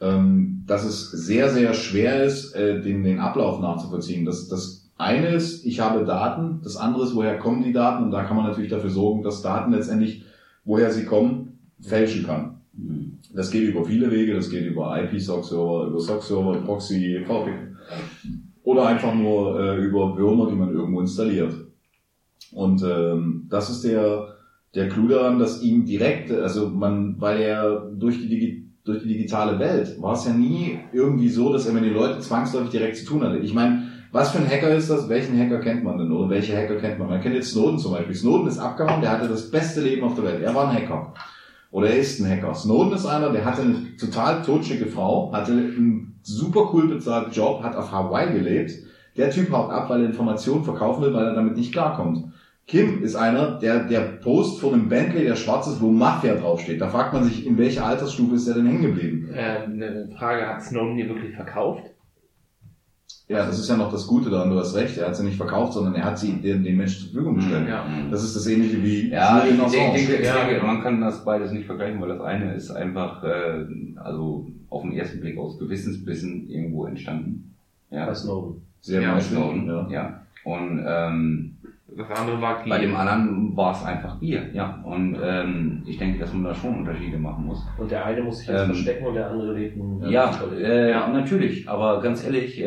ähm, 0.00 0.62
dass 0.68 0.84
es 0.84 1.10
sehr, 1.10 1.48
sehr 1.48 1.74
schwer 1.74 2.22
ist, 2.24 2.54
äh, 2.54 2.80
den, 2.80 3.02
den 3.02 3.18
Ablauf 3.18 3.60
nachzuvollziehen. 3.60 4.24
Das, 4.24 4.48
das 4.48 4.81
eine 5.02 5.28
ist, 5.28 5.66
ich 5.66 5.80
habe 5.80 6.04
Daten, 6.04 6.60
das 6.62 6.76
andere 6.76 7.04
ist, 7.04 7.14
woher 7.14 7.38
kommen 7.38 7.62
die 7.62 7.72
Daten 7.72 8.04
und 8.04 8.10
da 8.10 8.24
kann 8.24 8.36
man 8.36 8.46
natürlich 8.46 8.70
dafür 8.70 8.90
sorgen, 8.90 9.22
dass 9.22 9.42
Daten 9.42 9.72
letztendlich, 9.72 10.24
woher 10.64 10.90
sie 10.90 11.04
kommen, 11.04 11.58
fälschen 11.80 12.24
kann. 12.24 12.60
Mhm. 12.72 13.18
Das 13.34 13.50
geht 13.50 13.68
über 13.68 13.84
viele 13.84 14.10
Wege, 14.10 14.34
das 14.34 14.50
geht 14.50 14.66
über 14.66 14.96
IP-SOC-Server, 15.02 15.88
über 15.88 16.00
SOC-Server, 16.00 16.62
Proxy, 16.64 17.24
VPN 17.26 17.76
oder 18.64 18.86
einfach 18.86 19.14
nur 19.14 19.58
äh, 19.58 19.76
über 19.84 20.16
Würmer, 20.16 20.48
die 20.48 20.56
man 20.56 20.72
irgendwo 20.72 21.00
installiert. 21.00 21.54
Und 22.52 22.82
ähm, 22.82 23.46
das 23.48 23.70
ist 23.70 23.84
der, 23.84 24.36
der 24.74 24.88
Clou 24.88 25.08
daran, 25.08 25.38
dass 25.38 25.62
ihm 25.62 25.84
direkt, 25.84 26.30
also 26.30 26.68
man, 26.68 27.20
weil 27.20 27.40
er 27.40 27.90
durch 27.92 28.20
die, 28.20 28.28
Digi 28.28 28.68
durch 28.84 29.02
die 29.02 29.08
digitale 29.08 29.58
Welt 29.58 30.00
war 30.00 30.14
es 30.14 30.26
ja 30.26 30.32
nie 30.32 30.78
irgendwie 30.92 31.28
so, 31.28 31.52
dass 31.52 31.66
er 31.66 31.72
mit 31.72 31.84
den 31.84 31.94
Leuten 31.94 32.20
zwangsläufig 32.20 32.70
direkt 32.70 32.96
zu 32.96 33.06
tun 33.06 33.22
hatte. 33.22 33.38
Ich 33.38 33.54
meine, 33.54 33.91
was 34.12 34.30
für 34.30 34.38
ein 34.38 34.48
Hacker 34.48 34.68
ist 34.68 34.90
das? 34.90 35.08
Welchen 35.08 35.38
Hacker 35.40 35.58
kennt 35.60 35.82
man 35.82 35.96
denn? 35.96 36.12
Oder 36.12 36.28
welche 36.28 36.54
Hacker 36.54 36.76
kennt 36.76 36.98
man? 36.98 37.08
Man 37.08 37.20
kennt 37.22 37.34
jetzt 37.34 37.52
Snowden 37.52 37.78
zum 37.78 37.92
Beispiel. 37.92 38.14
Snowden 38.14 38.46
ist 38.46 38.58
abgehauen, 38.58 39.00
der 39.00 39.10
hatte 39.10 39.26
das 39.26 39.50
beste 39.50 39.80
Leben 39.80 40.04
auf 40.04 40.14
der 40.14 40.24
Welt. 40.24 40.42
Er 40.42 40.54
war 40.54 40.68
ein 40.68 40.76
Hacker. 40.76 41.14
Oder 41.70 41.88
er 41.88 41.96
ist 41.96 42.20
ein 42.20 42.30
Hacker. 42.30 42.54
Snowden 42.54 42.92
ist 42.92 43.06
einer, 43.06 43.30
der 43.30 43.44
hatte 43.44 43.62
eine 43.62 43.96
total 43.98 44.42
totschicke 44.42 44.86
Frau, 44.86 45.32
hatte 45.32 45.52
einen 45.52 46.20
super 46.22 46.70
cool 46.72 46.88
bezahlten 46.88 47.32
Job, 47.32 47.62
hat 47.62 47.74
auf 47.74 47.90
Hawaii 47.90 48.34
gelebt. 48.34 48.72
Der 49.16 49.30
Typ 49.30 49.50
haut 49.50 49.70
ab, 49.70 49.88
weil 49.88 50.02
er 50.02 50.08
Informationen 50.08 50.62
verkaufen 50.62 51.02
will, 51.02 51.14
weil 51.14 51.26
er 51.26 51.34
damit 51.34 51.56
nicht 51.56 51.72
klarkommt. 51.72 52.32
Kim 52.66 53.02
ist 53.02 53.16
einer, 53.16 53.58
der, 53.58 53.84
der 53.84 54.00
Post 54.00 54.60
von 54.60 54.74
einem 54.74 54.88
Bentley, 54.88 55.24
der 55.24 55.36
schwarz 55.36 55.66
ist, 55.66 55.80
wo 55.80 55.90
Mafia 55.90 56.34
draufsteht. 56.34 56.80
Da 56.80 56.88
fragt 56.88 57.12
man 57.12 57.24
sich, 57.24 57.46
in 57.46 57.58
welcher 57.58 57.86
Altersstufe 57.86 58.34
ist 58.34 58.46
der 58.46 58.54
denn 58.54 58.66
hängen 58.66 58.82
geblieben? 58.82 59.30
Äh, 59.34 59.64
eine 59.64 60.08
Frage, 60.16 60.46
hat 60.46 60.62
Snowden 60.62 60.96
die 60.96 61.08
wirklich 61.08 61.34
verkauft? 61.34 61.82
Ja, 63.32 63.46
das 63.46 63.58
ist 63.58 63.68
ja 63.68 63.76
noch 63.76 63.90
das 63.90 64.06
Gute 64.06 64.30
daran, 64.30 64.50
du 64.50 64.58
hast 64.58 64.74
recht. 64.74 64.96
Er 64.98 65.08
hat 65.08 65.16
sie 65.16 65.24
nicht 65.24 65.36
verkauft, 65.36 65.72
sondern 65.72 65.94
er 65.94 66.04
hat 66.04 66.18
sie 66.18 66.32
den, 66.32 66.62
den 66.62 66.76
Menschen 66.76 67.02
zur 67.02 67.10
Verfügung 67.10 67.36
gestellt. 67.36 67.68
Ja. 67.68 67.84
Das 68.10 68.22
ist 68.22 68.36
das 68.36 68.46
ähnliche 68.46 68.82
wie 68.82 69.10
Ja, 69.10 69.44
ich 69.44 69.56
denke, 69.56 69.98
ich 69.98 70.06
denke, 70.06 70.60
man 70.64 70.82
kann 70.82 71.00
das 71.00 71.24
beides 71.24 71.52
nicht 71.52 71.66
vergleichen, 71.66 72.00
weil 72.00 72.08
das 72.08 72.20
eine 72.20 72.54
ist 72.54 72.70
einfach, 72.70 73.22
äh, 73.24 73.66
also 73.96 74.46
auf 74.68 74.82
den 74.82 74.92
ersten 74.92 75.20
Blick 75.20 75.38
aus 75.38 75.58
Gewissensbissen 75.58 76.48
irgendwo 76.48 76.86
entstanden. 76.86 77.54
Ja, 77.90 78.06
Bei 78.06 78.14
Snowden. 78.14 78.62
Sehr 78.80 79.02
Ja, 79.02 79.20
Snowden, 79.20 79.66
ja. 79.66 79.88
ja. 79.90 80.22
Und 80.44 80.82
ähm, 80.86 81.56
Das 81.96 82.18
andere 82.18 82.40
war 82.40 82.64
bei 82.66 82.78
dem 82.78 82.96
anderen 82.96 83.56
war 83.56 83.72
es 83.72 83.84
einfach 83.84 84.18
Bier, 84.18 84.48
ja. 84.54 84.82
Und 84.84 85.16
ähm, 85.22 85.82
ich 85.86 85.98
denke, 85.98 86.18
dass 86.18 86.32
man 86.32 86.44
da 86.44 86.54
schon 86.54 86.78
Unterschiede 86.78 87.18
machen 87.18 87.46
muss. 87.46 87.62
Und 87.78 87.90
der 87.90 88.04
eine 88.06 88.22
muss 88.22 88.38
sich 88.38 88.48
jetzt 88.48 88.60
Ähm, 88.60 88.66
verstecken 88.66 89.06
und 89.06 89.14
der 89.14 89.30
andere 89.30 89.52
lebt 89.52 89.76
ein 89.76 90.10
Ja, 90.10 90.30
äh, 90.56 90.90
Ja. 90.90 91.08
natürlich, 91.08 91.68
aber 91.68 92.00
ganz 92.00 92.24
ehrlich, 92.24 92.60
äh, 92.60 92.66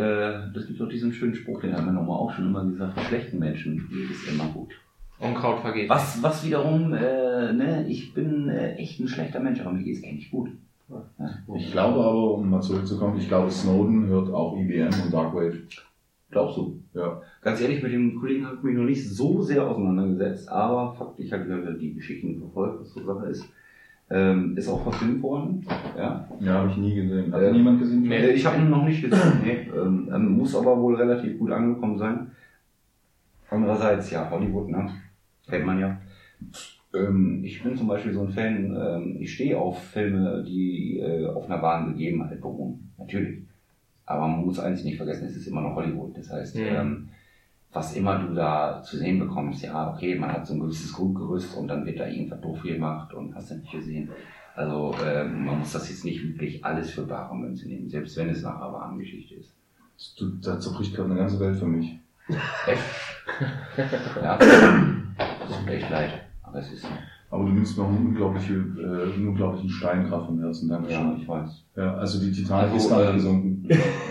das 0.54 0.68
gibt 0.68 0.80
doch 0.80 0.90
diesen 0.90 1.12
schönen 1.12 1.34
Spruch, 1.34 1.62
den 1.62 1.74
hat 1.74 1.86
meine 1.86 2.00
Oma 2.00 2.14
auch 2.16 2.32
schon 2.34 2.48
immer 2.48 2.64
gesagt, 2.66 3.00
schlechten 3.02 3.40
Menschen 3.40 3.88
geht 3.90 4.12
es 4.12 4.32
immer 4.32 4.46
gut. 4.54 4.74
Unkraut 5.20 5.60
vergeht. 5.62 5.90
Was, 5.90 6.22
was 6.22 6.46
wiederum, 6.46 6.94
äh, 6.94 7.54
ne, 7.54 7.86
ich 7.88 8.14
bin 8.14 8.50
äh, 8.50 8.74
echt 8.76 9.00
ein 9.00 9.08
schlechter 9.08 9.40
Mensch, 9.40 9.62
aber 9.62 9.72
mir 9.72 9.84
geht 9.84 9.98
es 9.98 10.04
eigentlich 10.04 10.30
gut. 10.30 10.50
Ich 11.56 11.72
glaube 11.72 12.00
aber, 12.00 12.34
um 12.36 12.50
mal 12.50 12.62
zurückzukommen, 12.62 13.18
ich 13.18 13.28
glaube, 13.28 13.50
Snowden 13.50 14.06
hört 14.08 14.32
auch 14.32 14.56
IBM 14.58 14.90
und 15.04 15.12
Darkwave. 15.12 15.58
Glaubst 16.30 16.58
du? 16.58 16.80
Ja. 16.94 17.22
Ganz 17.46 17.62
ehrlich, 17.62 17.82
mit 17.84 17.94
dem 17.94 18.20
Kollegen 18.20 18.46
habe 18.46 18.58
ich 18.58 18.64
mich 18.64 18.76
noch 18.76 18.84
nicht 18.86 19.08
so 19.08 19.42
sehr 19.44 19.66
auseinandergesetzt, 19.68 20.50
aber 20.50 20.94
Fakt, 20.96 21.20
ich 21.20 21.32
habe 21.32 21.48
ja 21.48 21.72
die 21.74 21.94
Geschichten 21.94 22.40
verfolgt, 22.40 22.82
was 22.82 22.92
so 22.94 23.04
Sache 23.06 23.28
ist. 23.28 23.46
Ähm, 24.10 24.58
ist 24.58 24.68
auch 24.68 24.82
verfilmt 24.84 25.22
worden. 25.24 25.64
Ja. 25.98 26.28
Ja, 26.40 26.54
habe 26.54 26.70
ich 26.72 26.78
nie 26.78 26.94
gesehen. 26.96 27.32
Hat 27.32 27.42
Äh, 27.42 27.46
den 27.48 27.56
jemand 27.56 27.80
gesehen? 27.80 28.02
nee. 28.02 28.28
Ich 28.30 28.46
habe 28.46 28.58
ihn 28.62 28.70
noch 28.72 28.84
nicht 28.86 29.02
gesehen. 29.02 29.42
Nee. 29.44 29.68
Ähm, 29.76 30.10
ähm, 30.14 30.38
muss 30.38 30.56
aber 30.56 30.80
wohl 30.82 30.96
relativ 30.96 31.38
gut 31.40 31.52
angekommen 31.52 31.98
sein. 32.00 32.32
Andererseits, 33.50 34.10
ja, 34.12 34.30
Hollywood, 34.30 34.70
ne? 34.70 34.90
Kennt 35.48 35.66
man 35.66 35.80
ja. 35.80 35.98
Ähm, 36.96 37.42
ich 37.44 37.62
bin 37.64 37.76
zum 37.78 37.88
Beispiel 37.88 38.14
so 38.14 38.22
ein 38.22 38.30
Fan, 38.30 38.76
ähm, 38.76 39.18
ich 39.20 39.34
stehe 39.34 39.58
auf 39.60 39.84
Filme, 39.84 40.44
die 40.48 41.00
äh, 41.00 41.28
auf 41.28 41.46
einer 41.50 41.62
wahren 41.62 41.94
Begebenheit 41.94 42.42
beruhen. 42.42 42.92
Natürlich. 42.98 43.40
Aber 44.08 44.28
man 44.28 44.46
muss 44.46 44.60
eins 44.60 44.84
nicht 44.84 44.98
vergessen, 44.98 45.28
es 45.28 45.36
ist 45.36 45.48
immer 45.48 45.62
noch 45.62 45.76
Hollywood. 45.76 46.18
Das 46.18 46.32
heißt, 46.32 46.56
Mhm. 46.58 47.10
Was 47.76 47.94
immer 47.94 48.18
du 48.20 48.34
da 48.34 48.82
zu 48.82 48.98
sehen 48.98 49.20
bekommst, 49.20 49.62
ja, 49.62 49.94
okay, 49.94 50.16
man 50.18 50.32
hat 50.32 50.48
so 50.48 50.54
ein 50.54 50.62
gewisses 50.62 50.94
Grundgerüst 50.94 51.58
und 51.58 51.68
dann 51.68 51.86
wird 51.86 52.00
da 52.00 52.08
irgendwas 52.08 52.40
doof 52.40 52.62
gemacht 52.64 53.14
und 53.14 53.36
hast 53.36 53.52
du 53.52 53.56
nicht 53.56 53.72
gesehen. 53.72 54.10
Also 54.56 54.96
ähm, 55.06 55.46
man 55.46 55.60
muss 55.60 55.74
das 55.74 55.90
jetzt 55.90 56.06
nicht 56.06 56.24
wirklich 56.24 56.64
alles 56.64 56.92
für 56.92 57.02
bare 57.04 57.36
Münze 57.36 57.68
nehmen, 57.68 57.90
selbst 57.90 58.16
wenn 58.16 58.30
es 58.30 58.42
nach 58.42 58.56
einer 58.56 58.72
wahren 58.72 58.98
Geschichte 58.98 59.36
ist. 59.36 59.54
Du, 60.18 60.30
da 60.42 60.58
zerbricht 60.58 60.96
gerade 60.96 61.10
eine 61.12 61.20
ganze 61.20 61.38
Welt 61.42 61.58
für 61.58 61.66
mich. 61.66 62.00
Echt? 62.66 62.82
ja. 64.24 64.38
Das 64.38 65.60
tut 65.60 65.70
echt 65.70 65.90
leid. 65.90 66.22
Aber 66.44 66.60
es 66.60 66.72
ist 66.72 66.84
so. 66.84 66.88
Aber 67.30 67.44
du 67.44 67.50
nimmst 67.50 67.78
mir 67.78 67.84
auch 67.84 67.90
einen, 67.90 68.08
unglaubliche, 68.08 68.54
äh, 68.54 69.28
unglaublichen 69.28 69.70
Steinkraft 69.70 70.28
vom 70.28 70.40
Herzen. 70.40 70.70
Ja, 70.70 70.78
Dankeschön. 70.78 71.18
ich 71.22 71.28
weiß. 71.28 71.64
Ja, 71.76 71.94
also 71.96 72.20
die 72.22 72.32
Titanic 72.32 72.72
Also, 72.72 72.88
ist 72.88 72.98
nicht 72.98 73.08
ähm, 73.10 73.16
gesunken. 73.16 73.68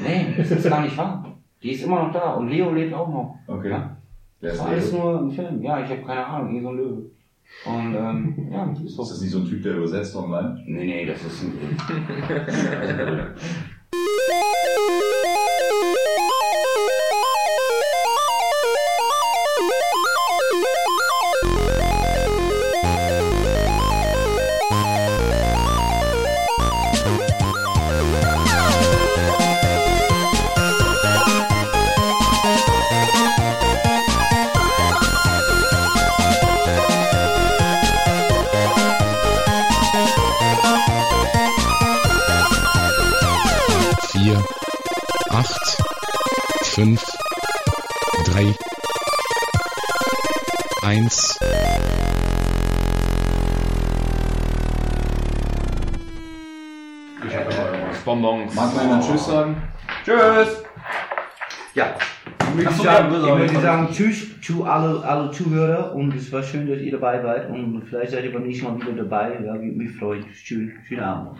Nee, 0.07 0.35
das 0.37 0.51
ist 0.51 0.69
gar 0.69 0.83
nicht 0.83 0.99
wahr. 0.99 1.35
Die 1.65 1.73
ist 1.73 1.83
immer 1.83 2.05
noch 2.05 2.13
da 2.13 2.35
und 2.35 2.51
Leo 2.51 2.71
lebt 2.71 2.93
auch 2.93 3.09
noch. 3.09 3.39
Okay. 3.47 3.71
Ja. 3.71 3.97
Das 4.43 4.53
ist 4.53 4.61
war 4.61 4.67
alles 4.69 4.93
nur 4.93 5.21
ein 5.23 5.31
Film. 5.31 5.63
Ja, 5.63 5.83
ich 5.83 5.89
habe 5.89 6.03
keine 6.03 6.27
Ahnung, 6.27 6.55
wie 6.55 6.61
so 6.61 6.69
ein 6.69 6.77
Löwe. 6.77 7.11
Und 7.65 7.95
ähm, 7.95 8.49
ja, 8.53 8.71
ist 8.71 8.83
Ist 8.83 8.99
das 8.99 9.21
nicht 9.23 9.31
so 9.31 9.39
ein 9.39 9.47
Typ, 9.47 9.63
der 9.63 9.77
übersetzt 9.77 10.15
online? 10.15 10.63
Nee, 10.67 10.85
nee, 10.85 11.07
das 11.07 11.25
ist 11.25 11.43
ein 11.43 11.53
Bonbons. 58.45 58.55
Mag 58.55 58.75
mal 58.75 58.83
jemand 58.83 59.05
Tschüss 59.05 59.27
sagen? 59.27 59.57
Tschüss! 60.05 60.65
Ja. 61.75 61.95
Ich 62.51 62.55
möchte 62.55 62.75
so, 62.75 62.83
sagen, 62.85 63.15
ich 63.15 63.53
möchte 63.53 63.89
Tschüss 63.93 64.41
zu 64.41 64.65
alle, 64.65 65.03
alle 65.03 65.31
Zuhörer 65.31 65.95
und 65.95 66.15
es 66.15 66.31
war 66.33 66.43
schön, 66.43 66.69
dass 66.69 66.79
ihr 66.79 66.93
dabei 66.93 67.23
wart 67.25 67.51
und 67.51 67.83
vielleicht 67.89 68.13
seid 68.13 68.25
ihr 68.25 68.33
beim 68.33 68.45
nächsten 68.45 68.65
Mal 68.65 68.81
wieder 68.81 68.93
dabei. 68.93 69.35
Ja, 69.45 69.55
würde 69.55 69.65
mich 69.65 69.97
freuen. 69.97 70.25
Tschüss, 70.33 70.71
schönen 70.87 71.01
Abend. 71.01 71.39